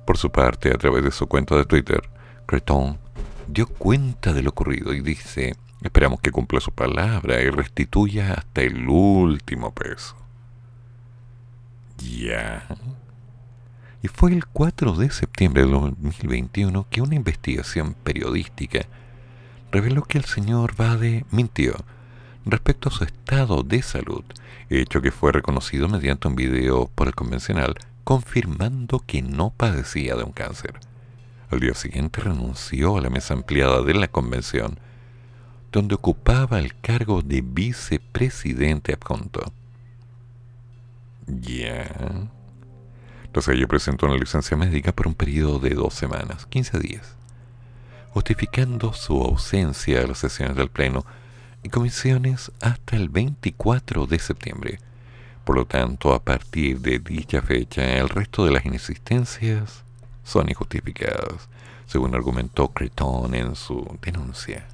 Por 0.05 0.19
su 0.19 0.31
parte, 0.31 0.71
a 0.71 0.79
través 0.79 1.05
de 1.05 1.13
su 1.13 1.29
cuenta 1.29 1.57
de 1.57 1.65
Twitter, 1.65 2.01
Creton 2.47 2.99
dio 3.47 3.69
cuenta 3.69 4.33
de 4.33 4.43
lo 4.43 4.51
ocurrido 4.51 4.93
y 4.93 5.03
dice, 5.03 5.55
esperamos 5.83 6.21
que 6.21 6.33
cumpla 6.33 6.61
su 6.61 6.73
palabra 6.73 7.41
y 7.41 7.51
restituya 7.51 8.35
hasta 8.35 8.63
el 8.63 8.89
último 8.89 9.73
peso. 9.73 10.17
Ya. 11.99 12.67
Y 14.03 14.09
fue 14.09 14.33
el 14.33 14.47
4 14.47 14.95
de 14.95 15.11
septiembre 15.11 15.65
de 15.65 15.71
2021 15.71 16.87
que 16.91 17.03
una 17.03 17.15
investigación 17.15 17.95
periodística 17.95 18.87
reveló 19.77 20.05
que 20.05 20.17
el 20.17 20.25
señor 20.25 20.75
Bade 20.75 21.27
mintió 21.31 21.77
respecto 22.47 22.89
a 22.89 22.93
su 22.93 23.05
estado 23.05 23.63
de 23.63 23.83
salud, 23.83 24.25
hecho 24.71 25.03
que 25.03 25.11
fue 25.11 25.33
reconocido 25.33 25.87
mediante 25.87 26.29
un 26.29 26.35
video 26.35 26.91
por 26.95 27.09
el 27.09 27.15
convencional 27.15 27.75
confirmando 28.03 29.03
que 29.07 29.21
no 29.21 29.51
padecía 29.51 30.15
de 30.15 30.23
un 30.23 30.33
cáncer. 30.33 30.81
Al 31.51 31.61
día 31.61 31.75
siguiente 31.75 32.23
renunció 32.23 32.97
a 32.97 33.03
la 33.03 33.11
mesa 33.11 33.35
ampliada 33.35 33.83
de 33.83 33.93
la 33.93 34.09
convención, 34.09 34.79
donde 35.73 35.97
ocupaba 35.97 36.59
el 36.59 36.75
cargo 36.81 37.21
de 37.21 37.43
vicepresidente 37.43 38.95
adjunto. 38.95 39.53
Ya. 41.27 42.31
Entonces 43.25 43.55
ella 43.55 43.67
presentó 43.67 44.07
una 44.07 44.17
licencia 44.17 44.57
médica 44.57 44.93
por 44.93 45.07
un 45.07 45.15
periodo 45.15 45.59
de 45.59 45.75
dos 45.75 45.93
semanas, 45.93 46.47
15 46.47 46.79
días 46.79 47.16
justificando 48.17 48.95
su 48.95 49.23
ausencia 49.23 50.01
de 50.01 50.09
las 50.09 50.17
sesiones 50.17 50.57
del 50.57 50.71
Pleno 50.71 51.05
y 51.63 51.69
comisiones 51.69 52.51
hasta 52.63 52.97
el 52.97 53.11
24 53.11 54.07
de 54.07 54.19
septiembre. 54.19 54.79
Por 55.45 55.57
lo 55.57 55.67
tanto, 55.67 56.15
a 56.15 56.25
partir 56.25 56.81
de 56.81 56.99
dicha 56.99 57.43
fecha, 57.43 57.99
el 57.99 58.09
resto 58.09 58.47
de 58.47 58.53
las 58.53 58.65
inexistencias 58.65 59.85
son 60.25 60.49
injustificadas, 60.49 61.51
según 61.85 62.15
argumentó 62.15 62.69
Creton 62.69 63.35
en 63.35 63.55
su 63.55 63.87
denuncia. 64.01 64.67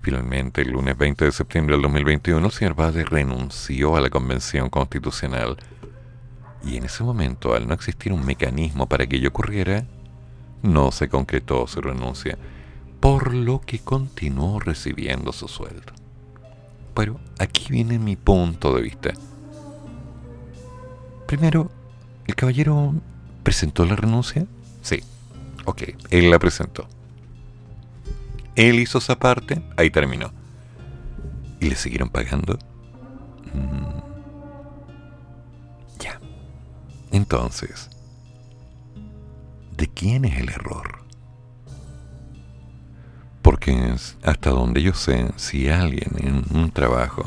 Finalmente, 0.00 0.62
el 0.62 0.72
lunes 0.72 0.98
20 0.98 1.26
de 1.26 1.30
septiembre 1.30 1.76
del 1.76 1.82
2021, 1.82 2.44
el 2.44 2.52
señor 2.52 2.74
Bade 2.74 3.04
renunció 3.04 3.94
a 3.94 4.00
la 4.00 4.10
Convención 4.10 4.68
Constitucional 4.68 5.58
y 6.64 6.76
en 6.76 6.86
ese 6.86 7.04
momento, 7.04 7.54
al 7.54 7.68
no 7.68 7.74
existir 7.74 8.12
un 8.12 8.26
mecanismo 8.26 8.88
para 8.88 9.06
que 9.06 9.14
ello 9.14 9.28
ocurriera, 9.28 9.86
no 10.62 10.92
se 10.92 11.08
concretó 11.08 11.66
su 11.66 11.80
renuncia, 11.80 12.38
por 13.00 13.34
lo 13.34 13.60
que 13.60 13.80
continuó 13.80 14.60
recibiendo 14.60 15.32
su 15.32 15.48
sueldo. 15.48 15.92
Pero 16.94 17.18
aquí 17.38 17.66
viene 17.70 17.98
mi 17.98 18.16
punto 18.16 18.74
de 18.74 18.82
vista. 18.82 19.12
Primero, 21.26 21.70
¿el 22.26 22.34
caballero 22.34 22.94
presentó 23.42 23.84
la 23.86 23.96
renuncia? 23.96 24.46
Sí. 24.82 25.02
Ok, 25.64 25.82
él 26.10 26.30
la 26.30 26.38
presentó. 26.38 26.86
Él 28.54 28.78
hizo 28.80 28.98
esa 28.98 29.18
parte, 29.18 29.62
ahí 29.76 29.90
terminó. 29.90 30.30
¿Y 31.60 31.70
le 31.70 31.76
siguieron 31.76 32.10
pagando? 32.10 32.58
Mm. 33.54 34.00
Ya. 36.00 36.20
Entonces, 37.12 37.88
de 39.82 39.88
quién 39.88 40.24
es 40.24 40.38
el 40.38 40.48
error. 40.48 41.00
Porque 43.42 43.96
hasta 44.22 44.50
donde 44.50 44.80
yo 44.80 44.94
sé, 44.94 45.32
si 45.34 45.68
alguien 45.70 46.12
en 46.18 46.56
un 46.56 46.70
trabajo 46.70 47.24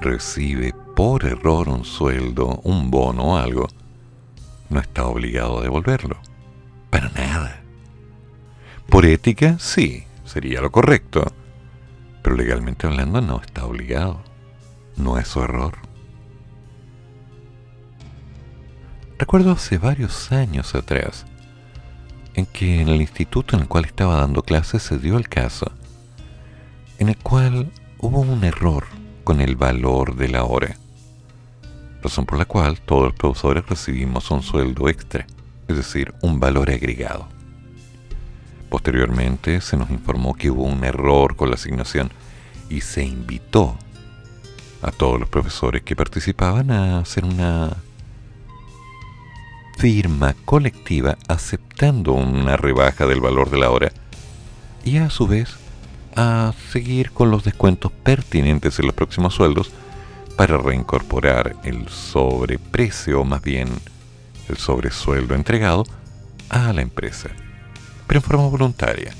recibe 0.00 0.74
por 0.96 1.24
error 1.24 1.68
un 1.68 1.84
sueldo, 1.84 2.60
un 2.64 2.90
bono 2.90 3.22
o 3.22 3.36
algo, 3.36 3.68
no 4.70 4.80
está 4.80 5.06
obligado 5.06 5.60
a 5.60 5.62
devolverlo. 5.62 6.16
Para 6.90 7.10
nada. 7.10 7.62
Por 8.88 9.06
ética, 9.06 9.56
sí, 9.60 10.02
sería 10.24 10.60
lo 10.60 10.72
correcto. 10.72 11.32
Pero 12.24 12.34
legalmente 12.34 12.88
hablando 12.88 13.20
no 13.20 13.40
está 13.40 13.66
obligado. 13.66 14.20
No 14.96 15.16
es 15.16 15.28
su 15.28 15.40
error. 15.40 15.78
Recuerdo 19.16 19.52
hace 19.52 19.78
varios 19.78 20.32
años 20.32 20.74
atrás 20.74 21.24
en 22.34 22.46
que 22.46 22.80
en 22.80 22.88
el 22.88 23.00
instituto 23.00 23.56
en 23.56 23.62
el 23.62 23.68
cual 23.68 23.84
estaba 23.84 24.16
dando 24.16 24.42
clases 24.42 24.82
se 24.82 24.98
dio 24.98 25.16
el 25.16 25.28
caso 25.28 25.70
en 27.02 27.08
el 27.08 27.16
cual 27.16 27.72
hubo 27.98 28.20
un 28.20 28.44
error 28.44 28.84
con 29.24 29.40
el 29.40 29.56
valor 29.56 30.14
de 30.14 30.28
la 30.28 30.44
hora, 30.44 30.76
razón 32.00 32.26
por 32.26 32.38
la 32.38 32.44
cual 32.44 32.80
todos 32.80 33.06
los 33.06 33.14
profesores 33.14 33.66
recibimos 33.66 34.30
un 34.30 34.40
sueldo 34.40 34.88
extra, 34.88 35.26
es 35.66 35.76
decir, 35.76 36.14
un 36.22 36.38
valor 36.38 36.70
agregado. 36.70 37.26
Posteriormente 38.70 39.60
se 39.60 39.76
nos 39.76 39.90
informó 39.90 40.34
que 40.34 40.48
hubo 40.48 40.62
un 40.62 40.84
error 40.84 41.34
con 41.34 41.48
la 41.48 41.56
asignación 41.56 42.12
y 42.70 42.82
se 42.82 43.04
invitó 43.04 43.76
a 44.80 44.92
todos 44.92 45.18
los 45.18 45.28
profesores 45.28 45.82
que 45.82 45.96
participaban 45.96 46.70
a 46.70 47.00
hacer 47.00 47.24
una 47.24 47.76
firma 49.82 50.36
colectiva 50.44 51.18
aceptando 51.26 52.12
una 52.12 52.56
rebaja 52.56 53.04
del 53.04 53.20
valor 53.20 53.50
de 53.50 53.58
la 53.58 53.70
hora 53.70 53.90
y 54.84 54.98
a 54.98 55.10
su 55.10 55.26
vez 55.26 55.56
a 56.14 56.54
seguir 56.70 57.10
con 57.10 57.32
los 57.32 57.42
descuentos 57.42 57.90
pertinentes 57.90 58.78
en 58.78 58.86
los 58.86 58.94
próximos 58.94 59.34
sueldos 59.34 59.72
para 60.36 60.56
reincorporar 60.56 61.56
el 61.64 61.88
sobreprecio, 61.88 63.22
o 63.22 63.24
más 63.24 63.42
bien 63.42 63.70
el 64.48 64.56
sobresueldo 64.56 65.34
entregado, 65.34 65.84
a 66.48 66.72
la 66.72 66.82
empresa, 66.82 67.30
pero 68.06 68.20
en 68.20 68.22
forma 68.22 68.46
voluntaria. 68.46 69.12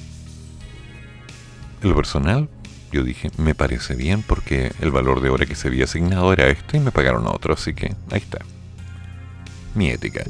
El 1.82 1.92
personal, 1.92 2.48
yo 2.92 3.02
dije, 3.02 3.32
me 3.36 3.56
parece 3.56 3.96
bien 3.96 4.22
porque 4.22 4.70
el 4.80 4.92
valor 4.92 5.22
de 5.22 5.30
hora 5.30 5.44
que 5.44 5.56
se 5.56 5.66
había 5.66 5.86
asignado 5.86 6.32
era 6.32 6.46
este 6.46 6.76
y 6.76 6.80
me 6.80 6.92
pagaron 6.92 7.26
otro, 7.26 7.54
así 7.54 7.74
que 7.74 7.96
ahí 8.12 8.20
está. 8.20 8.38
Mi 9.74 9.88
ética. 9.90 10.22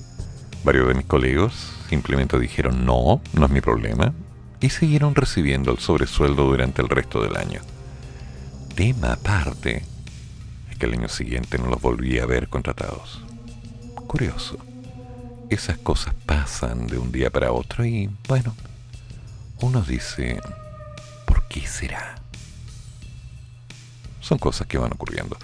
Varios 0.65 0.89
de 0.89 0.95
mis 0.95 1.07
colegas 1.07 1.53
simplemente 1.89 2.39
dijeron 2.39 2.85
no, 2.87 3.21
no 3.33 3.47
es 3.47 3.51
mi 3.51 3.61
problema, 3.61 4.13
y 4.61 4.71
siguieron 4.71 5.15
recibiendo 5.17 5.73
el 5.73 5.79
sobresueldo 5.79 6.45
durante 6.45 6.83
el 6.83 6.89
resto 6.89 7.21
del 7.21 7.37
año. 7.37 7.61
Tema 8.77 9.15
aparte 9.15 9.83
es 10.71 10.79
que 10.79 10.87
el 10.87 10.95
año 10.95 11.09
siguiente 11.09 11.59
no 11.59 11.67
los 11.67 11.81
volví 11.83 12.21
a 12.21 12.27
ver 12.27 12.49
contratados. 12.49 13.23
Curioso. 14.07 14.57
Esas 15.51 15.79
cosas 15.79 16.15
pasan 16.27 16.87
de 16.87 16.97
un 16.97 17.11
día 17.11 17.31
para 17.31 17.53
otro 17.53 17.85
y, 17.85 18.09
bueno, 18.29 18.55
uno 19.61 19.83
dice, 19.83 20.41
¿por 21.27 21.47
qué 21.49 21.67
será? 21.67 22.15
Son 24.21 24.39
cosas 24.39 24.67
que 24.69 24.79
van 24.79 24.93
ocurriendo. 24.93 25.37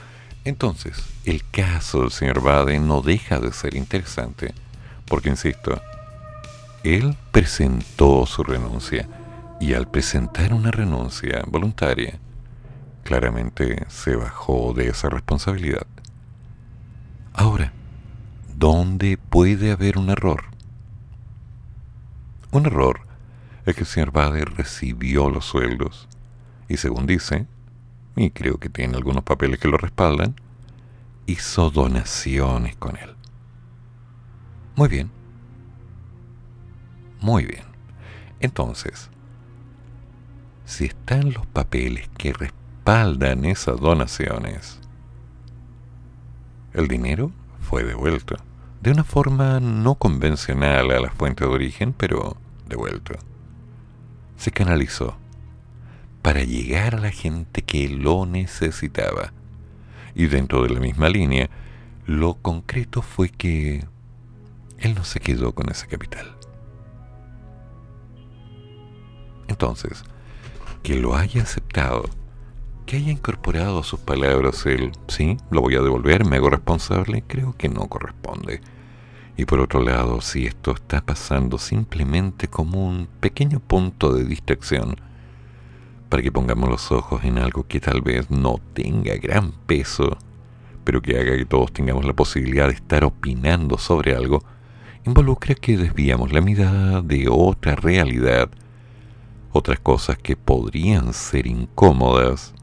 Entonces, 0.45 0.97
el 1.25 1.43
caso 1.51 2.03
del 2.03 2.13
señor 2.13 2.41
Bade 2.41 2.79
no 2.79 3.03
deja 3.03 3.41
de 3.41 3.53
ser 3.53 3.75
interesante, 3.75 4.55
porque, 5.09 5.31
insisto, 5.31 5.81
él 6.85 7.17
presentó 7.33 8.27
su 8.27 8.45
renuncia 8.45 9.09
y 9.61 9.75
al 9.75 9.89
presentar 9.89 10.53
una 10.53 10.71
renuncia 10.71 11.43
voluntaria, 11.47 12.19
claramente 13.03 13.85
se 13.89 14.15
bajó 14.17 14.73
de 14.75 14.89
esa 14.89 15.09
responsabilidad. 15.09 15.87
Ahora, 17.33 17.73
¿dónde 18.57 19.17
puede 19.17 19.73
haber 19.73 19.99
un 19.99 20.11
error? 20.11 20.45
Un 22.51 22.67
error 22.67 23.01
es 23.67 23.75
que 23.75 23.83
el 23.83 23.87
señor 23.87 24.13
Bade 24.13 24.45
recibió 24.45 25.31
los 25.31 25.45
sueldos 25.45 26.09
y 26.69 26.77
según 26.77 27.07
dice, 27.07 27.47
y 28.17 28.31
creo 28.31 28.59
que 28.59 28.69
tiene 28.69 28.97
algunos 28.97 29.25
papeles 29.25 29.59
que 29.59 29.69
lo 29.69 29.79
respaldan, 29.79 30.35
hizo 31.27 31.71
donaciones 31.71 32.77
con 32.77 32.97
él. 32.97 33.18
Muy 34.79 34.89
bien. 34.89 35.11
Muy 37.21 37.45
bien. 37.45 37.65
Entonces, 38.39 39.11
si 40.67 40.85
están 40.85 41.33
los 41.33 41.45
papeles 41.49 42.09
que 42.17 42.33
respaldan 42.33 43.45
esas 43.45 43.81
donaciones, 43.81 44.79
el 46.75 46.87
dinero 46.87 47.33
fue 47.61 47.83
devuelto. 47.83 48.37
De 48.81 48.93
una 48.93 49.03
forma 49.03 49.59
no 49.59 49.97
convencional 49.97 50.93
a 50.93 51.01
la 51.01 51.11
fuente 51.11 51.45
de 51.45 51.51
origen, 51.51 51.93
pero 51.93 52.37
devuelto. 52.69 53.15
Se 54.37 54.53
canalizó 54.53 55.17
para 56.23 56.45
llegar 56.45 56.95
a 56.95 57.01
la 57.01 57.11
gente 57.11 57.63
que 57.63 57.89
lo 57.89 58.27
necesitaba. 58.27 59.33
Y 60.15 60.27
dentro 60.27 60.63
de 60.63 60.71
la 60.71 60.79
misma 60.79 61.09
línea, 61.09 61.51
lo 62.07 62.35
concreto 62.35 63.03
fue 63.03 63.29
que 63.29 63.85
él 64.79 64.95
no 64.95 65.05
se 65.05 65.21
quedó 65.21 65.53
con 65.53 65.71
ese 65.71 65.87
capital. 65.87 66.37
Entonces, 69.49 70.05
que 70.83 70.97
lo 70.97 71.17
haya 71.17 71.43
aceptado, 71.43 72.05
que 72.87 72.97
haya 72.97 73.11
incorporado 73.11 73.81
a 73.81 73.85
sus 73.85 74.01
palabras 74.01 74.65
el 74.67 74.93
sí, 75.09 75.37
lo 75.51 75.61
voy 75.61 75.75
a 75.75 75.83
devolver, 75.83 76.25
me 76.25 76.37
hago 76.37 76.51
responsable, 76.51 77.25
creo 77.27 77.57
que 77.57 77.69
no 77.69 77.89
corresponde. 77.89 78.61
Y 79.37 79.45
por 79.45 79.61
otro 79.61 79.83
lado, 79.83 80.21
si 80.21 80.47
esto 80.47 80.73
está 80.73 81.01
pasando 81.01 81.59
simplemente 81.59 82.49
como 82.49 82.89
un 82.89 83.07
pequeño 83.21 83.61
punto 83.61 84.13
de 84.13 84.25
distracción, 84.25 84.97
para 86.09 86.23
que 86.23 86.33
pongamos 86.33 86.71
los 86.71 86.91
ojos 86.91 87.23
en 87.25 87.39
algo 87.39 87.67
que 87.67 87.81
tal 87.81 88.01
vez 88.01 88.31
no 88.31 88.59
tenga 88.73 89.15
gran 89.17 89.53
peso, 89.53 90.17
pero 90.85 91.03
que 91.03 91.19
haga 91.19 91.37
que 91.37 91.45
todos 91.45 91.73
tengamos 91.73 92.05
la 92.05 92.15
posibilidad 92.15 92.69
de 92.69 92.75
estar 92.75 93.05
opinando 93.05 93.77
sobre 93.77 94.15
algo, 94.17 94.43
involucra 95.09 95.55
que 95.55 95.77
desviamos 95.77 96.33
la 96.33 96.41
mirada 96.41 97.03
de 97.03 97.29
otra 97.29 97.75
realidad, 97.75 98.51
otras 99.53 99.81
cosas 99.81 100.19
que 100.19 100.37
podrían 100.37 101.13
ser 101.13 101.47
incómodas, 101.47 102.55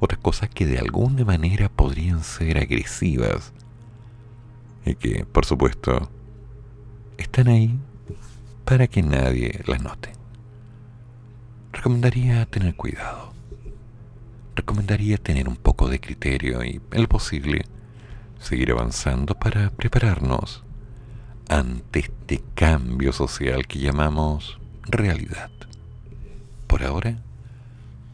otras 0.00 0.20
cosas 0.20 0.48
que 0.50 0.66
de 0.66 0.78
alguna 0.78 1.24
manera 1.24 1.68
podrían 1.68 2.22
ser 2.22 2.58
agresivas, 2.58 3.52
y 4.84 4.94
que, 4.96 5.24
por 5.24 5.46
supuesto, 5.46 6.10
están 7.16 7.48
ahí 7.48 7.78
para 8.64 8.86
que 8.86 9.02
nadie 9.02 9.60
las 9.66 9.82
note 9.82 10.14
recomendaría 11.84 12.46
tener 12.46 12.74
cuidado. 12.76 13.34
Recomendaría 14.56 15.18
tener 15.18 15.48
un 15.48 15.56
poco 15.56 15.88
de 15.90 16.00
criterio 16.00 16.64
y, 16.64 16.80
en 16.92 17.02
lo 17.02 17.08
posible, 17.08 17.66
seguir 18.38 18.70
avanzando 18.70 19.34
para 19.34 19.68
prepararnos 19.68 20.63
ante 21.48 22.00
este 22.00 22.42
cambio 22.54 23.12
social 23.12 23.66
que 23.66 23.78
llamamos 23.78 24.58
realidad. 24.84 25.50
Por 26.66 26.82
ahora, 26.82 27.18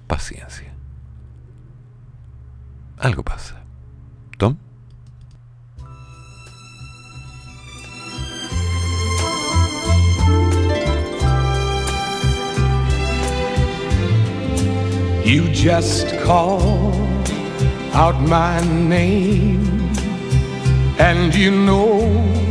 paciencia. 0.06 0.72
Algo 2.98 3.22
pasa. 3.22 3.56
Tom. 4.36 4.56
You 15.24 15.44
just 15.52 16.08
call 16.24 16.92
out 17.94 18.20
my 18.20 18.60
name, 18.88 19.62
and 20.98 21.32
you 21.32 21.52
know 21.52 22.49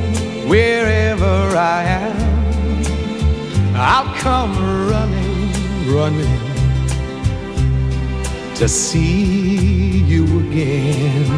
wherever 0.50 1.56
I 1.56 1.84
am, 1.84 2.18
I'll 3.76 4.14
come 4.16 4.54
running, 4.90 5.94
running 5.94 6.40
to 8.56 8.68
see 8.68 10.00
you 10.00 10.26
again. 10.40 11.30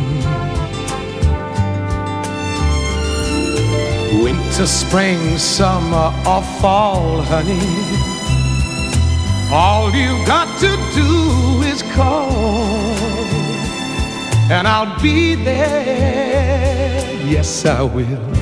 Winter, 4.24 4.66
spring, 4.66 5.38
summer, 5.38 6.14
or 6.26 6.42
fall, 6.62 7.22
honey. 7.22 7.60
All 9.52 9.92
you've 9.92 10.26
got 10.26 10.48
to 10.62 10.72
do 10.96 11.62
is 11.64 11.84
call, 11.94 12.32
and 14.50 14.66
I'll 14.68 15.00
be 15.02 15.36
there. 15.36 17.04
Yes, 17.26 17.66
I 17.66 17.82
will. 17.84 18.41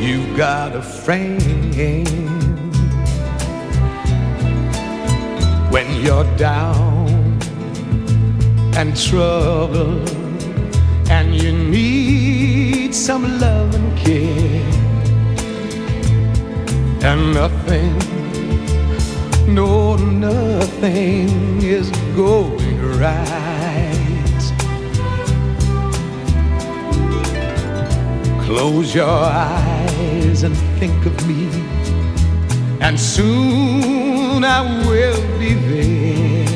You've 0.00 0.36
got 0.36 0.74
a 0.74 0.82
friend 0.82 1.42
when 5.70 5.86
you're 6.02 6.36
down 6.36 7.08
and 8.76 8.96
troubled, 8.96 10.08
and 11.10 11.34
you 11.34 11.52
need 11.52 12.94
some 12.94 13.38
love 13.40 13.74
and 13.74 13.98
care, 13.98 14.62
and 17.02 17.34
nothing 17.34 18.18
no, 19.48 19.96
nothing 19.96 21.62
is 21.62 21.90
going 22.14 22.98
right. 23.00 24.52
Close 28.44 28.94
your 28.94 29.08
eyes 29.08 29.77
and 30.18 30.56
think 30.78 31.06
of 31.06 31.14
me, 31.28 31.48
and 32.80 32.98
soon 32.98 34.44
I 34.44 34.60
will 34.86 35.38
be 35.38 35.54
there 35.54 36.46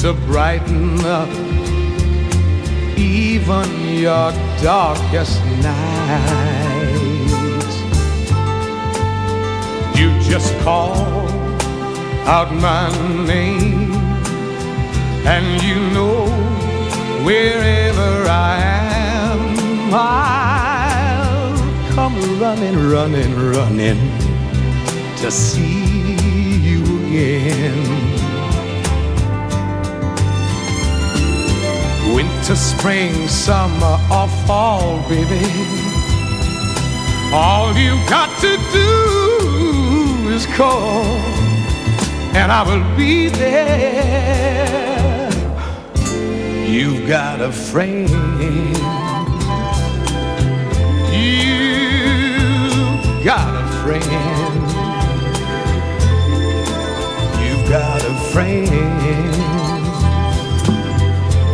to 0.00 0.12
brighten 0.26 1.00
up 1.04 1.28
even 2.96 3.68
your 3.92 4.32
darkest 4.62 5.44
night. 5.62 6.94
You 9.96 10.08
just 10.20 10.56
call 10.60 11.28
out 12.26 12.52
my 12.52 12.88
name, 13.26 13.92
and 15.26 15.62
you 15.62 15.76
know 15.94 16.26
wherever 17.24 18.28
I 18.28 18.58
am, 18.62 19.94
I'll 19.94 20.55
come 21.96 22.38
running, 22.38 22.90
running, 22.90 23.34
running 23.52 23.98
to 25.16 25.30
see 25.30 26.12
you 26.68 26.82
again. 27.06 27.78
Winter, 32.14 32.54
spring, 32.54 33.26
summer, 33.28 33.96
or 34.12 34.28
fall, 34.46 34.98
baby. 35.08 35.40
All 37.32 37.74
you've 37.74 38.06
got 38.10 38.28
to 38.42 38.58
do 38.80 40.28
is 40.36 40.44
call, 40.54 41.02
and 42.36 42.52
I 42.52 42.62
will 42.68 42.84
be 42.94 43.30
there. 43.30 44.76
You've 46.68 47.08
got 47.08 47.40
a 47.40 47.50
friend. 47.50 48.25
Got 53.26 53.56
a 53.56 53.66
friend. 53.82 54.04
You've 57.42 57.68
got 57.68 58.00
a 58.04 58.14
friend. 58.30 58.70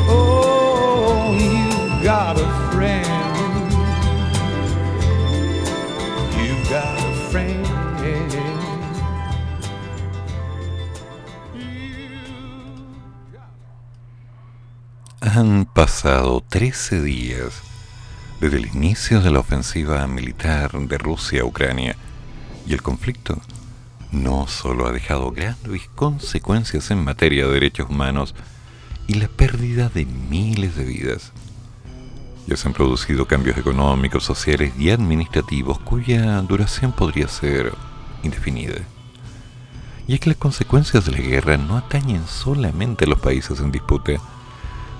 Oh, 0.07 1.33
you've 1.33 2.05
got 2.05 2.37
a 2.39 2.47
friend. 2.73 3.73
You've 6.37 6.69
got 6.69 6.99
a 6.99 7.15
friend. 7.31 7.67
Han 15.23 15.65
pasado 15.65 16.43
13 16.51 17.03
días 17.03 17.72
desde 18.43 18.57
el 18.57 18.67
inicio 18.75 19.21
de 19.21 19.31
la 19.31 19.39
ofensiva 19.39 20.05
militar 20.09 20.73
de 20.73 20.99
Rusia 20.99 21.43
a 21.43 21.45
Ucrania 21.45 21.95
y 22.67 22.73
el 22.73 22.83
conflicto 22.83 23.41
no 24.11 24.49
solo 24.49 24.89
ha 24.89 24.91
dejado 24.91 25.31
grandes 25.31 25.89
consecuencias 25.95 26.91
en 26.91 27.05
materia 27.05 27.47
de 27.47 27.53
derechos 27.53 27.89
humanos 27.89 28.35
y 29.07 29.15
la 29.15 29.29
pérdida 29.29 29.91
de 29.91 30.07
miles 30.07 30.75
de 30.75 30.83
vidas. 30.83 31.31
Ya 32.49 32.57
se 32.57 32.67
han 32.67 32.75
producido 32.75 33.27
cambios 33.27 33.57
económicos, 33.59 34.25
sociales 34.25 34.73
y 34.77 34.91
administrativos 34.91 35.79
cuya 35.79 36.43
duración 36.43 36.91
podría 36.91 37.29
ser 37.29 37.73
indefinida. 38.25 38.81
Y 40.09 40.15
es 40.15 40.21
que 40.21 40.31
las 40.31 40.39
consecuencias 40.39 41.07
de 41.07 41.13
la 41.13 41.19
guerra 41.19 41.59
no 41.59 41.77
atañen 41.77 42.27
solamente 42.27 43.05
a 43.05 43.09
los 43.09 43.21
países 43.21 43.61
en 43.61 43.71
disputa, 43.71 44.15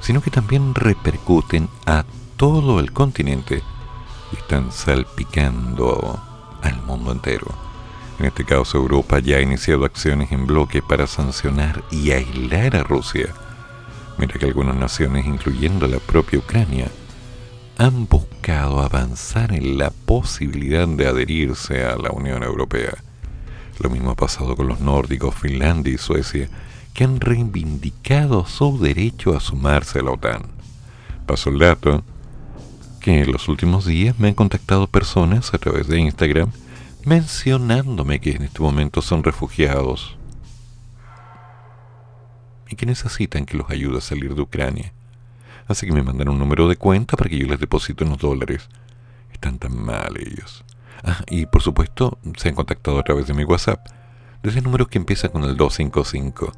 sino 0.01 0.23
que 0.23 0.31
también 0.31 0.77
repercuten 0.77 1.69
a 1.87 2.05
todo 2.43 2.81
el 2.81 2.93
continente 2.93 3.63
están 4.33 4.73
salpicando 4.73 6.21
al 6.61 6.83
mundo 6.83 7.13
entero. 7.13 7.47
En 8.19 8.27
este 8.27 8.45
caso, 8.45 8.79
Europa 8.79 9.21
ya 9.21 9.37
ha 9.37 9.41
iniciado 9.41 9.85
acciones 9.85 10.33
en 10.33 10.49
bloque 10.49 10.83
para 10.83 11.07
sancionar 11.07 11.85
y 11.93 12.11
aislar 12.11 12.75
a 12.75 12.83
Rusia, 12.83 13.29
mientras 14.19 14.41
que 14.41 14.47
algunas 14.47 14.75
naciones, 14.75 15.25
incluyendo 15.25 15.87
la 15.87 16.01
propia 16.01 16.41
Ucrania, 16.41 16.89
han 17.79 18.09
buscado 18.09 18.81
avanzar 18.81 19.53
en 19.53 19.79
la 19.79 19.91
posibilidad 19.91 20.89
de 20.89 21.07
adherirse 21.07 21.85
a 21.85 21.97
la 21.97 22.11
Unión 22.11 22.43
Europea. 22.43 22.95
Lo 23.79 23.89
mismo 23.89 24.11
ha 24.11 24.17
pasado 24.17 24.57
con 24.57 24.67
los 24.67 24.81
nórdicos, 24.81 25.37
Finlandia 25.37 25.95
y 25.95 25.99
Suecia, 25.99 26.49
que 26.93 27.05
han 27.05 27.21
reivindicado 27.21 28.47
su 28.47 28.81
derecho 28.81 29.37
a 29.37 29.39
sumarse 29.39 30.01
a 30.01 30.03
la 30.03 30.11
OTAN. 30.11 30.43
Paso 31.25 31.51
el 31.51 31.61
dato 31.61 32.03
que 33.03 33.23
en 33.23 33.33
los 33.33 33.49
últimos 33.49 33.85
días 33.85 34.19
me 34.19 34.29
han 34.29 34.35
contactado 34.35 34.87
personas 34.87 35.53
a 35.53 35.59
través 35.59 35.89
de 35.89 35.99
Instagram 35.99 36.51
mencionándome 37.05 38.21
que 38.21 38.31
en 38.31 38.43
este 38.43 38.63
momento 38.63 39.03
son 39.03 39.25
refugiados 39.25 40.17
y 42.69 42.77
que 42.77 42.87
necesitan 42.87 43.45
que 43.45 43.57
los 43.57 43.69
ayude 43.71 43.99
a 43.99 44.01
salir 44.01 44.35
de 44.35 44.43
Ucrania. 44.43 44.93
Así 45.67 45.87
que 45.87 45.93
me 45.93 46.03
mandan 46.03 46.29
un 46.29 46.39
número 46.39 46.69
de 46.69 46.77
cuenta 46.77 47.17
para 47.17 47.29
que 47.29 47.39
yo 47.39 47.47
les 47.47 47.61
deposite 47.61 48.05
unos 48.05 48.19
dólares. 48.19 48.69
Están 49.33 49.59
tan 49.59 49.77
mal 49.77 50.17
ellos. 50.17 50.65
Ah, 51.05 51.21
y 51.29 51.47
por 51.47 51.61
supuesto 51.61 52.19
se 52.39 52.49
han 52.49 52.55
contactado 52.55 52.99
a 52.99 53.03
través 53.03 53.27
de 53.27 53.35
mi 53.35 53.45
WhatsApp, 53.45 53.85
desde 54.43 54.59
el 54.59 54.65
número 54.65 54.87
que 54.87 54.99
empieza 54.99 55.29
con 55.29 55.43
el 55.45 55.57
255 55.57 56.53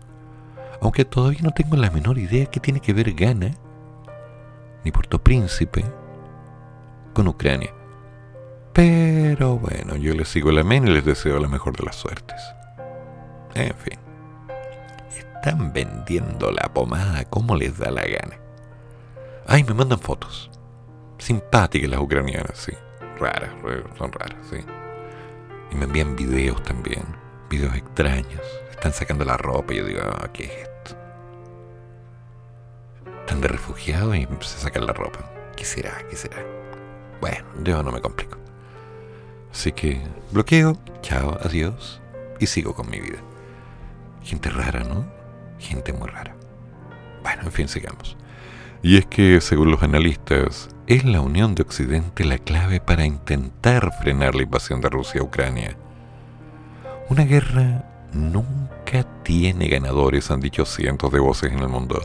aunque 0.84 1.06
todavía 1.06 1.40
no 1.42 1.52
tengo 1.52 1.76
la 1.76 1.90
menor 1.90 2.18
idea 2.18 2.44
qué 2.46 2.60
tiene 2.60 2.78
que 2.78 2.92
ver 2.92 3.12
Ghana, 3.14 3.52
ni 4.84 4.92
Puerto 4.92 5.18
Príncipe, 5.18 5.82
con 7.14 7.28
Ucrania. 7.28 7.72
Pero 8.74 9.56
bueno, 9.56 9.96
yo 9.96 10.14
les 10.14 10.28
sigo 10.28 10.50
la 10.50 10.64
mano 10.64 10.90
y 10.90 10.94
les 10.94 11.04
deseo 11.04 11.38
la 11.38 11.48
mejor 11.48 11.76
de 11.76 11.84
las 11.84 11.96
suertes. 11.96 12.40
En 13.54 13.74
fin. 13.76 13.98
Están 15.16 15.72
vendiendo 15.72 16.50
la 16.50 16.72
pomada 16.74 17.24
como 17.24 17.56
les 17.56 17.78
da 17.78 17.90
la 17.90 18.02
gana. 18.02 18.36
Ay, 19.46 19.62
me 19.64 19.74
mandan 19.74 19.98
fotos. 19.98 20.50
Simpáticas 21.18 21.88
las 21.88 22.00
ucranianas, 22.00 22.58
sí. 22.58 22.72
Raras, 23.18 23.50
son 23.96 24.10
raras, 24.10 24.38
sí. 24.50 24.56
Y 25.70 25.76
me 25.76 25.84
envían 25.84 26.16
videos 26.16 26.62
también. 26.64 27.04
Videos 27.48 27.76
extraños 27.76 28.42
están 28.70 28.92
sacando 28.92 29.24
la 29.24 29.36
ropa 29.36 29.72
y 29.72 29.76
yo 29.76 29.84
digo, 29.86 30.00
ah, 30.02 30.28
¿qué 30.32 30.44
es 30.44 30.50
esto? 30.50 30.96
Están 33.20 33.40
de 33.40 33.48
refugiados 33.48 34.16
y 34.16 34.26
se 34.40 34.58
sacan 34.58 34.86
la 34.86 34.92
ropa. 34.92 35.30
¿Qué 35.56 35.64
será? 35.64 36.02
¿Qué 36.10 36.16
será? 36.16 36.44
Bueno, 37.24 37.46
yo 37.62 37.82
no 37.82 37.90
me 37.90 38.02
complico. 38.02 38.36
Así 39.50 39.72
que 39.72 39.98
bloqueo, 40.30 40.76
chao, 41.00 41.38
adiós 41.42 42.02
y 42.38 42.46
sigo 42.46 42.74
con 42.74 42.90
mi 42.90 43.00
vida. 43.00 43.16
Gente 44.22 44.50
rara, 44.50 44.84
¿no? 44.84 45.06
Gente 45.58 45.94
muy 45.94 46.06
rara. 46.06 46.36
Bueno, 47.22 47.44
en 47.44 47.52
fin, 47.52 47.66
sigamos. 47.66 48.18
Y 48.82 48.98
es 48.98 49.06
que, 49.06 49.40
según 49.40 49.70
los 49.70 49.82
analistas, 49.82 50.68
es 50.86 51.06
la 51.06 51.22
unión 51.22 51.54
de 51.54 51.62
Occidente 51.62 52.26
la 52.26 52.36
clave 52.36 52.78
para 52.78 53.06
intentar 53.06 53.90
frenar 54.02 54.34
la 54.34 54.42
invasión 54.42 54.82
de 54.82 54.90
Rusia 54.90 55.22
a 55.22 55.24
Ucrania. 55.24 55.78
Una 57.08 57.24
guerra 57.24 57.90
nunca 58.12 59.02
tiene 59.22 59.68
ganadores, 59.68 60.30
han 60.30 60.40
dicho 60.40 60.66
cientos 60.66 61.10
de 61.10 61.20
voces 61.20 61.52
en 61.52 61.60
el 61.60 61.68
mundo, 61.68 62.02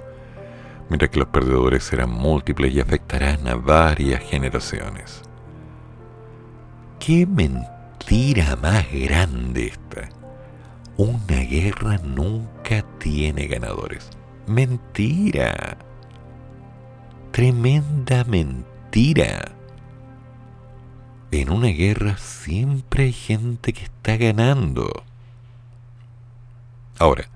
mientras 0.90 1.12
que 1.12 1.20
los 1.20 1.30
perdedores 1.30 1.84
serán 1.84 2.12
múltiples 2.12 2.74
y 2.74 2.80
afectarán 2.80 3.48
a 3.48 3.56
varias 3.56 4.22
generaciones. 4.24 5.22
¡Qué 7.00 7.26
mentira 7.26 8.56
más 8.56 8.86
grande 8.92 9.68
esta! 9.68 10.10
Una 10.98 11.40
guerra 11.44 11.98
nunca 12.00 12.84
tiene 12.98 13.48
ganadores. 13.48 14.10
Mentira. 14.48 15.78
Tremenda 17.32 18.26
mentira. 18.26 19.54
En 21.32 21.52
una 21.52 21.68
guerra 21.68 22.18
siempre 22.18 23.04
hay 23.06 23.14
gente 23.14 23.72
que 23.72 23.84
está 23.86 24.18
ganando. 24.18 25.04
Ahora, 26.98 27.30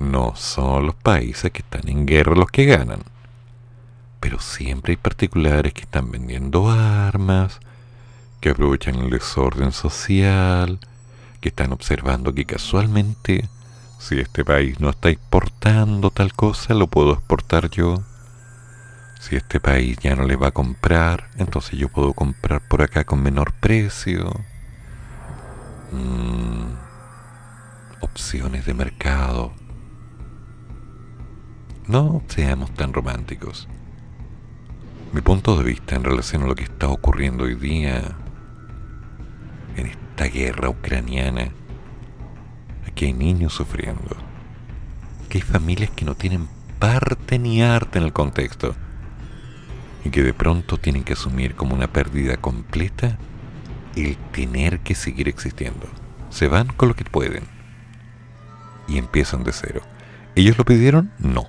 no 0.00 0.34
son 0.34 0.86
los 0.86 0.94
países 0.96 1.52
que 1.52 1.60
están 1.60 1.88
en 1.88 2.06
guerra 2.06 2.34
los 2.34 2.50
que 2.50 2.64
ganan, 2.64 3.02
pero 4.18 4.40
siempre 4.40 4.92
hay 4.92 4.96
particulares 4.96 5.72
que 5.72 5.82
están 5.82 6.10
vendiendo 6.10 6.70
armas, 6.70 7.60
que 8.40 8.50
aprovechan 8.50 8.96
el 8.96 9.10
desorden 9.10 9.72
social, 9.72 10.80
que 11.40 11.50
están 11.50 11.72
observando 11.72 12.34
que 12.34 12.44
casualmente, 12.44 13.48
si 13.98 14.18
este 14.18 14.44
país 14.44 14.80
no 14.80 14.90
está 14.90 15.10
exportando 15.10 16.10
tal 16.10 16.32
cosa, 16.32 16.74
lo 16.74 16.86
puedo 16.86 17.12
exportar 17.12 17.70
yo. 17.70 18.02
Si 19.20 19.36
este 19.36 19.60
país 19.60 19.98
ya 19.98 20.16
no 20.16 20.24
le 20.24 20.36
va 20.36 20.48
a 20.48 20.52
comprar, 20.52 21.28
entonces 21.36 21.78
yo 21.78 21.88
puedo 21.88 22.14
comprar 22.14 22.66
por 22.66 22.82
acá 22.82 23.04
con 23.04 23.22
menor 23.22 23.52
precio. 23.52 24.32
Mm 25.92 26.90
opciones 28.00 28.66
de 28.66 28.74
mercado. 28.74 29.52
No 31.90 32.22
seamos 32.28 32.70
tan 32.70 32.92
románticos. 32.92 33.66
Mi 35.12 35.22
punto 35.22 35.58
de 35.58 35.64
vista 35.64 35.96
en 35.96 36.04
relación 36.04 36.44
a 36.44 36.46
lo 36.46 36.54
que 36.54 36.62
está 36.62 36.86
ocurriendo 36.86 37.42
hoy 37.42 37.56
día 37.56 38.12
en 39.74 39.86
esta 39.86 40.26
guerra 40.26 40.68
ucraniana, 40.68 41.48
aquí 42.86 43.06
hay 43.06 43.12
niños 43.12 43.54
sufriendo, 43.54 44.16
que 45.28 45.38
hay 45.38 45.42
familias 45.42 45.90
que 45.90 46.04
no 46.04 46.14
tienen 46.14 46.48
parte 46.78 47.40
ni 47.40 47.60
arte 47.60 47.98
en 47.98 48.04
el 48.04 48.12
contexto 48.12 48.76
y 50.04 50.10
que 50.10 50.22
de 50.22 50.32
pronto 50.32 50.78
tienen 50.78 51.02
que 51.02 51.14
asumir 51.14 51.56
como 51.56 51.74
una 51.74 51.92
pérdida 51.92 52.36
completa 52.36 53.18
el 53.96 54.16
tener 54.30 54.78
que 54.78 54.94
seguir 54.94 55.28
existiendo. 55.28 55.88
Se 56.28 56.46
van 56.46 56.68
con 56.68 56.86
lo 56.90 56.94
que 56.94 57.04
pueden 57.04 57.42
y 58.86 58.96
empiezan 58.96 59.42
de 59.42 59.52
cero. 59.52 59.80
¿Ellos 60.36 60.56
lo 60.56 60.64
pidieron? 60.64 61.10
No. 61.18 61.48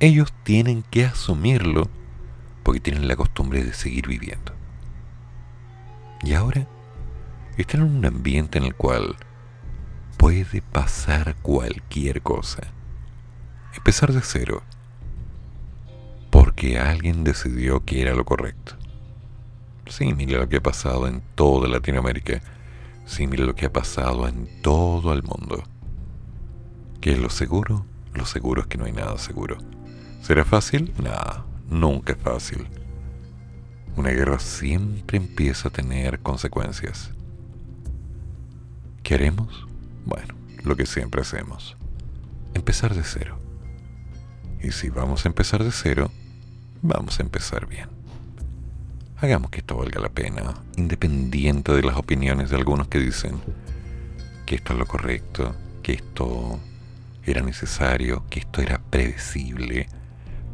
Ellos 0.00 0.32
tienen 0.44 0.84
que 0.84 1.06
asumirlo 1.06 1.88
porque 2.62 2.78
tienen 2.78 3.08
la 3.08 3.16
costumbre 3.16 3.64
de 3.64 3.72
seguir 3.72 4.06
viviendo. 4.06 4.52
Y 6.22 6.34
ahora 6.34 6.68
están 7.56 7.80
en 7.80 7.96
un 7.96 8.06
ambiente 8.06 8.58
en 8.58 8.64
el 8.64 8.76
cual 8.76 9.16
puede 10.16 10.62
pasar 10.62 11.34
cualquier 11.42 12.22
cosa. 12.22 12.62
empezar 13.74 14.12
de 14.12 14.20
cero. 14.22 14.62
Porque 16.30 16.78
alguien 16.78 17.24
decidió 17.24 17.84
que 17.84 18.02
era 18.02 18.14
lo 18.14 18.24
correcto. 18.24 18.76
Sí, 19.86 20.14
mira 20.14 20.38
lo 20.38 20.48
que 20.48 20.58
ha 20.58 20.62
pasado 20.62 21.08
en 21.08 21.22
toda 21.34 21.68
Latinoamérica. 21.68 22.40
Sí, 23.04 23.26
mira 23.26 23.44
lo 23.44 23.54
que 23.56 23.66
ha 23.66 23.72
pasado 23.72 24.28
en 24.28 24.48
todo 24.62 25.12
el 25.12 25.24
mundo. 25.24 25.64
¿Qué 27.00 27.12
es 27.12 27.18
lo 27.18 27.30
seguro? 27.30 27.84
Lo 28.14 28.26
seguro 28.26 28.62
es 28.62 28.68
que 28.68 28.78
no 28.78 28.84
hay 28.84 28.92
nada 28.92 29.18
seguro. 29.18 29.58
¿Será 30.28 30.44
fácil? 30.44 30.92
No, 31.02 31.46
nunca 31.70 32.12
es 32.12 32.18
fácil. 32.18 32.66
Una 33.96 34.10
guerra 34.10 34.38
siempre 34.38 35.16
empieza 35.16 35.68
a 35.68 35.72
tener 35.72 36.18
consecuencias. 36.18 37.12
¿Qué 39.02 39.14
haremos? 39.14 39.66
Bueno, 40.04 40.34
lo 40.64 40.76
que 40.76 40.84
siempre 40.84 41.22
hacemos. 41.22 41.78
Empezar 42.52 42.94
de 42.94 43.04
cero. 43.04 43.38
Y 44.62 44.72
si 44.72 44.90
vamos 44.90 45.24
a 45.24 45.30
empezar 45.30 45.64
de 45.64 45.72
cero, 45.72 46.10
vamos 46.82 47.18
a 47.20 47.22
empezar 47.22 47.66
bien. 47.66 47.88
Hagamos 49.16 49.50
que 49.50 49.60
esto 49.60 49.78
valga 49.78 49.98
la 49.98 50.10
pena, 50.10 50.52
independiente 50.76 51.72
de 51.72 51.84
las 51.84 51.96
opiniones 51.96 52.50
de 52.50 52.56
algunos 52.56 52.88
que 52.88 52.98
dicen 52.98 53.40
que 54.44 54.56
esto 54.56 54.74
es 54.74 54.78
lo 54.78 54.84
correcto, 54.84 55.56
que 55.82 55.94
esto 55.94 56.60
era 57.24 57.40
necesario, 57.40 58.24
que 58.28 58.40
esto 58.40 58.60
era 58.60 58.78
predecible, 58.78 59.88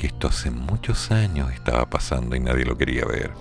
esto 0.04 0.28
hace 0.28 0.50
muchos 0.50 1.10
años 1.10 1.52
estaba 1.52 1.88
pasando 1.88 2.36
y 2.36 2.40
nadie 2.40 2.64
lo 2.64 2.76
quería 2.76 3.04
ver. 3.04 3.32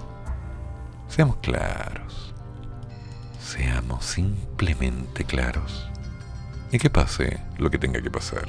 Seamos 1.08 1.38
claros. 1.38 2.34
Seamos 3.40 4.06
simplemente 4.06 5.26
claros. 5.26 5.90
Y 6.72 6.78
que 6.80 6.90
pase 6.90 7.40
lo 7.58 7.70
que 7.70 7.78
tenga 7.78 8.02
que 8.02 8.10
pasar. 8.10 8.46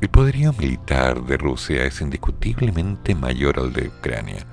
El 0.00 0.08
poderío 0.08 0.52
militar 0.54 1.22
de 1.24 1.36
Rusia 1.36 1.84
es 1.84 2.00
indiscutiblemente 2.00 3.14
mayor 3.14 3.58
al 3.58 3.72
de 3.72 3.88
Ucrania, 3.88 4.46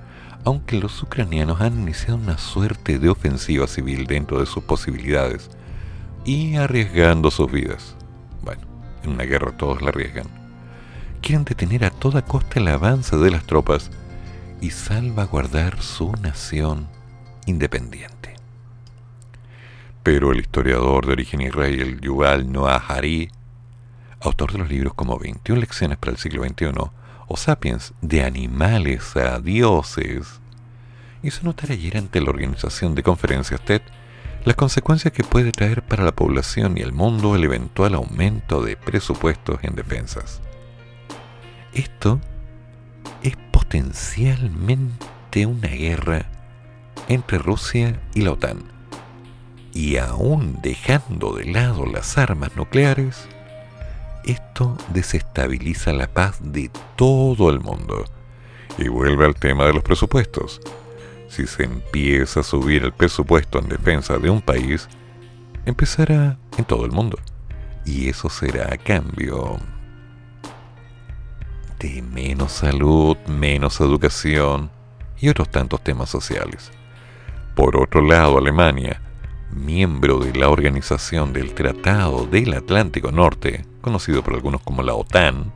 aunque 0.44 0.78
los 0.80 1.02
ucranianos 1.02 1.62
han 1.62 1.80
iniciado 1.80 2.18
una 2.18 2.38
suerte 2.38 3.00
de 3.00 3.10
ofensiva 3.10 3.66
civil 3.68 4.06
dentro 4.06 4.40
de 4.40 4.46
sus 4.46 4.64
posibilidades 4.64 5.50
y 6.26 6.58
arriesgando 6.58 7.32
sus 7.32 7.50
vidas. 7.50 7.96
Bueno, 8.44 8.62
en 9.04 9.12
una 9.12 9.24
guerra 9.24 9.56
todos 9.56 9.82
la 9.82 9.90
arriesgan. 9.90 10.47
Quieren 11.28 11.44
detener 11.44 11.84
a 11.84 11.90
toda 11.90 12.22
costa 12.22 12.62
el 12.62 12.70
avance 12.70 13.18
de 13.18 13.30
las 13.30 13.44
tropas 13.44 13.92
y 14.62 14.70
salvaguardar 14.70 15.82
su 15.82 16.14
nación 16.22 16.88
independiente. 17.46 18.36
Pero 20.04 20.32
el 20.32 20.40
historiador 20.40 21.06
de 21.06 21.12
origen 21.12 21.42
israel 21.42 22.00
Yuval 22.00 22.50
Noah 22.50 22.78
Hari 22.78 23.30
autor 24.22 24.54
de 24.54 24.60
los 24.60 24.70
libros 24.70 24.94
como 24.94 25.20
21 25.20 25.60
lecciones 25.60 25.98
para 25.98 26.14
el 26.14 26.18
siglo 26.18 26.46
XXI 26.46 26.72
o 27.28 27.36
Sapiens, 27.36 27.94
de 28.02 28.24
animales 28.24 29.18
a 29.18 29.42
dioses, 29.42 30.40
hizo 31.24 31.44
notar 31.44 31.74
ayer 31.74 31.98
ante 31.98 32.22
la 32.22 32.30
organización 32.30 32.96
de 32.96 33.04
conferencias 33.04 33.60
TED 33.66 33.82
las 34.46 34.56
consecuencias 34.56 35.12
que 35.12 35.26
puede 35.26 35.52
traer 35.52 35.84
para 35.84 36.06
la 36.06 36.16
población 36.16 36.78
y 36.78 36.82
el 36.84 36.94
mundo 36.94 37.36
el 37.36 37.44
eventual 37.44 37.96
aumento 37.96 38.64
de 38.64 38.78
presupuestos 38.78 39.60
en 39.64 39.76
defensas. 39.76 40.40
Esto 41.78 42.20
es 43.22 43.38
potencialmente 43.52 45.46
una 45.46 45.68
guerra 45.68 46.26
entre 47.08 47.38
Rusia 47.38 48.02
y 48.16 48.22
la 48.22 48.32
OTAN. 48.32 48.64
Y 49.76 49.98
aún 49.98 50.58
dejando 50.64 51.36
de 51.36 51.46
lado 51.46 51.86
las 51.86 52.18
armas 52.18 52.56
nucleares, 52.56 53.28
esto 54.26 54.76
desestabiliza 54.90 55.94
la 55.94 56.08
paz 56.08 56.40
de 56.42 56.72
todo 56.96 57.52
el 57.52 57.60
mundo. 57.60 58.06
Y 58.80 58.88
vuelve 58.88 59.26
al 59.26 59.36
tema 59.36 59.68
de 59.68 59.74
los 59.74 59.84
presupuestos. 59.84 60.60
Si 61.30 61.46
se 61.46 61.66
empieza 61.66 62.40
a 62.40 62.44
subir 62.44 62.86
el 62.86 62.92
presupuesto 62.92 63.60
en 63.60 63.70
defensa 63.70 64.18
de 64.18 64.32
un 64.32 64.42
país, 64.42 64.90
empezará 65.68 66.40
en 66.58 66.66
todo 66.66 66.86
el 66.86 66.92
mundo. 66.92 67.20
Y 67.86 68.10
eso 68.10 68.32
será 68.32 68.74
a 68.74 68.78
cambio 68.78 69.60
de 71.80 72.02
menos 72.02 72.52
salud, 72.52 73.18
menos 73.28 73.80
educación 73.80 74.72
y 75.20 75.30
otros 75.30 75.50
tantos 75.50 75.84
temas 75.84 76.10
sociales. 76.10 76.72
Por 77.56 77.78
otro 77.78 78.02
lado, 78.02 78.38
Alemania, 78.38 79.02
miembro 79.52 80.20
de 80.20 80.34
la 80.34 80.50
Organización 80.50 81.34
del 81.34 81.54
Tratado 81.54 82.26
del 82.26 82.54
Atlántico 82.54 83.12
Norte, 83.12 83.66
conocido 83.82 84.24
por 84.24 84.34
algunos 84.34 84.62
como 84.62 84.84
la 84.84 84.94
OTAN, 84.94 85.52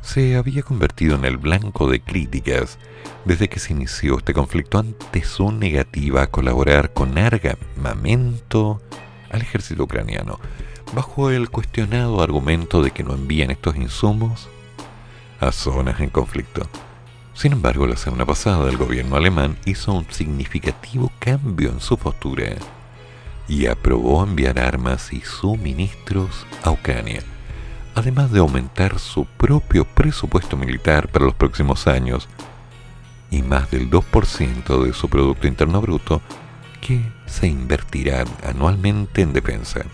se 0.00 0.36
había 0.36 0.62
convertido 0.62 1.14
en 1.14 1.24
el 1.24 1.36
blanco 1.36 1.88
de 1.88 2.00
críticas 2.00 2.78
desde 3.24 3.48
que 3.48 3.60
se 3.60 3.72
inició 3.72 4.18
este 4.18 4.34
conflicto 4.34 4.78
ante 4.78 5.22
su 5.22 5.52
negativa 5.52 6.22
a 6.22 6.26
colaborar 6.26 6.92
con 6.92 7.16
armamento 7.18 8.82
al 9.30 9.42
ejército 9.42 9.84
ucraniano, 9.84 10.40
bajo 10.92 11.30
el 11.30 11.50
cuestionado 11.50 12.20
argumento 12.20 12.82
de 12.82 12.90
que 12.90 13.04
no 13.04 13.14
envían 13.14 13.52
estos 13.52 13.76
insumos 13.76 14.48
a 15.42 15.50
zonas 15.50 16.00
en 16.00 16.08
conflicto. 16.08 16.62
Sin 17.34 17.52
embargo, 17.52 17.86
la 17.86 17.96
semana 17.96 18.24
pasada 18.24 18.70
el 18.70 18.76
gobierno 18.76 19.16
alemán 19.16 19.56
hizo 19.64 19.92
un 19.92 20.06
significativo 20.10 21.10
cambio 21.18 21.70
en 21.70 21.80
su 21.80 21.98
postura 21.98 22.54
y 23.48 23.66
aprobó 23.66 24.22
enviar 24.22 24.58
armas 24.60 25.12
y 25.12 25.20
suministros 25.20 26.46
a 26.62 26.70
Ucrania, 26.70 27.22
además 27.94 28.30
de 28.30 28.38
aumentar 28.38 28.98
su 28.98 29.24
propio 29.24 29.84
presupuesto 29.84 30.56
militar 30.56 31.08
para 31.08 31.24
los 31.24 31.34
próximos 31.34 31.88
años 31.88 32.28
y 33.30 33.42
más 33.42 33.70
del 33.70 33.90
2% 33.90 34.84
de 34.84 34.92
su 34.92 35.08
Producto 35.08 35.48
Interno 35.48 35.80
Bruto 35.80 36.20
que 36.80 37.02
se 37.26 37.48
invertirá 37.48 38.24
anualmente 38.44 39.22
en 39.22 39.32
defensa. 39.32 39.84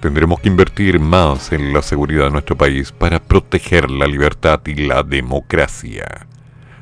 Tendremos 0.00 0.40
que 0.40 0.48
invertir 0.48 0.98
más 0.98 1.52
en 1.52 1.74
la 1.74 1.82
seguridad 1.82 2.24
de 2.24 2.30
nuestro 2.30 2.56
país 2.56 2.90
para 2.90 3.22
proteger 3.22 3.90
la 3.90 4.06
libertad 4.06 4.62
y 4.64 4.74
la 4.86 5.02
democracia, 5.02 6.26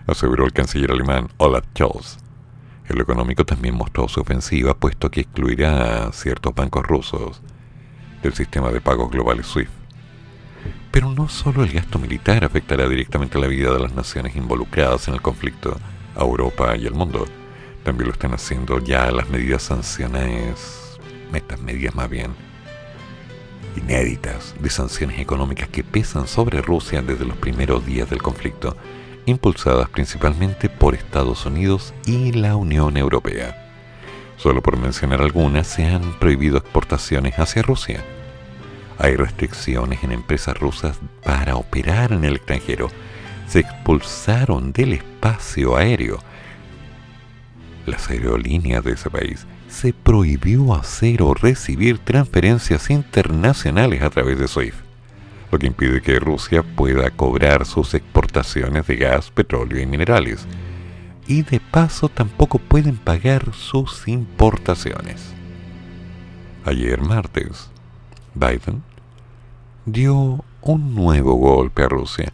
aseguró 0.07 0.45
el 0.45 0.53
canciller 0.53 0.93
alemán 0.93 1.27
Olaf 1.39 1.65
Scholz. 1.75 2.19
El 2.89 3.01
económico 3.01 3.45
también 3.45 3.75
mostró 3.75 4.07
su 4.07 4.21
ofensiva, 4.21 4.75
puesto 4.75 5.11
que 5.11 5.23
excluirá 5.23 6.07
a 6.07 6.13
ciertos 6.13 6.55
bancos 6.55 6.87
rusos 6.87 7.43
del 8.23 8.35
sistema 8.35 8.71
de 8.71 8.81
pagos 8.81 9.11
globales 9.11 9.47
SWIFT. 9.47 9.73
Pero 10.93 11.11
no 11.11 11.29
solo 11.29 11.65
el 11.65 11.73
gasto 11.73 11.99
militar 11.99 12.45
afectará 12.45 12.89
directamente 12.89 13.41
la 13.41 13.49
vida 13.49 13.73
de 13.73 13.81
las 13.81 13.95
naciones 13.95 14.37
involucradas 14.37 15.09
en 15.09 15.15
el 15.15 15.23
conflicto, 15.23 15.77
a 16.15 16.21
Europa 16.21 16.77
y 16.77 16.87
al 16.87 16.95
mundo. 16.95 17.27
También 17.83 18.07
lo 18.07 18.13
están 18.13 18.33
haciendo 18.33 18.79
ya 18.79 19.11
las 19.11 19.29
medidas 19.29 19.65
sanciones, 19.65 20.99
estas 21.35 21.61
medidas 21.61 21.97
más 21.97 22.09
bien, 22.09 22.48
inéditas 23.79 24.55
de 24.61 24.71
sanciones 24.71 25.21
económicas 25.21 25.69
que 25.69 25.83
pesan 25.83 26.27
sobre 26.27 26.61
Rusia 26.61 27.03
desde 27.03 27.25
los 27.25 27.37
primeros 27.37 27.87
días 27.87 28.11
del 28.11 28.23
conflicto 28.23 28.77
impulsadas 29.31 29.89
principalmente 29.91 30.69
por 30.69 30.95
Estados 30.95 31.45
Unidos 31.47 31.95
y 32.07 32.33
la 32.33 32.57
Unión 32.57 32.97
Europea. 32.97 33.65
Solo 34.37 34.63
por 34.63 34.79
mencionar 34.79 35.21
algunas, 35.21 35.67
se 35.67 35.85
han 35.85 36.19
prohibido 36.19 36.59
exportaciones 36.59 37.39
hacia 37.39 37.63
Rusia. 37.63 38.03
Hay 38.99 39.17
restricciones 39.17 40.03
en 40.03 40.13
empresas 40.13 40.57
rusas 40.57 40.99
para 41.23 41.57
operar 41.57 42.13
en 42.13 42.25
el 42.25 42.37
extranjero. 42.37 42.89
Se 43.47 43.61
expulsaron 43.61 44.73
del 44.73 44.95
espacio 44.95 45.77
aéreo. 45.77 46.19
Las 47.87 48.09
aerolíneas 48.11 48.85
de 48.85 48.93
ese 48.93 49.11
país 49.11 49.47
se 49.69 49.93
prohibió 49.93 50.75
hacer 50.75 51.23
o 51.23 51.35
recibir 51.35 51.99
transferencias 51.99 52.91
internacionales 52.91 54.03
a 54.03 54.11
través 54.11 54.39
de 54.39 54.49
SWIFT 54.49 54.89
lo 55.51 55.59
que 55.59 55.67
impide 55.67 56.03
que 56.03 56.19
Rusia 56.19 56.63
pueda 56.63 57.11
cobrar 57.11 57.65
sus 57.65 57.95
exportaciones 57.95 58.87
de 58.87 58.97
gas, 58.97 59.31
petróleo 59.31 59.81
y 59.81 59.87
minerales. 59.87 60.47
Y 61.27 61.43
de 61.43 61.61
paso 61.61 62.09
tampoco 62.09 62.59
pueden 62.59 62.97
pagar 62.97 63.55
sus 63.55 64.09
importaciones. 64.09 65.33
Ayer 66.65 67.01
martes, 67.01 67.71
Biden 68.35 68.83
dio 69.87 70.45
un 70.61 70.95
nuevo 70.95 71.35
golpe 71.35 71.83
a 71.83 71.89
Rusia 71.89 72.33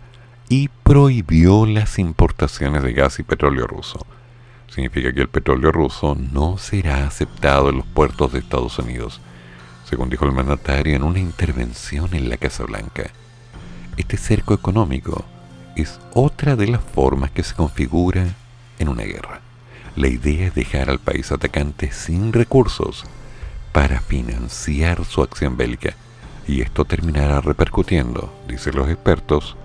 y 0.48 0.68
prohibió 0.82 1.66
las 1.66 1.98
importaciones 1.98 2.82
de 2.82 2.92
gas 2.92 3.18
y 3.18 3.22
petróleo 3.22 3.66
ruso. 3.66 4.04
Significa 4.68 5.12
que 5.12 5.20
el 5.20 5.28
petróleo 5.28 5.72
ruso 5.72 6.16
no 6.16 6.58
será 6.58 7.06
aceptado 7.06 7.70
en 7.70 7.78
los 7.78 7.86
puertos 7.86 8.32
de 8.32 8.40
Estados 8.40 8.78
Unidos 8.78 9.20
según 9.84 10.08
dijo 10.08 10.24
el 10.24 10.32
mandatario 10.32 10.96
en 10.96 11.02
una 11.02 11.20
intervención 11.20 12.14
en 12.14 12.28
la 12.28 12.36
Casa 12.36 12.64
Blanca. 12.64 13.04
Este 13.96 14.16
cerco 14.16 14.54
económico 14.54 15.24
es 15.76 16.00
otra 16.14 16.56
de 16.56 16.66
las 16.66 16.82
formas 16.82 17.30
que 17.30 17.42
se 17.42 17.54
configura 17.54 18.26
en 18.78 18.88
una 18.88 19.04
guerra. 19.04 19.40
La 19.94 20.08
idea 20.08 20.48
es 20.48 20.54
dejar 20.54 20.90
al 20.90 20.98
país 20.98 21.30
atacante 21.30 21.92
sin 21.92 22.32
recursos 22.32 23.04
para 23.72 24.00
financiar 24.00 25.04
su 25.04 25.22
acción 25.22 25.56
bélica, 25.56 25.94
Y 26.46 26.60
esto 26.60 26.84
terminará 26.84 27.40
repercutiendo, 27.40 28.30
dicen 28.46 28.76
los 28.76 28.90
expertos, 28.90 29.56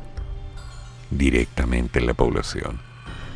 directamente 1.09 1.99
en 1.99 2.05
la 2.05 2.13
población. 2.13 2.88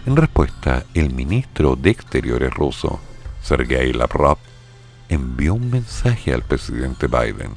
En 0.06 0.18
respuesta, 0.18 0.84
el 0.94 1.14
ministro 1.14 1.78
de 1.78 1.92
Exteriores 1.92 2.54
ruso, 2.54 3.00
Sergei 3.42 3.94
Lavrov, 3.94 4.38
envió 5.08 5.54
un 5.54 5.72
mensaje 5.72 6.34
al 6.34 6.42
presidente 6.42 7.08
Biden. 7.08 7.56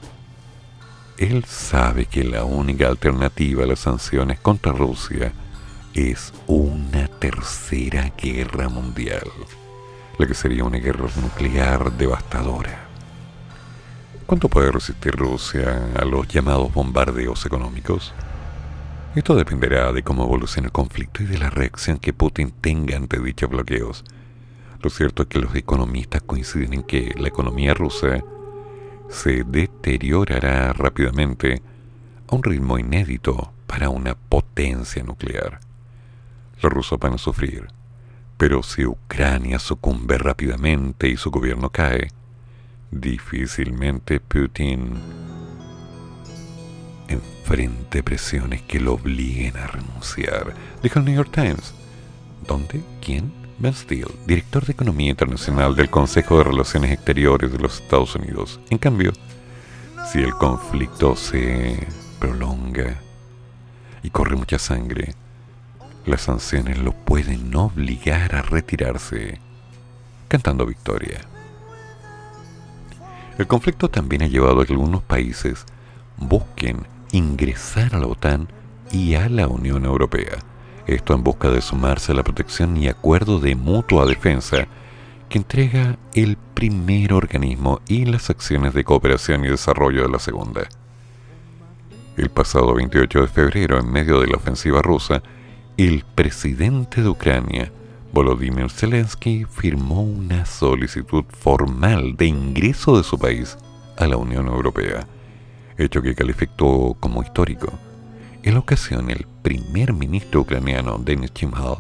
Él 1.19 1.45
sabe 1.45 2.07
que 2.07 2.23
la 2.23 2.45
única 2.45 2.87
alternativa 2.87 3.65
a 3.65 3.67
las 3.67 3.81
sanciones 3.81 4.39
contra 4.39 4.71
Rusia 4.71 5.33
es 5.93 6.33
una 6.47 7.09
tercera 7.09 8.13
guerra 8.17 8.69
mundial, 8.69 9.29
la 10.17 10.27
que 10.29 10.35
sería 10.35 10.63
una 10.63 10.79
guerra 10.79 11.09
nuclear 11.21 11.91
devastadora. 11.91 12.87
¿Cuánto 14.25 14.49
puede 14.49 14.71
resistir 14.71 15.17
Rusia 15.17 15.91
a 15.97 16.05
los 16.05 16.29
llamados 16.29 16.73
bombardeos 16.73 17.45
económicos? 17.45 18.15
Esto 19.17 19.35
dependerá 19.35 19.95
de 19.95 20.03
cómo 20.03 20.25
evolucione 20.25 20.67
el 20.67 20.73
conflicto 20.73 21.23
y 21.23 21.27
de 21.27 21.39
la 21.39 21.49
reacción 21.49 21.97
que 21.97 22.13
Putin 22.13 22.51
tenga 22.51 22.99
ante 22.99 23.19
dichos 23.19 23.49
bloqueos. 23.49 24.05
Lo 24.83 24.91
cierto 24.91 25.23
es 25.23 25.29
que 25.29 25.39
los 25.39 25.55
economistas 25.55 26.21
coinciden 26.21 26.75
en 26.75 26.83
que 26.83 27.15
la 27.17 27.29
economía 27.29 27.73
rusa 27.73 28.23
se 29.09 29.43
deteriorará 29.45 30.75
rápidamente 30.75 31.63
a 32.31 32.35
un 32.35 32.43
ritmo 32.43 32.79
inédito 32.79 33.55
para 33.67 33.89
una 33.89 34.15
potencia 34.17 35.03
nuclear. 35.03 35.61
Los 36.61 36.71
rusos 36.71 36.99
van 36.99 37.15
a 37.15 37.19
sufrir, 37.19 37.69
pero 38.37 38.63
si 38.63 38.85
Ucrania 38.85 39.59
sucumbe 39.59 40.19
rápidamente 40.19 41.09
y 41.09 41.17
su 41.17 41.31
gobierno 41.31 41.71
cae, 41.71 42.11
difícilmente 42.91 44.21
Putin 44.21 45.36
enfrente 47.47 48.03
presiones 48.03 48.63
que 48.63 48.81
lo 48.81 48.95
obliguen 48.95 49.57
a 49.57 49.69
renunciar, 49.69 50.53
dijo 50.83 50.99
el 50.99 51.05
New 51.05 51.15
York 51.15 51.31
Times. 51.31 51.75
¿Dónde? 52.45 52.83
¿Quién? 53.01 53.33
Ben 53.59 53.73
Steele, 53.73 54.11
director 54.27 54.67
de 54.67 54.73
Economía 54.73 55.11
Internacional 55.11 55.77
del 55.77 55.89
Consejo 55.89 56.39
de 56.39 56.45
Relaciones 56.45 56.91
Exteriores 56.91 57.53
de 57.53 57.59
los 57.59 57.81
Estados 57.81 58.17
Unidos. 58.17 58.59
En 58.69 58.79
cambio, 58.79 59.13
si 60.11 60.19
el 60.19 60.33
conflicto 60.33 61.15
se 61.15 61.87
prolonga 62.19 62.97
y 64.03 64.11
corre 64.11 64.35
mucha 64.35 64.59
sangre, 64.59 65.15
las 66.05 66.23
sanciones 66.23 66.79
lo 66.79 66.91
pueden 66.91 67.55
obligar 67.55 68.35
a 68.35 68.43
retirarse, 68.43 69.41
cantando 70.27 70.67
victoria. 70.67 71.21
El 73.39 73.47
conflicto 73.47 73.89
también 73.89 74.25
ha 74.25 74.27
llevado 74.27 74.63
a 74.63 74.67
que 74.67 74.73
algunos 74.73 75.05
países 75.05 75.65
busquen 76.17 76.96
ingresar 77.13 77.95
a 77.95 77.99
la 77.99 78.07
OTAN 78.07 78.49
y 78.93 79.15
a 79.15 79.29
la 79.29 79.49
Unión 79.49 79.85
Europea. 79.85 80.39
Esto 80.87 81.15
en 81.15 81.25
busca 81.25 81.51
de 81.51 81.61
sumarse 81.61 82.13
a 82.13 82.15
la 82.15 82.23
protección 82.23 82.77
y 82.77 82.89
acuerdo 82.89 83.41
de 83.41 83.57
mutua 83.57 84.07
defensa 84.07 84.69
que 85.29 85.39
entrega 85.39 85.99
el 86.15 86.37
primer 86.55 87.13
organismo 87.13 87.81
y 87.89 88.05
las 88.05 88.31
acciones 88.31 88.73
de 88.75 88.85
cooperación 88.85 89.45
y 89.45 89.49
desarrollo 89.49 90.03
de 90.03 90.09
la 90.09 90.21
segunda. 90.21 90.69
El 92.17 92.31
pasado 92.31 92.75
28 92.75 93.23
de 93.23 93.29
febrero, 93.29 93.79
en 93.79 93.91
medio 93.91 94.21
de 94.21 94.29
la 94.29 94.37
ofensiva 94.37 94.81
rusa, 94.81 95.23
el 95.77 96.05
presidente 96.15 97.03
de 97.03 97.09
Ucrania, 97.09 97.73
Volodymyr 98.13 98.71
Zelensky, 98.71 99.45
firmó 99.45 100.03
una 100.03 100.47
solicitud 100.47 101.25
formal 101.29 102.17
de 102.17 102.27
ingreso 102.27 102.97
de 102.97 103.03
su 103.03 103.19
país 103.19 103.59
a 103.99 104.07
la 104.07 104.17
Unión 104.17 104.47
Europea 104.47 105.07
hecho 105.79 106.03
que 106.03 106.15
calificó 106.15 106.95
como 106.95 107.23
histórico. 107.23 107.79
En 108.43 108.55
la 108.55 108.61
ocasión, 108.61 109.11
el 109.11 109.27
primer 109.43 109.93
ministro 109.93 110.43
ucraniano, 110.43 110.99
Denis 110.99 111.33
Chimhal, 111.35 111.79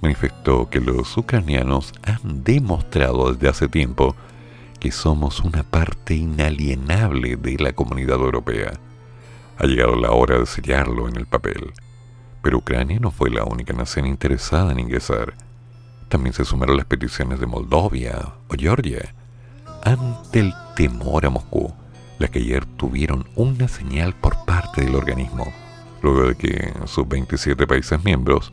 manifestó 0.00 0.68
que 0.70 0.80
los 0.80 1.16
ucranianos 1.16 1.92
han 2.02 2.44
demostrado 2.44 3.32
desde 3.32 3.48
hace 3.48 3.68
tiempo 3.68 4.16
que 4.78 4.90
somos 4.92 5.40
una 5.40 5.62
parte 5.62 6.14
inalienable 6.14 7.36
de 7.36 7.58
la 7.58 7.72
comunidad 7.72 8.20
europea. 8.20 8.72
Ha 9.58 9.66
llegado 9.66 9.96
la 9.96 10.12
hora 10.12 10.38
de 10.38 10.46
sellarlo 10.46 11.08
en 11.08 11.16
el 11.16 11.26
papel. 11.26 11.72
Pero 12.42 12.58
Ucrania 12.58 13.00
no 13.00 13.10
fue 13.10 13.30
la 13.30 13.44
única 13.44 13.72
nación 13.72 14.06
interesada 14.06 14.72
en 14.72 14.80
ingresar. 14.80 15.34
También 16.08 16.32
se 16.32 16.44
sumaron 16.44 16.76
las 16.76 16.86
peticiones 16.86 17.40
de 17.40 17.46
Moldovia 17.46 18.34
o 18.48 18.54
Georgia. 18.56 19.14
Ante 19.82 20.40
el 20.40 20.54
temor 20.76 21.26
a 21.26 21.30
Moscú, 21.30 21.74
las 22.18 22.30
que 22.30 22.38
ayer 22.38 22.64
tuvieron 22.64 23.26
una 23.34 23.68
señal 23.68 24.14
por 24.14 24.44
parte 24.44 24.84
del 24.84 24.94
organismo, 24.94 25.52
luego 26.02 26.28
de 26.28 26.34
que 26.36 26.72
sus 26.86 27.06
27 27.08 27.66
países 27.66 28.02
miembros 28.04 28.52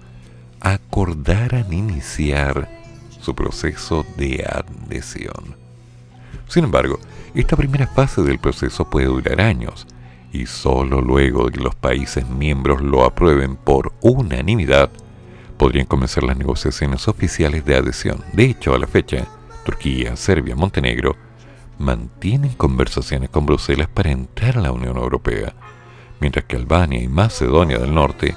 acordaran 0.60 1.72
iniciar 1.72 2.70
su 3.20 3.36
proceso 3.36 4.06
de 4.18 4.46
adhesión. 4.46 5.56
Sin 6.48 6.66
embargo, 6.66 7.00
esta 7.34 7.56
primera 7.56 7.88
fase 7.88 8.22
del 8.22 8.40
proceso 8.40 8.90
puede 8.90 9.08
durar 9.08 9.42
años, 9.42 9.88
y 10.32 10.46
solo 10.46 11.02
luego 11.02 11.46
de 11.46 11.52
que 11.52 11.64
los 11.64 11.76
países 11.76 12.28
miembros 12.28 12.82
lo 12.82 13.06
aprueben 13.06 13.56
por 13.56 13.94
unanimidad, 14.02 14.90
podrían 15.58 15.86
comenzar 15.86 16.24
las 16.24 16.38
negociaciones 16.38 17.08
oficiales 17.08 17.66
de 17.66 17.76
adhesión. 17.76 18.24
De 18.34 18.46
hecho, 18.46 18.74
a 18.74 18.80
la 18.80 18.88
fecha, 18.88 19.28
Turquía, 19.64 20.16
Serbia, 20.16 20.56
Montenegro 20.56 21.16
mantienen 21.84 22.54
conversaciones 22.54 23.30
con 23.30 23.46
Bruselas 23.46 23.88
para 23.94 24.12
entrar 24.12 24.58
a 24.58 24.62
la 24.62 24.72
Unión 24.72 24.98
Europea, 24.98 25.54
mientras 26.20 26.46
que 26.46 26.56
Albania 26.56 27.02
y 27.02 27.08
Macedonia 27.08 27.78
del 27.78 27.94
Norte 27.94 28.36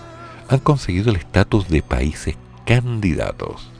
han 0.48 0.58
conseguido 0.58 1.10
el 1.10 1.16
estatus 1.16 1.68
de 1.68 1.82
países 1.82 2.36
candidatos. 2.66 3.70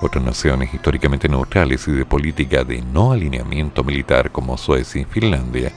Otras 0.00 0.24
naciones 0.24 0.74
históricamente 0.74 1.28
neutrales 1.28 1.86
y 1.88 1.92
de 1.92 2.04
política 2.04 2.64
de 2.64 2.82
no 2.82 3.12
alineamiento 3.12 3.82
militar 3.82 4.30
como 4.30 4.58
Suecia 4.58 5.00
y 5.00 5.04
Finlandia 5.04 5.72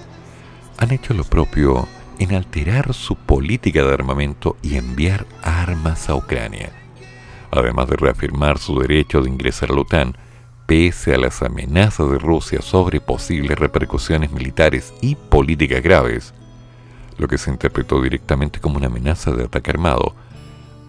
han 0.77 0.91
hecho 0.91 1.13
lo 1.13 1.23
propio 1.23 1.87
en 2.19 2.35
alterar 2.35 2.93
su 2.93 3.15
política 3.15 3.83
de 3.83 3.93
armamento 3.93 4.57
y 4.61 4.75
enviar 4.75 5.25
armas 5.41 6.09
a 6.09 6.15
Ucrania, 6.15 6.71
además 7.49 7.87
de 7.87 7.97
reafirmar 7.97 8.59
su 8.59 8.79
derecho 8.79 9.21
de 9.21 9.29
ingresar 9.29 9.71
a 9.71 9.75
la 9.75 9.81
OTAN 9.81 10.15
pese 10.71 11.13
a 11.13 11.17
las 11.17 11.41
amenazas 11.41 12.09
de 12.09 12.17
Rusia 12.17 12.61
sobre 12.61 13.01
posibles 13.01 13.59
repercusiones 13.59 14.31
militares 14.31 14.93
y 15.01 15.15
políticas 15.15 15.83
graves, 15.83 16.33
lo 17.17 17.27
que 17.27 17.37
se 17.37 17.51
interpretó 17.51 18.01
directamente 18.01 18.61
como 18.61 18.77
una 18.77 18.87
amenaza 18.87 19.33
de 19.33 19.43
ataque 19.43 19.69
armado, 19.69 20.15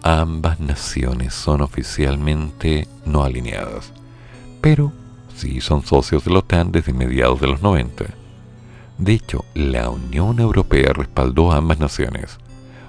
ambas 0.01 0.61
naciones 0.61 1.33
son 1.33 1.59
oficialmente 1.59 2.87
no 3.03 3.25
alineadas, 3.25 3.91
pero 4.61 4.93
sí 5.35 5.59
son 5.59 5.85
socios 5.85 6.23
de 6.23 6.31
la 6.31 6.39
OTAN 6.39 6.71
desde 6.71 6.93
mediados 6.93 7.41
de 7.41 7.47
los 7.47 7.61
90. 7.61 8.05
De 8.99 9.11
hecho, 9.11 9.43
la 9.53 9.89
Unión 9.89 10.39
Europea 10.39 10.93
respaldó 10.93 11.51
a 11.51 11.57
ambas 11.57 11.79
naciones, 11.79 12.37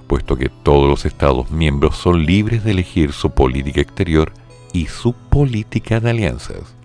puesto 0.07 0.37
que 0.37 0.47
todos 0.47 0.89
los 0.89 1.05
Estados 1.05 1.51
miembros 1.51 1.97
son 1.97 2.25
libres 2.25 2.63
de 2.63 2.71
elegir 2.71 3.11
su 3.11 3.31
política 3.31 3.81
exterior 3.81 4.31
y 4.71 4.85
su 4.85 5.11
política 5.11 5.99
de 5.99 6.11
alianzas 6.11 6.75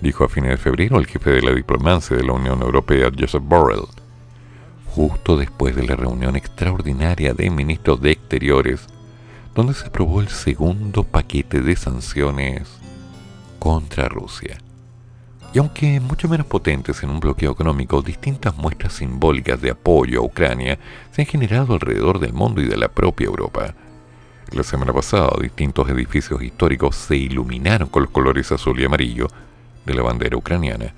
dijo 0.00 0.24
a 0.24 0.28
fines 0.28 0.50
de 0.50 0.56
febrero 0.56 0.98
el 0.98 1.06
jefe 1.06 1.30
de 1.30 1.42
la 1.42 1.54
diplomacia 1.54 2.16
de 2.16 2.24
la 2.24 2.32
Unión 2.32 2.62
Europea, 2.62 3.10
Joseph 3.16 3.42
Borrell, 3.44 3.86
justo 4.86 5.36
después 5.36 5.76
de 5.76 5.86
la 5.86 5.96
reunión 5.96 6.36
extraordinaria 6.36 7.34
de 7.34 7.50
ministros 7.50 8.00
de 8.00 8.12
Exteriores, 8.12 8.86
donde 9.54 9.74
se 9.74 9.86
aprobó 9.86 10.20
el 10.20 10.28
segundo 10.28 11.04
paquete 11.04 11.60
de 11.60 11.76
sanciones 11.76 12.68
contra 13.58 14.08
Rusia. 14.08 14.58
Y 15.52 15.58
aunque 15.58 15.98
mucho 15.98 16.28
menos 16.28 16.46
potentes 16.46 17.02
en 17.02 17.10
un 17.10 17.20
bloqueo 17.20 17.52
económico, 17.52 18.02
distintas 18.02 18.56
muestras 18.56 18.92
simbólicas 18.92 19.60
de 19.60 19.70
apoyo 19.70 20.20
a 20.20 20.24
Ucrania 20.24 20.78
se 21.10 21.22
han 21.22 21.26
generado 21.26 21.74
alrededor 21.74 22.18
del 22.18 22.34
mundo 22.34 22.60
y 22.60 22.66
de 22.66 22.76
la 22.76 22.88
propia 22.88 23.26
Europa. 23.26 23.74
La 24.52 24.62
semana 24.62 24.92
pasada, 24.92 25.30
distintos 25.40 25.88
edificios 25.88 26.42
históricos 26.42 26.96
se 26.96 27.16
iluminaron 27.16 27.88
con 27.88 28.02
los 28.02 28.10
colores 28.10 28.52
azul 28.52 28.78
y 28.80 28.84
amarillo, 28.84 29.28
de 29.88 29.94
la 29.94 30.02
bandera 30.02 30.36
ucraniana, 30.36 30.92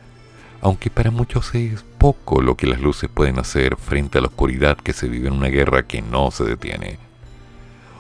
aunque 0.61 0.91
para 0.91 1.11
muchos 1.11 1.55
es 1.55 1.83
poco 1.97 2.43
lo 2.43 2.57
que 2.57 2.67
las 2.67 2.81
luces 2.81 3.09
pueden 3.09 3.39
hacer 3.39 3.77
frente 3.77 4.19
a 4.19 4.21
la 4.21 4.27
oscuridad 4.27 4.77
que 4.77 4.93
se 4.93 5.09
vive 5.09 5.29
en 5.29 5.35
una 5.35 5.49
guerra 5.49 5.85
que 5.87 6.03
no 6.03 6.31
se 6.31 6.45
detiene. 6.45 6.99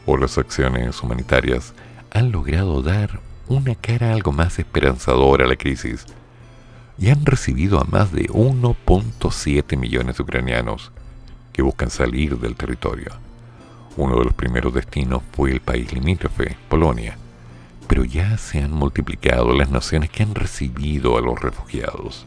O 0.05 0.17
las 0.17 0.37
acciones 0.37 1.01
humanitarias 1.03 1.75
han 2.11 2.33
logrado 2.33 2.83
dar 2.83 3.21
una 3.47 3.75
cara 3.77 4.12
algo 4.12 4.33
más 4.33 4.59
esperanzadora 4.59 5.45
a 5.45 5.49
la 5.49 5.57
crisis 5.57 6.07
y 6.99 7.09
han 7.11 7.25
recibido 7.25 7.81
a 7.81 7.85
más 7.85 8.12
de 8.12 8.27
1.7 8.29 9.77
millones 9.79 10.17
de 10.17 10.23
ucranianos 10.23 10.91
que 11.53 11.62
buscan 11.62 11.91
salir 11.91 12.39
del 12.39 12.57
territorio. 12.57 13.12
Uno 13.97 14.19
de 14.19 14.25
los 14.25 14.35
primeros 14.35 14.75
destinos 14.75 15.23
fue 15.33 15.53
el 15.53 15.61
país 15.61 15.93
limítrofe, 15.93 16.57
Polonia, 16.69 17.17
pero 17.91 18.05
ya 18.05 18.39
se 18.39 18.62
han 18.62 18.71
multiplicado 18.71 19.53
las 19.53 19.69
naciones 19.69 20.11
que 20.11 20.23
han 20.23 20.37
recibido 20.37 21.19
a 21.19 21.21
los 21.21 21.41
refugiados. 21.41 22.25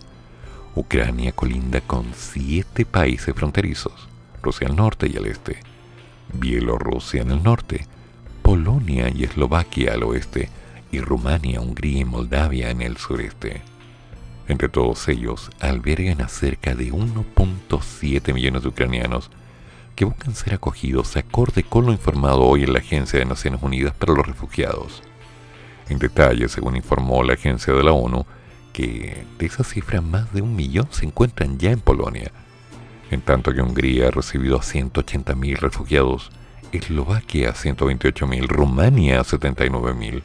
Ucrania 0.75 1.31
colinda 1.31 1.79
con 1.79 2.07
siete 2.13 2.83
países 2.83 3.33
fronterizos, 3.33 4.09
Rusia 4.41 4.67
al 4.67 4.75
norte 4.75 5.09
y 5.09 5.15
al 5.15 5.25
este, 5.25 5.61
Bielorrusia 6.33 7.21
en 7.21 7.31
el 7.31 7.43
norte, 7.43 7.87
Polonia 8.41 9.07
y 9.07 9.23
Eslovaquia 9.23 9.93
al 9.93 10.03
oeste, 10.03 10.49
y 10.91 10.99
Rumania, 10.99 11.61
Hungría 11.61 11.99
y 11.99 12.05
Moldavia 12.05 12.69
en 12.69 12.81
el 12.81 12.97
sureste. 12.97 13.61
Entre 14.49 14.67
todos 14.67 15.07
ellos 15.07 15.49
albergan 15.61 16.19
a 16.19 16.27
cerca 16.27 16.75
de 16.75 16.91
1.7 16.91 18.33
millones 18.33 18.63
de 18.63 18.67
ucranianos 18.67 19.31
que 19.95 20.03
buscan 20.03 20.35
ser 20.35 20.55
acogidos 20.55 21.15
acorde 21.15 21.63
con 21.63 21.85
lo 21.85 21.93
informado 21.93 22.41
hoy 22.41 22.63
en 22.63 22.73
la 22.73 22.79
Agencia 22.79 23.17
de 23.17 23.25
Naciones 23.25 23.63
Unidas 23.63 23.93
para 23.93 24.13
los 24.13 24.27
Refugiados. 24.27 25.03
En 25.89 25.99
detalle, 25.99 26.47
según 26.47 26.75
informó 26.75 27.23
la 27.23 27.33
agencia 27.33 27.73
de 27.73 27.83
la 27.83 27.91
ONU, 27.91 28.25
que 28.71 29.25
de 29.37 29.45
esa 29.45 29.63
cifra 29.63 30.01
más 30.01 30.33
de 30.33 30.41
un 30.41 30.55
millón 30.55 30.87
se 30.91 31.05
encuentran 31.05 31.57
ya 31.59 31.71
en 31.71 31.79
Polonia, 31.79 32.31
en 33.11 33.21
tanto 33.21 33.53
que 33.53 33.61
Hungría 33.61 34.07
ha 34.07 34.11
recibido 34.11 34.57
a 34.57 34.61
180.000 34.61 35.57
refugiados, 35.57 36.31
Eslovaquia 36.71 37.53
128.000, 37.53 38.47
Rumania 38.47 39.21
79.000, 39.21 40.23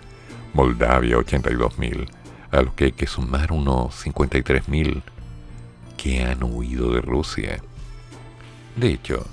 Moldavia 0.54 1.18
82.000, 1.18 2.08
a 2.50 2.62
los 2.62 2.72
que 2.72 2.86
hay 2.86 2.92
que 2.92 3.06
sumar 3.06 3.52
unos 3.52 4.06
53.000 4.06 5.02
que 5.98 6.24
han 6.24 6.42
huido 6.42 6.92
de 6.92 7.02
Rusia. 7.02 7.62
De 8.76 8.88
hecho, 8.92 9.26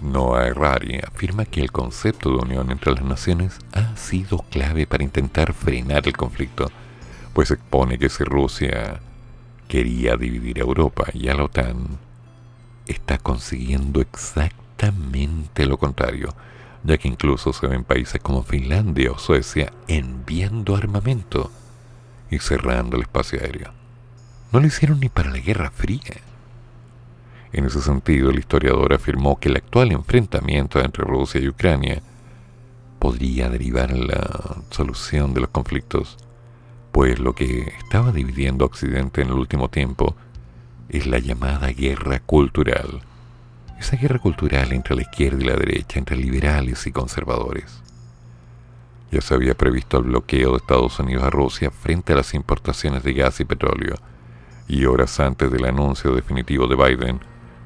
Noah 0.00 0.46
Errari 0.46 1.00
afirma 1.00 1.44
que 1.44 1.60
el 1.60 1.72
concepto 1.72 2.30
de 2.30 2.36
unión 2.36 2.70
entre 2.70 2.92
las 2.92 3.02
naciones 3.02 3.58
ha 3.72 3.96
sido 3.96 4.38
clave 4.50 4.86
para 4.86 5.04
intentar 5.04 5.52
frenar 5.52 6.06
el 6.06 6.16
conflicto, 6.16 6.70
pues 7.32 7.50
expone 7.50 7.98
que 7.98 8.08
si 8.08 8.24
Rusia 8.24 9.00
quería 9.66 10.16
dividir 10.16 10.58
a 10.58 10.62
Europa 10.62 11.06
y 11.12 11.28
a 11.28 11.34
la 11.34 11.44
OTAN, 11.44 11.98
está 12.86 13.18
consiguiendo 13.18 14.00
exactamente 14.00 15.66
lo 15.66 15.78
contrario, 15.78 16.34
ya 16.84 16.96
que 16.96 17.08
incluso 17.08 17.52
se 17.52 17.66
ven 17.66 17.84
países 17.84 18.20
como 18.20 18.42
Finlandia 18.42 19.10
o 19.10 19.18
Suecia 19.18 19.72
enviando 19.88 20.76
armamento 20.76 21.50
y 22.30 22.38
cerrando 22.38 22.96
el 22.96 23.02
espacio 23.02 23.40
aéreo. 23.40 23.72
No 24.52 24.60
lo 24.60 24.66
hicieron 24.66 25.00
ni 25.00 25.08
para 25.08 25.30
la 25.30 25.38
Guerra 25.38 25.70
Fría. 25.70 26.22
En 27.52 27.64
ese 27.64 27.80
sentido, 27.80 28.30
el 28.30 28.38
historiador 28.38 28.92
afirmó 28.92 29.38
que 29.38 29.48
el 29.48 29.56
actual 29.56 29.92
enfrentamiento 29.92 30.80
entre 30.80 31.04
Rusia 31.04 31.40
y 31.40 31.48
Ucrania 31.48 32.02
podría 32.98 33.48
derivar 33.48 33.90
en 33.90 34.06
la 34.08 34.58
solución 34.70 35.32
de 35.32 35.40
los 35.40 35.50
conflictos, 35.50 36.18
pues 36.92 37.18
lo 37.18 37.34
que 37.34 37.72
estaba 37.78 38.12
dividiendo 38.12 38.64
a 38.64 38.66
Occidente 38.66 39.22
en 39.22 39.28
el 39.28 39.34
último 39.34 39.68
tiempo 39.70 40.16
es 40.88 41.06
la 41.06 41.18
llamada 41.18 41.68
guerra 41.68 42.20
cultural. 42.20 43.00
Esa 43.78 43.96
guerra 43.96 44.18
cultural 44.18 44.72
entre 44.72 44.96
la 44.96 45.02
izquierda 45.02 45.42
y 45.42 45.46
la 45.46 45.56
derecha, 45.56 45.98
entre 45.98 46.16
liberales 46.16 46.86
y 46.86 46.92
conservadores. 46.92 47.82
Ya 49.10 49.20
se 49.20 49.34
había 49.34 49.54
previsto 49.54 49.98
el 49.98 50.04
bloqueo 50.04 50.50
de 50.50 50.56
Estados 50.58 50.98
Unidos 50.98 51.24
a 51.24 51.30
Rusia 51.30 51.70
frente 51.70 52.12
a 52.12 52.16
las 52.16 52.34
importaciones 52.34 53.02
de 53.04 53.14
gas 53.14 53.40
y 53.40 53.44
petróleo, 53.44 53.94
y 54.66 54.84
horas 54.84 55.18
antes 55.20 55.50
del 55.50 55.64
anuncio 55.64 56.14
definitivo 56.14 56.66
de 56.66 56.76
Biden, 56.76 57.20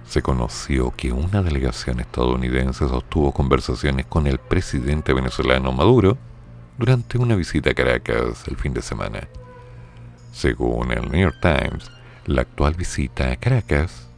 se 0.07 0.23
conoció 0.23 0.93
que 0.97 1.12
una 1.12 1.43
delegación 1.43 2.01
estadounidense 2.01 2.89
sostuvo 2.89 3.33
conversaciones 3.33 4.07
con 4.07 4.27
el 4.27 4.39
presidente 4.39 5.12
venezolano 5.12 5.73
Maduro 5.73 6.19
durante 6.79 7.19
una 7.19 7.35
visita 7.35 7.70
a 7.70 7.74
Caracas 7.74 8.45
el 8.49 8.57
fin 8.57 8.74
de 8.74 8.83
semana. 8.83 9.29
Según 10.33 10.93
el 10.93 11.11
New 11.11 11.20
York 11.20 11.37
Times, 11.41 11.91
la 12.27 12.43
actual 12.43 12.74
visita 12.74 13.31
a 13.31 13.37
Caracas 13.37 14.09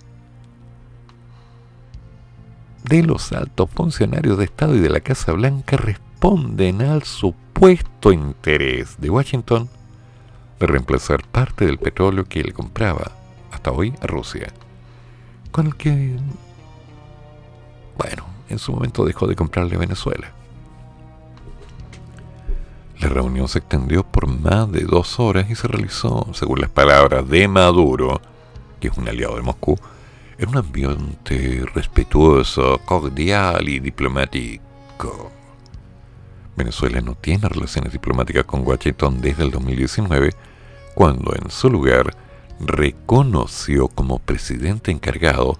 de 2.84 3.02
los 3.02 3.32
altos 3.32 3.70
funcionarios 3.70 4.38
de 4.38 4.44
Estado 4.44 4.74
y 4.74 4.80
de 4.80 4.90
la 4.90 5.00
Casa 5.00 5.32
Blanca 5.32 5.76
responden 5.76 6.82
al 6.82 7.02
supuesto 7.02 8.12
interés 8.12 9.00
de 9.00 9.10
Washington 9.10 9.68
de 10.60 10.66
reemplazar 10.66 11.24
parte 11.24 11.66
del 11.66 11.78
petróleo 11.78 12.24
que 12.24 12.40
él 12.40 12.52
compraba 12.52 13.12
hasta 13.50 13.70
hoy 13.70 13.94
a 14.00 14.06
Rusia 14.06 14.52
con 15.54 15.68
el 15.68 15.76
que, 15.76 16.16
bueno, 17.96 18.26
en 18.48 18.58
su 18.58 18.72
momento 18.72 19.04
dejó 19.04 19.28
de 19.28 19.36
comprarle 19.36 19.76
a 19.76 19.78
Venezuela. 19.78 20.32
La 22.98 23.08
reunión 23.08 23.46
se 23.46 23.60
extendió 23.60 24.02
por 24.02 24.26
más 24.26 24.72
de 24.72 24.80
dos 24.80 25.20
horas 25.20 25.48
y 25.48 25.54
se 25.54 25.68
realizó, 25.68 26.26
según 26.32 26.60
las 26.60 26.70
palabras 26.70 27.28
de 27.28 27.46
Maduro, 27.46 28.20
que 28.80 28.88
es 28.88 28.98
un 28.98 29.08
aliado 29.08 29.36
de 29.36 29.42
Moscú, 29.42 29.78
en 30.38 30.48
un 30.48 30.56
ambiente 30.56 31.64
respetuoso, 31.72 32.80
cordial 32.84 33.68
y 33.68 33.78
diplomático. 33.78 35.30
Venezuela 36.56 37.00
no 37.00 37.14
tiene 37.14 37.48
relaciones 37.48 37.92
diplomáticas 37.92 38.42
con 38.42 38.66
Washington 38.66 39.20
desde 39.20 39.44
el 39.44 39.52
2019, 39.52 40.32
cuando 40.96 41.32
en 41.36 41.48
su 41.48 41.70
lugar 41.70 42.23
reconoció 42.66 43.88
como 43.88 44.18
presidente 44.18 44.90
encargado 44.90 45.58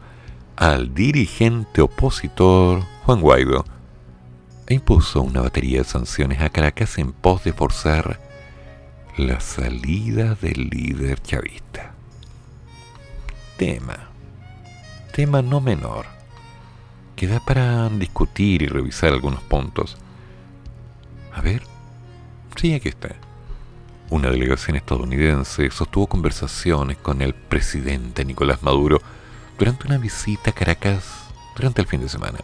al 0.57 0.95
dirigente 0.95 1.83
opositor 1.83 2.85
Juan 3.05 3.21
Guaidó 3.21 3.65
e 4.67 4.75
impuso 4.75 5.23
una 5.23 5.43
batería 5.43 5.79
de 5.79 5.85
sanciones 5.85 6.41
a 6.41 6.51
Caracas 6.51 6.99
en 6.99 7.13
pos 7.13 7.45
de 7.45 7.53
forzar 7.53 8.21
la 9.17 9.41
salida 9.41 10.35
del 10.35 10.69
líder 10.69 11.21
chavista. 11.21 11.95
Tema. 13.57 14.09
Tema 15.13 15.43
no 15.43 15.61
menor, 15.61 16.07
que 17.15 17.29
da 17.29 17.41
para 17.41 17.89
discutir 17.89 18.63
y 18.63 18.67
revisar 18.67 19.13
algunos 19.13 19.43
puntos. 19.43 19.97
A 21.33 21.41
ver, 21.41 21.63
sí, 22.57 22.75
aquí 22.75 22.89
está 22.89 23.24
una 24.15 24.31
delegación 24.31 24.77
estadounidense 24.77 25.69
sostuvo 25.73 26.07
conversaciones 26.07 26.97
con 26.99 27.21
el 27.21 27.35
presidente 27.35 28.25
Nicolás 28.25 28.63
Maduro 28.63 29.01
durante 29.59 29.89
una 29.89 29.99
visita 29.99 30.51
a 30.51 30.53
Caracas 30.53 31.25
durante 31.57 31.81
el 31.81 31.89
fin 31.89 32.01
de 32.01 32.09
semana. 32.09 32.39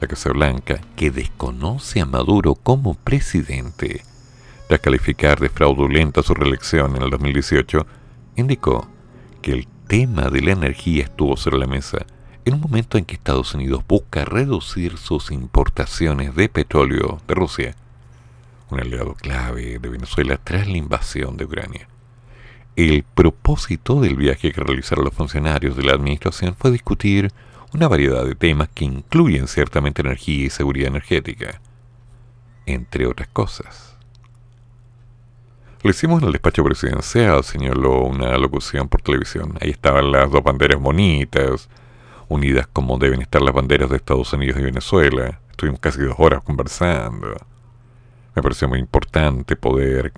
La 0.00 0.06
Casa 0.06 0.30
Blanca, 0.30 0.80
que 0.94 1.10
desconoce 1.10 2.00
a 2.00 2.06
Maduro 2.06 2.54
como 2.54 2.94
presidente, 2.94 4.02
tras 4.68 4.78
calificar 4.78 5.40
de 5.40 5.48
fraudulenta 5.48 6.22
su 6.22 6.32
reelección 6.32 6.94
en 6.94 7.02
el 7.02 7.10
2018, 7.10 7.84
indicó 8.36 8.88
que 9.42 9.54
el 9.54 9.66
tema 9.88 10.30
de 10.30 10.42
la 10.42 10.52
energía 10.52 11.02
estuvo 11.02 11.36
sobre 11.36 11.58
la 11.58 11.66
mesa 11.66 12.06
en 12.44 12.54
un 12.54 12.60
momento 12.60 12.98
en 12.98 13.04
que 13.04 13.16
Estados 13.16 13.52
Unidos 13.52 13.82
busca 13.88 14.24
reducir 14.24 14.96
sus 14.96 15.32
importaciones 15.32 16.36
de 16.36 16.48
petróleo 16.48 17.18
de 17.26 17.34
Rusia 17.34 17.74
un 18.70 18.80
aliado 18.80 19.14
clave 19.14 19.78
de 19.78 19.88
Venezuela 19.88 20.38
tras 20.42 20.66
la 20.66 20.76
invasión 20.76 21.36
de 21.36 21.44
Ucrania. 21.44 21.88
El 22.76 23.02
propósito 23.02 24.00
del 24.00 24.16
viaje 24.16 24.52
que 24.52 24.60
realizaron 24.60 25.04
los 25.04 25.14
funcionarios 25.14 25.76
de 25.76 25.82
la 25.82 25.92
administración 25.94 26.54
fue 26.54 26.70
discutir 26.70 27.32
una 27.74 27.88
variedad 27.88 28.24
de 28.24 28.34
temas 28.34 28.68
que 28.68 28.84
incluyen 28.84 29.48
ciertamente 29.48 30.02
energía 30.02 30.46
y 30.46 30.50
seguridad 30.50 30.88
energética, 30.88 31.60
entre 32.66 33.06
otras 33.06 33.28
cosas. 33.28 33.96
Le 35.82 35.90
hicimos 35.90 36.20
en 36.20 36.26
el 36.26 36.32
despacho 36.32 36.64
presidencial, 36.64 37.44
señaló 37.44 38.02
una 38.02 38.36
locución 38.36 38.88
por 38.88 39.00
televisión. 39.00 39.56
Ahí 39.60 39.70
estaban 39.70 40.10
las 40.10 40.30
dos 40.30 40.42
banderas 40.42 40.80
bonitas, 40.80 41.68
unidas 42.28 42.66
como 42.72 42.98
deben 42.98 43.22
estar 43.22 43.40
las 43.42 43.54
banderas 43.54 43.88
de 43.90 43.96
Estados 43.96 44.32
Unidos 44.32 44.58
y 44.60 44.64
Venezuela. 44.64 45.40
Estuvimos 45.50 45.80
casi 45.80 46.00
dos 46.00 46.16
horas 46.18 46.42
conversando. 46.42 47.36
Me 48.38 48.42
pareció 48.42 48.68
muy 48.68 48.78
importante 48.78 49.56
poder 49.56 50.12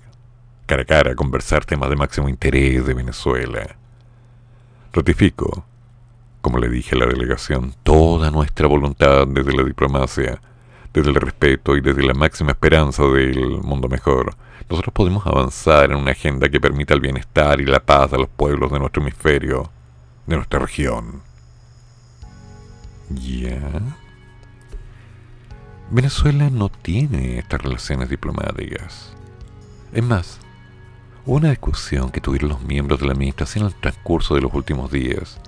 cara 0.67 0.83
a 0.83 0.85
cara 0.85 1.15
conversar 1.15 1.65
temas 1.65 1.89
de 1.89 1.95
máximo 1.95 2.29
interés 2.29 2.85
de 2.85 2.93
Venezuela. 2.93 3.75
Ratifico, 4.93 5.65
como 6.39 6.59
le 6.59 6.69
dije 6.69 6.93
a 6.93 6.99
la 6.99 7.07
delegación, 7.07 7.73
toda 7.81 8.29
nuestra 8.29 8.67
voluntad 8.67 9.25
desde 9.25 9.57
la 9.57 9.63
diplomacia, 9.63 10.39
desde 10.93 11.09
el 11.09 11.15
respeto 11.15 11.75
y 11.75 11.81
desde 11.81 12.03
la 12.03 12.13
máxima 12.13 12.51
esperanza 12.51 13.01
del 13.05 13.59
mundo 13.63 13.89
mejor. 13.89 14.35
Nosotros 14.69 14.93
podemos 14.93 15.25
avanzar 15.25 15.89
en 15.89 15.97
una 15.97 16.11
agenda 16.11 16.47
que 16.47 16.61
permita 16.61 16.93
el 16.93 17.01
bienestar 17.01 17.59
y 17.59 17.65
la 17.65 17.79
paz 17.79 18.13
a 18.13 18.19
los 18.19 18.29
pueblos 18.29 18.71
de 18.71 18.77
nuestro 18.77 19.01
hemisferio, 19.01 19.71
de 20.27 20.35
nuestra 20.35 20.59
región. 20.59 21.23
¿Ya? 23.09 23.81
Venezuela 25.93 26.49
no 26.49 26.69
tiene 26.69 27.37
estas 27.39 27.61
relaciones 27.61 28.09
diplomáticas. 28.09 29.11
Es 29.91 30.01
más, 30.01 30.39
una 31.25 31.49
discusión 31.49 32.11
que 32.11 32.21
tuvieron 32.21 32.47
los 32.47 32.61
miembros 32.61 33.01
de 33.01 33.07
la 33.07 33.11
administración 33.11 33.65
en 33.65 33.73
el 33.73 33.81
transcurso 33.81 34.35
de 34.35 34.41
los 34.41 34.53
últimos 34.53 34.89
días, 34.89 35.41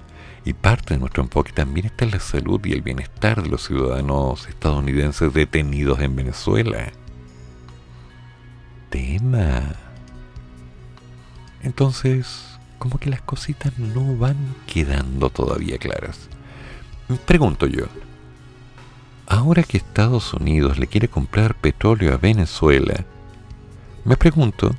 y 0.43 0.51
parte 0.51 0.95
de 0.95 0.99
nuestro 0.99 1.23
enfoque 1.23 1.53
también 1.53 1.85
está 1.85 2.03
en 2.03 2.11
la 2.11 2.19
salud 2.19 2.59
y 2.65 2.73
el 2.73 2.81
bienestar 2.81 3.41
de 3.41 3.47
los 3.47 3.63
ciudadanos 3.63 4.49
estadounidenses 4.49 5.33
detenidos 5.33 6.01
en 6.01 6.13
Venezuela. 6.17 6.91
Tema. 8.89 9.77
Entonces, 11.61 12.59
como 12.79 12.97
que 12.97 13.09
las 13.09 13.21
cositas 13.21 13.79
no 13.79 14.17
van 14.17 14.35
quedando 14.67 15.29
todavía 15.29 15.77
claras. 15.77 16.27
Pregunto 17.25 17.65
yo, 17.65 17.85
ahora 19.27 19.63
que 19.63 19.77
Estados 19.77 20.33
Unidos 20.33 20.77
le 20.77 20.87
quiere 20.87 21.07
comprar 21.07 21.55
petróleo 21.55 22.13
a 22.13 22.17
Venezuela, 22.17 23.05
me 24.05 24.17
pregunto, 24.17 24.75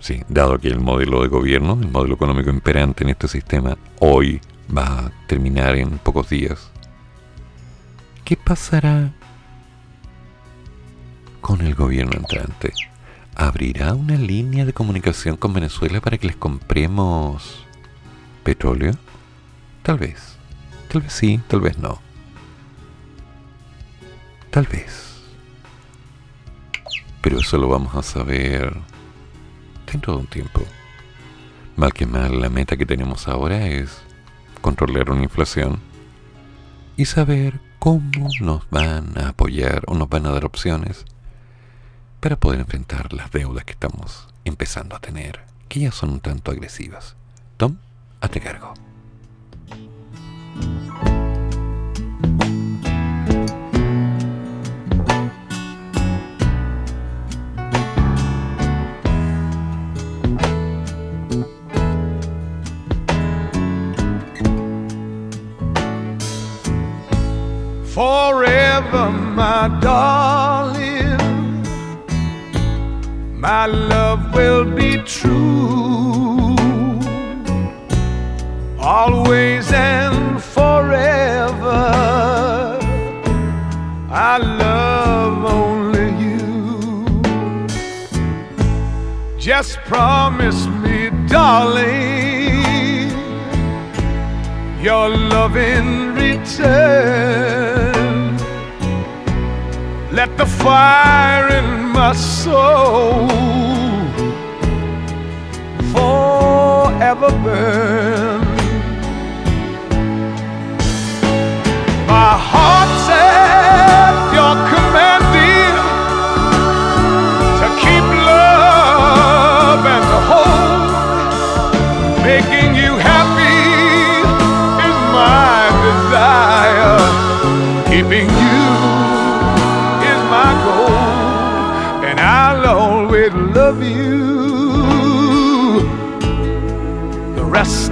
sí, 0.00 0.22
dado 0.28 0.58
que 0.58 0.68
el 0.68 0.80
modelo 0.80 1.22
de 1.22 1.28
gobierno, 1.28 1.78
el 1.80 1.90
modelo 1.90 2.14
económico 2.14 2.50
imperante 2.50 3.04
en 3.04 3.10
este 3.10 3.28
sistema, 3.28 3.76
hoy 4.00 4.40
va 4.74 5.06
a 5.06 5.12
terminar 5.26 5.76
en 5.76 5.98
pocos 5.98 6.28
días, 6.28 6.70
¿qué 8.24 8.36
pasará 8.36 9.12
con 11.40 11.60
el 11.60 11.74
gobierno 11.74 12.12
entrante? 12.16 12.72
¿Abrirá 13.34 13.94
una 13.94 14.16
línea 14.16 14.64
de 14.64 14.72
comunicación 14.72 15.36
con 15.36 15.52
Venezuela 15.52 16.00
para 16.00 16.18
que 16.18 16.28
les 16.28 16.36
compremos 16.36 17.66
petróleo? 18.44 18.92
Tal 19.82 19.98
vez. 19.98 20.36
Tal 20.90 21.02
vez 21.02 21.12
sí, 21.12 21.40
tal 21.48 21.60
vez 21.60 21.78
no. 21.78 22.00
Tal 24.54 24.68
vez. 24.68 25.20
Pero 27.20 27.40
eso 27.40 27.58
lo 27.58 27.68
vamos 27.68 27.96
a 27.96 28.04
saber 28.04 28.72
dentro 29.90 30.12
de 30.12 30.20
un 30.20 30.26
tiempo. 30.28 30.62
Mal 31.74 31.92
que 31.92 32.06
mal, 32.06 32.40
la 32.40 32.50
meta 32.50 32.76
que 32.76 32.86
tenemos 32.86 33.26
ahora 33.26 33.66
es 33.66 34.00
controlar 34.60 35.10
una 35.10 35.24
inflación 35.24 35.80
y 36.96 37.06
saber 37.06 37.60
cómo 37.80 38.28
nos 38.40 38.70
van 38.70 39.18
a 39.18 39.30
apoyar 39.30 39.82
o 39.88 39.96
nos 39.96 40.08
van 40.08 40.24
a 40.26 40.30
dar 40.30 40.44
opciones 40.44 41.04
para 42.20 42.36
poder 42.36 42.60
enfrentar 42.60 43.12
las 43.12 43.32
deudas 43.32 43.64
que 43.64 43.72
estamos 43.72 44.28
empezando 44.44 44.94
a 44.94 45.00
tener, 45.00 45.40
que 45.68 45.80
ya 45.80 45.90
son 45.90 46.10
un 46.10 46.20
tanto 46.20 46.52
agresivas. 46.52 47.16
Tom, 47.56 47.78
hazte 48.20 48.40
cargo. 48.40 48.72
Forever, 67.94 69.08
my 69.12 69.68
darling, 69.80 71.62
my 73.40 73.66
love 73.66 74.34
will 74.34 74.64
be 74.64 74.98
true. 75.04 76.56
Always 78.80 79.72
and 79.72 80.42
forever, 80.42 81.86
I 84.10 84.38
love 84.38 85.44
only 85.44 86.10
you. 86.24 87.06
Just 89.38 89.78
promise 89.86 90.66
me, 90.66 91.10
darling, 91.28 92.64
your 94.82 95.08
love 95.10 95.56
in 95.56 96.12
return. 96.16 97.73
Let 100.14 100.38
the 100.38 100.46
fire 100.46 101.48
in 101.48 101.88
my 101.88 102.12
soul 102.12 103.28
forever 105.92 107.30
burn. 107.42 108.44
My 112.06 112.32
heart's 112.50 113.08
at 113.10 114.14
your 114.38 114.54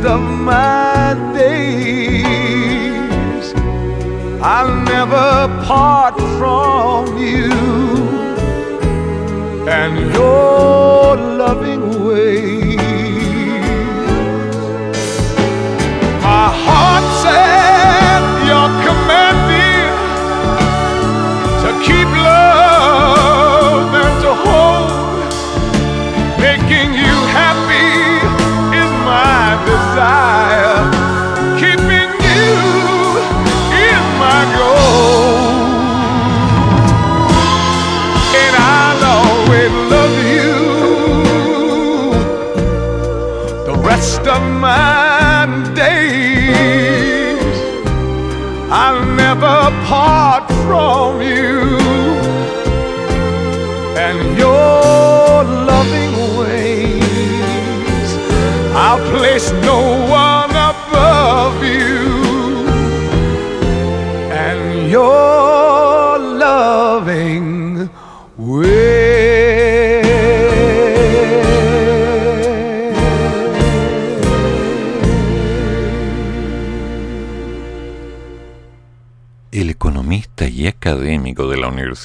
of 0.05 0.21
my 0.21 1.15
days. 1.35 2.23
I'll 4.43 4.75
never 4.83 5.49
part 5.67 6.17
from 6.39 7.17
you 7.19 7.53
and 9.69 10.13
your 10.15 10.92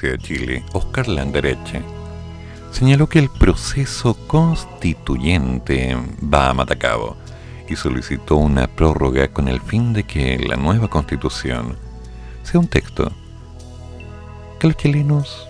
de 0.05 0.17
Chile, 0.19 0.63
Oscar 0.73 1.07
Landereche, 1.07 1.81
señaló 2.71 3.07
que 3.07 3.19
el 3.19 3.29
proceso 3.29 4.15
constituyente 4.27 5.97
va 6.21 6.49
a 6.49 6.53
matacabo 6.53 7.17
y 7.67 7.75
solicitó 7.75 8.35
una 8.35 8.67
prórroga 8.67 9.27
con 9.29 9.47
el 9.47 9.59
fin 9.59 9.93
de 9.93 10.03
que 10.03 10.37
la 10.37 10.55
nueva 10.55 10.87
constitución 10.87 11.75
sea 12.43 12.59
un 12.59 12.67
texto 12.67 13.11
que 14.59 14.67
los 14.67 14.77
chilenos 14.77 15.47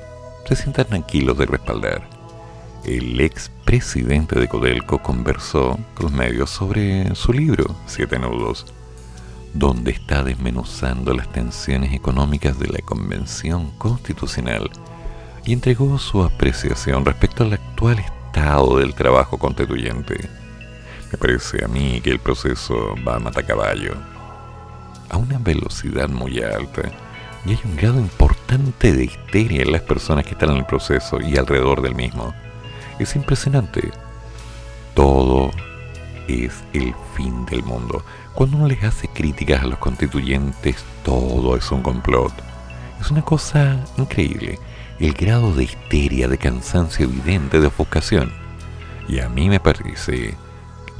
se 0.48 0.56
sientan 0.56 0.86
tranquilos 0.86 1.38
de 1.38 1.46
respaldar. 1.46 2.08
El 2.86 3.20
ex 3.20 3.52
presidente 3.66 4.40
de 4.40 4.48
Codelco 4.48 5.00
conversó 5.00 5.78
con 5.94 6.06
los 6.06 6.12
medios 6.12 6.50
sobre 6.50 7.14
su 7.16 7.34
libro, 7.34 7.76
Siete 7.86 8.18
Nudos, 8.18 8.66
donde 9.54 9.92
está 9.92 10.24
desmenuzando 10.24 11.14
las 11.14 11.32
tensiones 11.32 11.94
económicas 11.94 12.60
de 12.60 12.68
la 12.68 12.80
Convención 12.80 13.72
Constitucional 13.78 14.70
y 15.46 15.54
entregó 15.54 15.98
su 15.98 16.24
apreciación 16.24 17.06
respecto 17.06 17.44
al 17.44 17.54
actual 17.54 18.00
estado 18.00 18.78
del 18.80 18.94
trabajo 18.94 19.38
constituyente. 19.38 20.30
Me 21.12 21.18
parece 21.18 21.64
a 21.64 21.68
mí 21.68 22.02
que 22.02 22.12
el 22.12 22.20
proceso 22.20 22.96
va 23.08 23.16
a 23.16 23.20
matacaballo 23.20 23.94
a 25.10 25.18
una 25.18 25.40
velocidad 25.40 26.10
muy 26.10 26.42
alta 26.44 26.82
y 27.46 27.52
hay 27.52 27.60
un 27.64 27.78
grado 27.78 28.00
importante 28.00 28.92
de 28.92 29.06
histeria 29.06 29.62
en 29.62 29.72
las 29.72 29.82
personas 29.82 30.26
que 30.26 30.32
están 30.32 30.50
en 30.50 30.58
el 30.58 30.66
proceso 30.66 31.22
y 31.22 31.38
alrededor 31.38 31.82
del 31.82 31.96
mismo. 31.96 32.34
Es 33.00 33.16
impresionante. 33.16 33.92
Todo 34.94 35.52
es 36.28 36.64
el 36.74 36.94
fin 37.16 37.46
del 37.46 37.64
mundo. 37.64 38.04
Cuando 38.34 38.58
uno 38.58 38.68
les 38.68 38.84
hace 38.84 39.08
críticas 39.08 39.64
a 39.64 39.68
los 39.68 39.80
constituyentes, 39.80 40.84
todo 41.04 41.56
es 41.56 41.72
un 41.72 41.82
complot. 41.82 42.34
Es 43.00 43.12
una 43.12 43.22
cosa 43.22 43.78
increíble. 43.98 44.60
El 45.00 45.14
grado 45.14 45.54
de 45.54 45.66
histeria, 45.66 46.28
de 46.28 46.38
cansancio 46.38 47.06
evidente, 47.06 47.60
de 47.60 47.68
ofuscación. 47.68 48.32
Y 49.08 49.20
a 49.20 49.30
mí 49.30 49.50
me 49.50 49.60
parece 49.60 50.36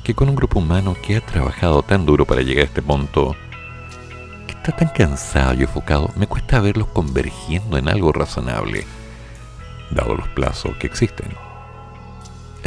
que 0.04 0.16
con 0.16 0.30
un 0.30 0.36
grupo 0.36 0.60
humano 0.60 0.96
que 1.02 1.18
ha 1.18 1.22
trabajado 1.22 1.82
tan 1.84 2.06
duro 2.06 2.26
para 2.26 2.42
llegar 2.42 2.64
a 2.64 2.68
este 2.68 2.82
punto, 2.82 3.36
que 4.46 4.54
está 4.54 4.72
tan 4.76 4.90
cansado 4.90 5.54
y 5.56 5.64
enfocado, 5.64 6.12
me 6.16 6.28
cuesta 6.28 6.62
verlos 6.62 6.88
convergiendo 6.88 7.78
en 7.78 7.90
algo 7.90 8.14
razonable, 8.14 8.86
dado 9.92 10.16
los 10.16 10.28
plazos 10.30 10.76
que 10.78 10.88
existen. 10.88 11.47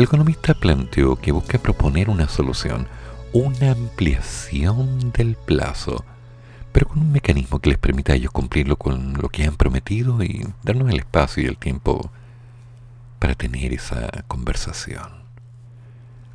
El 0.01 0.05
economista 0.05 0.55
planteó 0.55 1.16
que 1.16 1.31
busca 1.31 1.59
proponer 1.59 2.09
una 2.09 2.27
solución, 2.27 2.89
una 3.35 3.72
ampliación 3.72 5.12
del 5.12 5.36
plazo, 5.36 6.06
pero 6.72 6.89
con 6.89 7.01
un 7.01 7.12
mecanismo 7.12 7.59
que 7.59 7.68
les 7.68 7.78
permita 7.78 8.14
a 8.14 8.16
ellos 8.16 8.31
cumplirlo 8.31 8.77
con 8.77 9.12
lo 9.20 9.28
que 9.28 9.44
han 9.44 9.59
prometido 9.59 10.22
y 10.22 10.47
darnos 10.62 10.89
el 10.89 11.01
espacio 11.01 11.43
y 11.43 11.47
el 11.48 11.59
tiempo 11.59 12.10
para 13.18 13.35
tener 13.35 13.74
esa 13.74 14.24
conversación. 14.27 15.06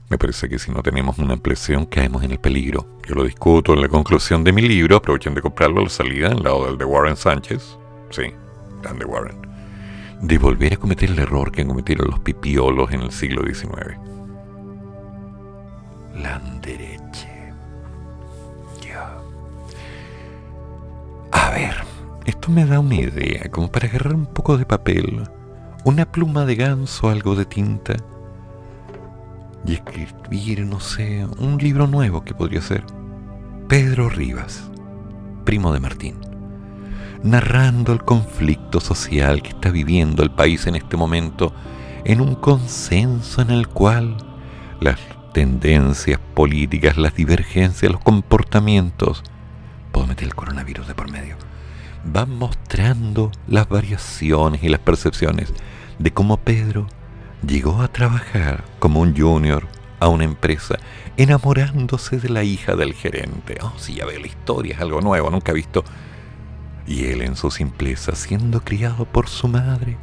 Me 0.09 0.19
parece 0.19 0.47
que 0.47 0.59
si 0.59 0.69
no 0.69 0.83
tenemos 0.83 1.17
una 1.17 1.33
ampliación 1.33 1.87
caemos 1.87 2.21
en 2.21 2.33
el 2.33 2.39
peligro. 2.39 2.85
Yo 3.09 3.15
lo 3.15 3.23
discuto 3.23 3.73
en 3.73 3.81
la 3.81 3.87
conclusión 3.87 4.43
de 4.43 4.53
mi 4.53 4.61
libro, 4.61 4.97
aprovechen 4.97 5.33
de 5.33 5.41
comprarlo 5.41 5.79
a 5.79 5.85
la 5.85 5.89
salida, 5.89 6.27
al 6.27 6.43
lado 6.43 6.67
del 6.67 6.77
de 6.77 6.85
Warren 6.85 7.17
Sánchez. 7.17 7.79
Sí, 8.11 8.25
Dan 8.83 8.99
de 8.99 9.05
Warren. 9.05 9.54
De 10.21 10.37
volver 10.37 10.73
a 10.73 10.77
cometer 10.77 11.11
el 11.11 11.19
error 11.19 11.51
que 11.51 11.65
cometieron 11.65 12.09
los 12.09 12.19
pipiolos 12.19 12.91
en 12.91 13.01
el 13.01 13.11
siglo 13.11 13.43
XIX. 13.43 13.97
La 16.15 16.39
derecha. 16.61 17.35
A 21.31 21.49
ver, 21.49 21.75
esto 22.25 22.49
me 22.49 22.65
da 22.65 22.79
una 22.79 22.95
idea, 22.95 23.49
como 23.51 23.71
para 23.71 23.87
agarrar 23.87 24.15
un 24.15 24.25
poco 24.25 24.57
de 24.57 24.65
papel, 24.65 25.23
una 25.83 26.11
pluma 26.11 26.45
de 26.45 26.55
ganso, 26.55 27.09
algo 27.09 27.35
de 27.35 27.45
tinta 27.45 27.95
y 29.65 29.73
escribir, 29.73 30.65
no 30.65 30.79
sé, 30.79 31.25
un 31.37 31.57
libro 31.57 31.87
nuevo 31.87 32.23
que 32.23 32.33
podría 32.33 32.61
ser 32.61 32.83
Pedro 33.67 34.09
Rivas, 34.09 34.69
primo 35.43 35.73
de 35.73 35.79
Martín, 35.79 36.15
narrando 37.25 37.91
el 37.91 38.03
conflicto 38.03 38.79
social 38.79 39.41
que 39.41 39.49
está 39.49 39.71
viviendo 39.71 40.21
el 40.21 40.29
país 40.29 40.67
en 40.67 40.75
este 40.75 40.95
momento 40.95 41.53
en 42.03 42.21
un 42.21 42.35
consenso 42.35 43.41
en 43.41 43.49
el 43.49 43.67
cual 43.67 44.15
las 44.79 44.99
tendencias 45.33 46.19
políticas, 46.35 46.97
las 46.97 47.15
divergencias, 47.15 47.91
los 47.91 48.01
comportamientos, 48.01 49.23
puedo 49.91 50.05
meter 50.05 50.27
el 50.27 50.35
coronavirus 50.35 50.87
de 50.87 50.93
por 50.93 51.09
medio, 51.11 51.35
van 52.03 52.29
mostrando 52.37 53.31
las 53.47 53.67
variaciones 53.67 54.61
y 54.63 54.69
las 54.69 54.81
percepciones 54.81 55.51
de 55.97 56.13
cómo 56.13 56.37
Pedro 56.37 56.85
llegó 57.45 57.81
a 57.81 57.87
trabajar 57.87 58.63
como 58.77 58.99
un 58.99 59.17
junior 59.17 59.67
a 59.99 60.09
una 60.09 60.25
empresa, 60.25 60.77
enamorándose 61.17 62.19
de 62.19 62.29
la 62.29 62.43
hija 62.43 62.75
del 62.75 62.93
gerente. 62.93 63.57
Oh, 63.61 63.73
sí, 63.77 63.95
ya 63.95 64.05
veo 64.05 64.19
la 64.19 64.27
historia, 64.27 64.75
es 64.75 64.81
algo 64.81 65.01
nuevo, 65.01 65.31
nunca 65.31 65.53
he 65.53 65.55
visto. 65.55 65.83
Y 66.87 67.05
él 67.05 67.21
en 67.21 67.35
su 67.35 67.49
simpleza, 67.51 68.15
siendo 68.15 68.61
criado 68.61 69.05
por 69.05 69.27
su 69.27 69.47
madre, 69.47 69.97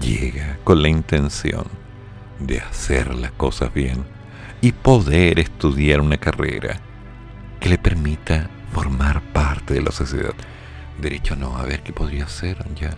llega 0.00 0.58
con 0.64 0.82
la 0.82 0.88
intención 0.88 1.64
de 2.38 2.60
hacer 2.60 3.14
las 3.14 3.32
cosas 3.32 3.72
bien 3.72 4.04
y 4.60 4.72
poder 4.72 5.38
estudiar 5.38 6.00
una 6.00 6.18
carrera 6.18 6.80
que 7.60 7.68
le 7.68 7.78
permita 7.78 8.48
formar 8.72 9.20
parte 9.32 9.74
de 9.74 9.82
la 9.82 9.92
sociedad. 9.92 10.34
Derecho 11.00 11.36
no, 11.36 11.56
a 11.56 11.64
ver 11.64 11.82
qué 11.82 11.92
podría 11.92 12.28
ser 12.28 12.64
ya. 12.74 12.96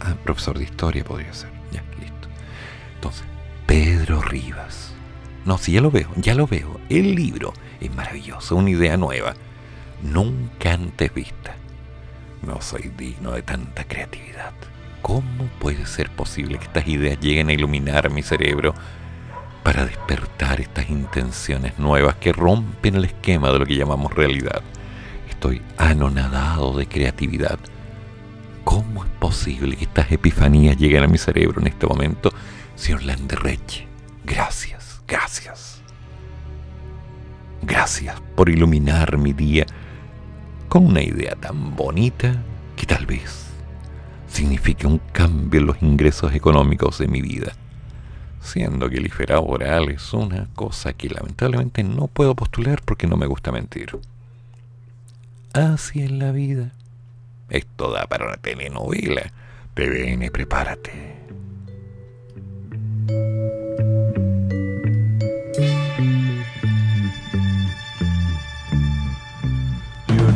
Ah, 0.00 0.14
profesor 0.24 0.58
de 0.58 0.64
historia 0.64 1.04
podría 1.04 1.32
ser. 1.32 1.50
Ya, 1.70 1.82
listo. 2.00 2.28
Entonces, 2.94 3.24
Pedro 3.66 4.22
Rivas. 4.22 4.94
No, 5.44 5.58
sí, 5.58 5.72
ya 5.72 5.80
lo 5.80 5.90
veo, 5.90 6.08
ya 6.16 6.34
lo 6.34 6.46
veo. 6.46 6.80
El 6.88 7.14
libro 7.14 7.52
es 7.80 7.94
maravilloso, 7.94 8.56
una 8.56 8.70
idea 8.70 8.96
nueva, 8.96 9.34
nunca 10.02 10.72
antes 10.72 11.12
vista. 11.12 11.56
No 12.42 12.60
soy 12.60 12.92
digno 12.96 13.32
de 13.32 13.42
tanta 13.42 13.84
creatividad. 13.84 14.52
¿Cómo 15.02 15.46
puede 15.58 15.86
ser 15.86 16.10
posible 16.10 16.58
que 16.58 16.64
estas 16.64 16.88
ideas 16.88 17.18
lleguen 17.20 17.48
a 17.48 17.52
iluminar 17.52 18.10
mi 18.10 18.22
cerebro 18.22 18.74
para 19.62 19.84
despertar 19.84 20.60
estas 20.60 20.90
intenciones 20.90 21.78
nuevas 21.78 22.16
que 22.16 22.32
rompen 22.32 22.96
el 22.96 23.04
esquema 23.06 23.50
de 23.50 23.58
lo 23.58 23.66
que 23.66 23.76
llamamos 23.76 24.12
realidad? 24.14 24.62
Estoy 25.28 25.62
anonadado 25.78 26.76
de 26.76 26.86
creatividad 26.86 27.58
¿Cómo 28.64 29.04
es 29.04 29.10
posible 29.20 29.76
que 29.76 29.84
estas 29.84 30.10
epifanías 30.10 30.76
lleguen 30.76 31.04
a 31.04 31.06
mi 31.06 31.18
cerebro 31.18 31.60
en 31.60 31.68
este 31.68 31.86
momento? 31.86 32.32
Señor 32.74 33.04
Landerreche, 33.04 33.86
gracias, 34.24 35.02
gracias. 35.06 35.80
Gracias 37.62 38.20
por 38.34 38.48
iluminar 38.48 39.16
mi 39.18 39.32
día 39.32 39.66
con 40.74 40.86
una 40.86 41.02
idea 41.04 41.36
tan 41.36 41.76
bonita 41.76 42.34
que 42.74 42.84
tal 42.84 43.06
vez 43.06 43.46
signifique 44.26 44.88
un 44.88 44.98
cambio 45.12 45.60
en 45.60 45.66
los 45.68 45.80
ingresos 45.80 46.34
económicos 46.34 46.98
de 46.98 47.06
mi 47.06 47.22
vida. 47.22 47.52
Siendo 48.40 48.90
que 48.90 48.96
el 48.96 49.06
IFERA 49.06 49.38
oral 49.38 49.90
es 49.90 50.12
una 50.12 50.48
cosa 50.56 50.92
que 50.92 51.08
lamentablemente 51.10 51.84
no 51.84 52.08
puedo 52.08 52.34
postular 52.34 52.82
porque 52.84 53.06
no 53.06 53.16
me 53.16 53.26
gusta 53.26 53.52
mentir. 53.52 53.96
Así 55.52 56.02
es 56.02 56.10
la 56.10 56.32
vida. 56.32 56.72
Esto 57.50 57.92
da 57.92 58.08
para 58.08 58.26
una 58.26 58.36
telenovela. 58.38 59.30
TVN, 59.74 60.28
prepárate. 60.32 61.14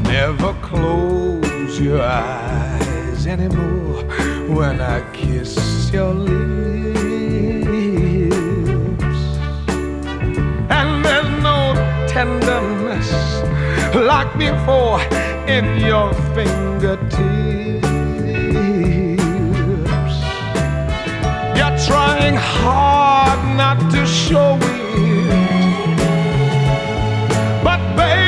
Never 0.08 0.54
close 0.62 1.78
your 1.78 2.02
eyes 2.02 3.26
anymore 3.26 4.02
when 4.48 4.80
I 4.80 5.02
kiss 5.12 5.90
your 5.92 6.14
lips. 6.14 6.38
And 10.70 11.04
there's 11.04 11.32
no 11.42 11.60
tenderness 12.08 13.10
like 13.94 14.32
before 14.38 15.00
in 15.46 15.66
your 15.90 16.12
fingertips. 16.34 17.16
You're 21.58 21.78
trying 21.86 22.36
hard 22.36 23.40
not 23.56 23.78
to 23.92 24.06
show 24.06 24.58
it. 24.60 24.68
But 27.62 27.80
baby, 27.96 28.27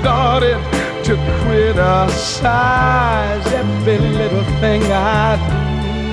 started 0.00 0.58
to 1.04 1.14
criticize 1.40 3.46
every 3.52 3.98
little 3.98 4.44
thing 4.60 4.82
I 4.92 5.36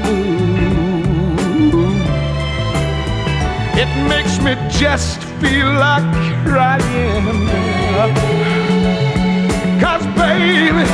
do. 0.06 0.14
It 3.82 3.90
makes 4.08 4.38
me 4.46 4.54
just 4.70 5.20
feel 5.42 5.68
like 5.88 6.04
crying. 6.46 7.26
Cause 9.82 10.06
baby, 10.16 10.86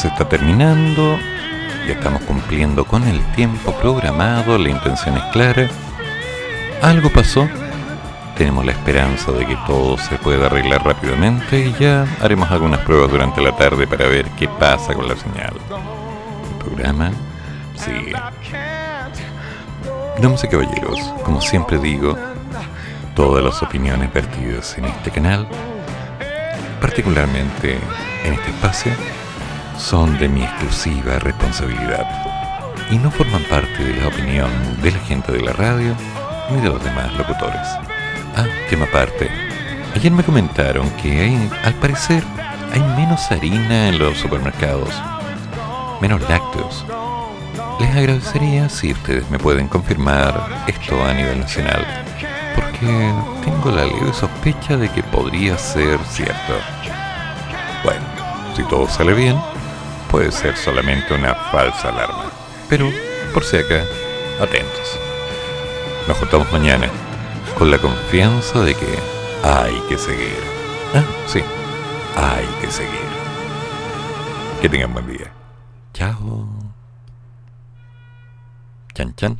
se 0.00 0.08
está 0.08 0.26
terminando, 0.26 1.18
ya 1.86 1.92
estamos 1.92 2.22
cumpliendo 2.22 2.86
con 2.86 3.06
el 3.06 3.20
tiempo 3.34 3.70
programado, 3.74 4.56
la 4.56 4.70
intención 4.70 5.14
es 5.18 5.24
clara. 5.24 5.68
Algo 6.80 7.10
pasó, 7.10 7.46
tenemos 8.34 8.64
la 8.64 8.72
esperanza 8.72 9.30
de 9.32 9.44
que 9.44 9.58
todo 9.66 9.98
se 9.98 10.16
pueda 10.16 10.46
arreglar 10.46 10.86
rápidamente 10.86 11.66
y 11.66 11.74
ya 11.78 12.06
haremos 12.22 12.50
algunas 12.50 12.80
pruebas 12.80 13.10
durante 13.10 13.42
la 13.42 13.54
tarde 13.54 13.86
para 13.86 14.06
ver 14.06 14.24
qué 14.38 14.48
pasa 14.48 14.94
con 14.94 15.06
la 15.06 15.16
señal. 15.16 15.52
El 16.50 16.64
programa 16.64 17.10
sigue. 17.76 18.14
Damas 20.18 20.42
y 20.44 20.48
caballeros, 20.48 20.98
como 21.24 21.42
siempre 21.42 21.76
digo, 21.76 22.16
todas 23.14 23.44
las 23.44 23.62
opiniones 23.62 24.10
vertidas 24.14 24.78
en 24.78 24.86
este 24.86 25.10
canal, 25.10 25.46
particularmente 26.80 27.78
en 28.24 28.32
este 28.32 28.48
espacio 28.48 28.92
son 29.80 30.18
de 30.18 30.28
mi 30.28 30.42
exclusiva 30.42 31.18
responsabilidad 31.20 32.06
y 32.90 32.98
no 32.98 33.10
forman 33.10 33.42
parte 33.44 33.82
de 33.82 33.98
la 33.98 34.08
opinión 34.08 34.50
de 34.82 34.90
la 34.90 34.98
gente 34.98 35.32
de 35.32 35.40
la 35.40 35.52
radio 35.54 35.96
ni 36.50 36.60
de 36.60 36.68
los 36.68 36.84
demás 36.84 37.12
locutores. 37.16 37.66
Ah, 38.36 38.44
tema 38.68 38.84
aparte. 38.84 39.30
Ayer 39.94 40.12
me 40.12 40.22
comentaron 40.22 40.88
que 41.02 41.36
al 41.64 41.74
parecer 41.74 42.22
hay 42.72 42.80
menos 42.96 43.32
harina 43.32 43.88
en 43.88 43.98
los 43.98 44.18
supermercados, 44.18 44.90
menos 46.00 46.20
lácteos. 46.28 46.84
Les 47.80 47.90
agradecería 47.96 48.68
si 48.68 48.92
ustedes 48.92 49.28
me 49.30 49.38
pueden 49.38 49.66
confirmar 49.66 50.64
esto 50.66 51.02
a 51.02 51.14
nivel 51.14 51.40
nacional, 51.40 51.86
porque 52.54 53.12
tengo 53.44 53.70
la 53.70 53.86
leve 53.86 54.12
sospecha 54.12 54.76
de 54.76 54.90
que 54.90 55.02
podría 55.02 55.56
ser 55.56 55.98
cierto. 56.10 56.54
Bueno, 57.82 58.04
si 58.54 58.62
todo 58.64 58.86
sale 58.86 59.14
bien, 59.14 59.36
puede 60.10 60.32
ser 60.32 60.56
solamente 60.56 61.14
una 61.14 61.34
falsa 61.34 61.88
alarma. 61.88 62.30
Pero, 62.68 62.90
por 63.32 63.44
si 63.44 63.56
acá, 63.56 63.84
atentos. 64.40 64.98
Nos 66.08 66.16
juntamos 66.18 66.50
mañana 66.52 66.88
con 67.56 67.70
la 67.70 67.78
confianza 67.78 68.60
de 68.60 68.74
que 68.74 68.98
hay 69.44 69.74
que 69.88 69.96
seguir. 69.96 70.40
Ah, 70.94 71.04
sí, 71.26 71.40
hay 72.16 72.46
que 72.60 72.70
seguir. 72.70 73.10
Que 74.60 74.68
tengan 74.68 74.92
buen 74.92 75.06
día. 75.06 75.32
Chao. 75.94 76.48
Chan, 78.94 79.14
chan. 79.14 79.38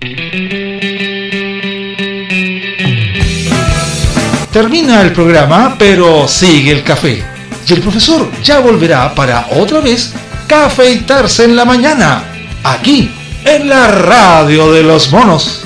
Termina 4.53 5.03
el 5.03 5.13
programa, 5.13 5.77
pero 5.79 6.27
sigue 6.27 6.73
el 6.73 6.83
café 6.83 7.23
y 7.67 7.73
el 7.73 7.81
profesor 7.83 8.29
ya 8.43 8.59
volverá 8.59 9.15
para 9.15 9.47
otra 9.53 9.81
vez 9.81 10.13
cafeitarse 10.51 11.45
en 11.45 11.55
la 11.55 11.65
mañana, 11.65 12.25
aquí, 12.65 13.09
en 13.45 13.69
la 13.69 13.87
radio 13.87 14.73
de 14.73 14.83
los 14.83 15.13
monos. 15.13 15.65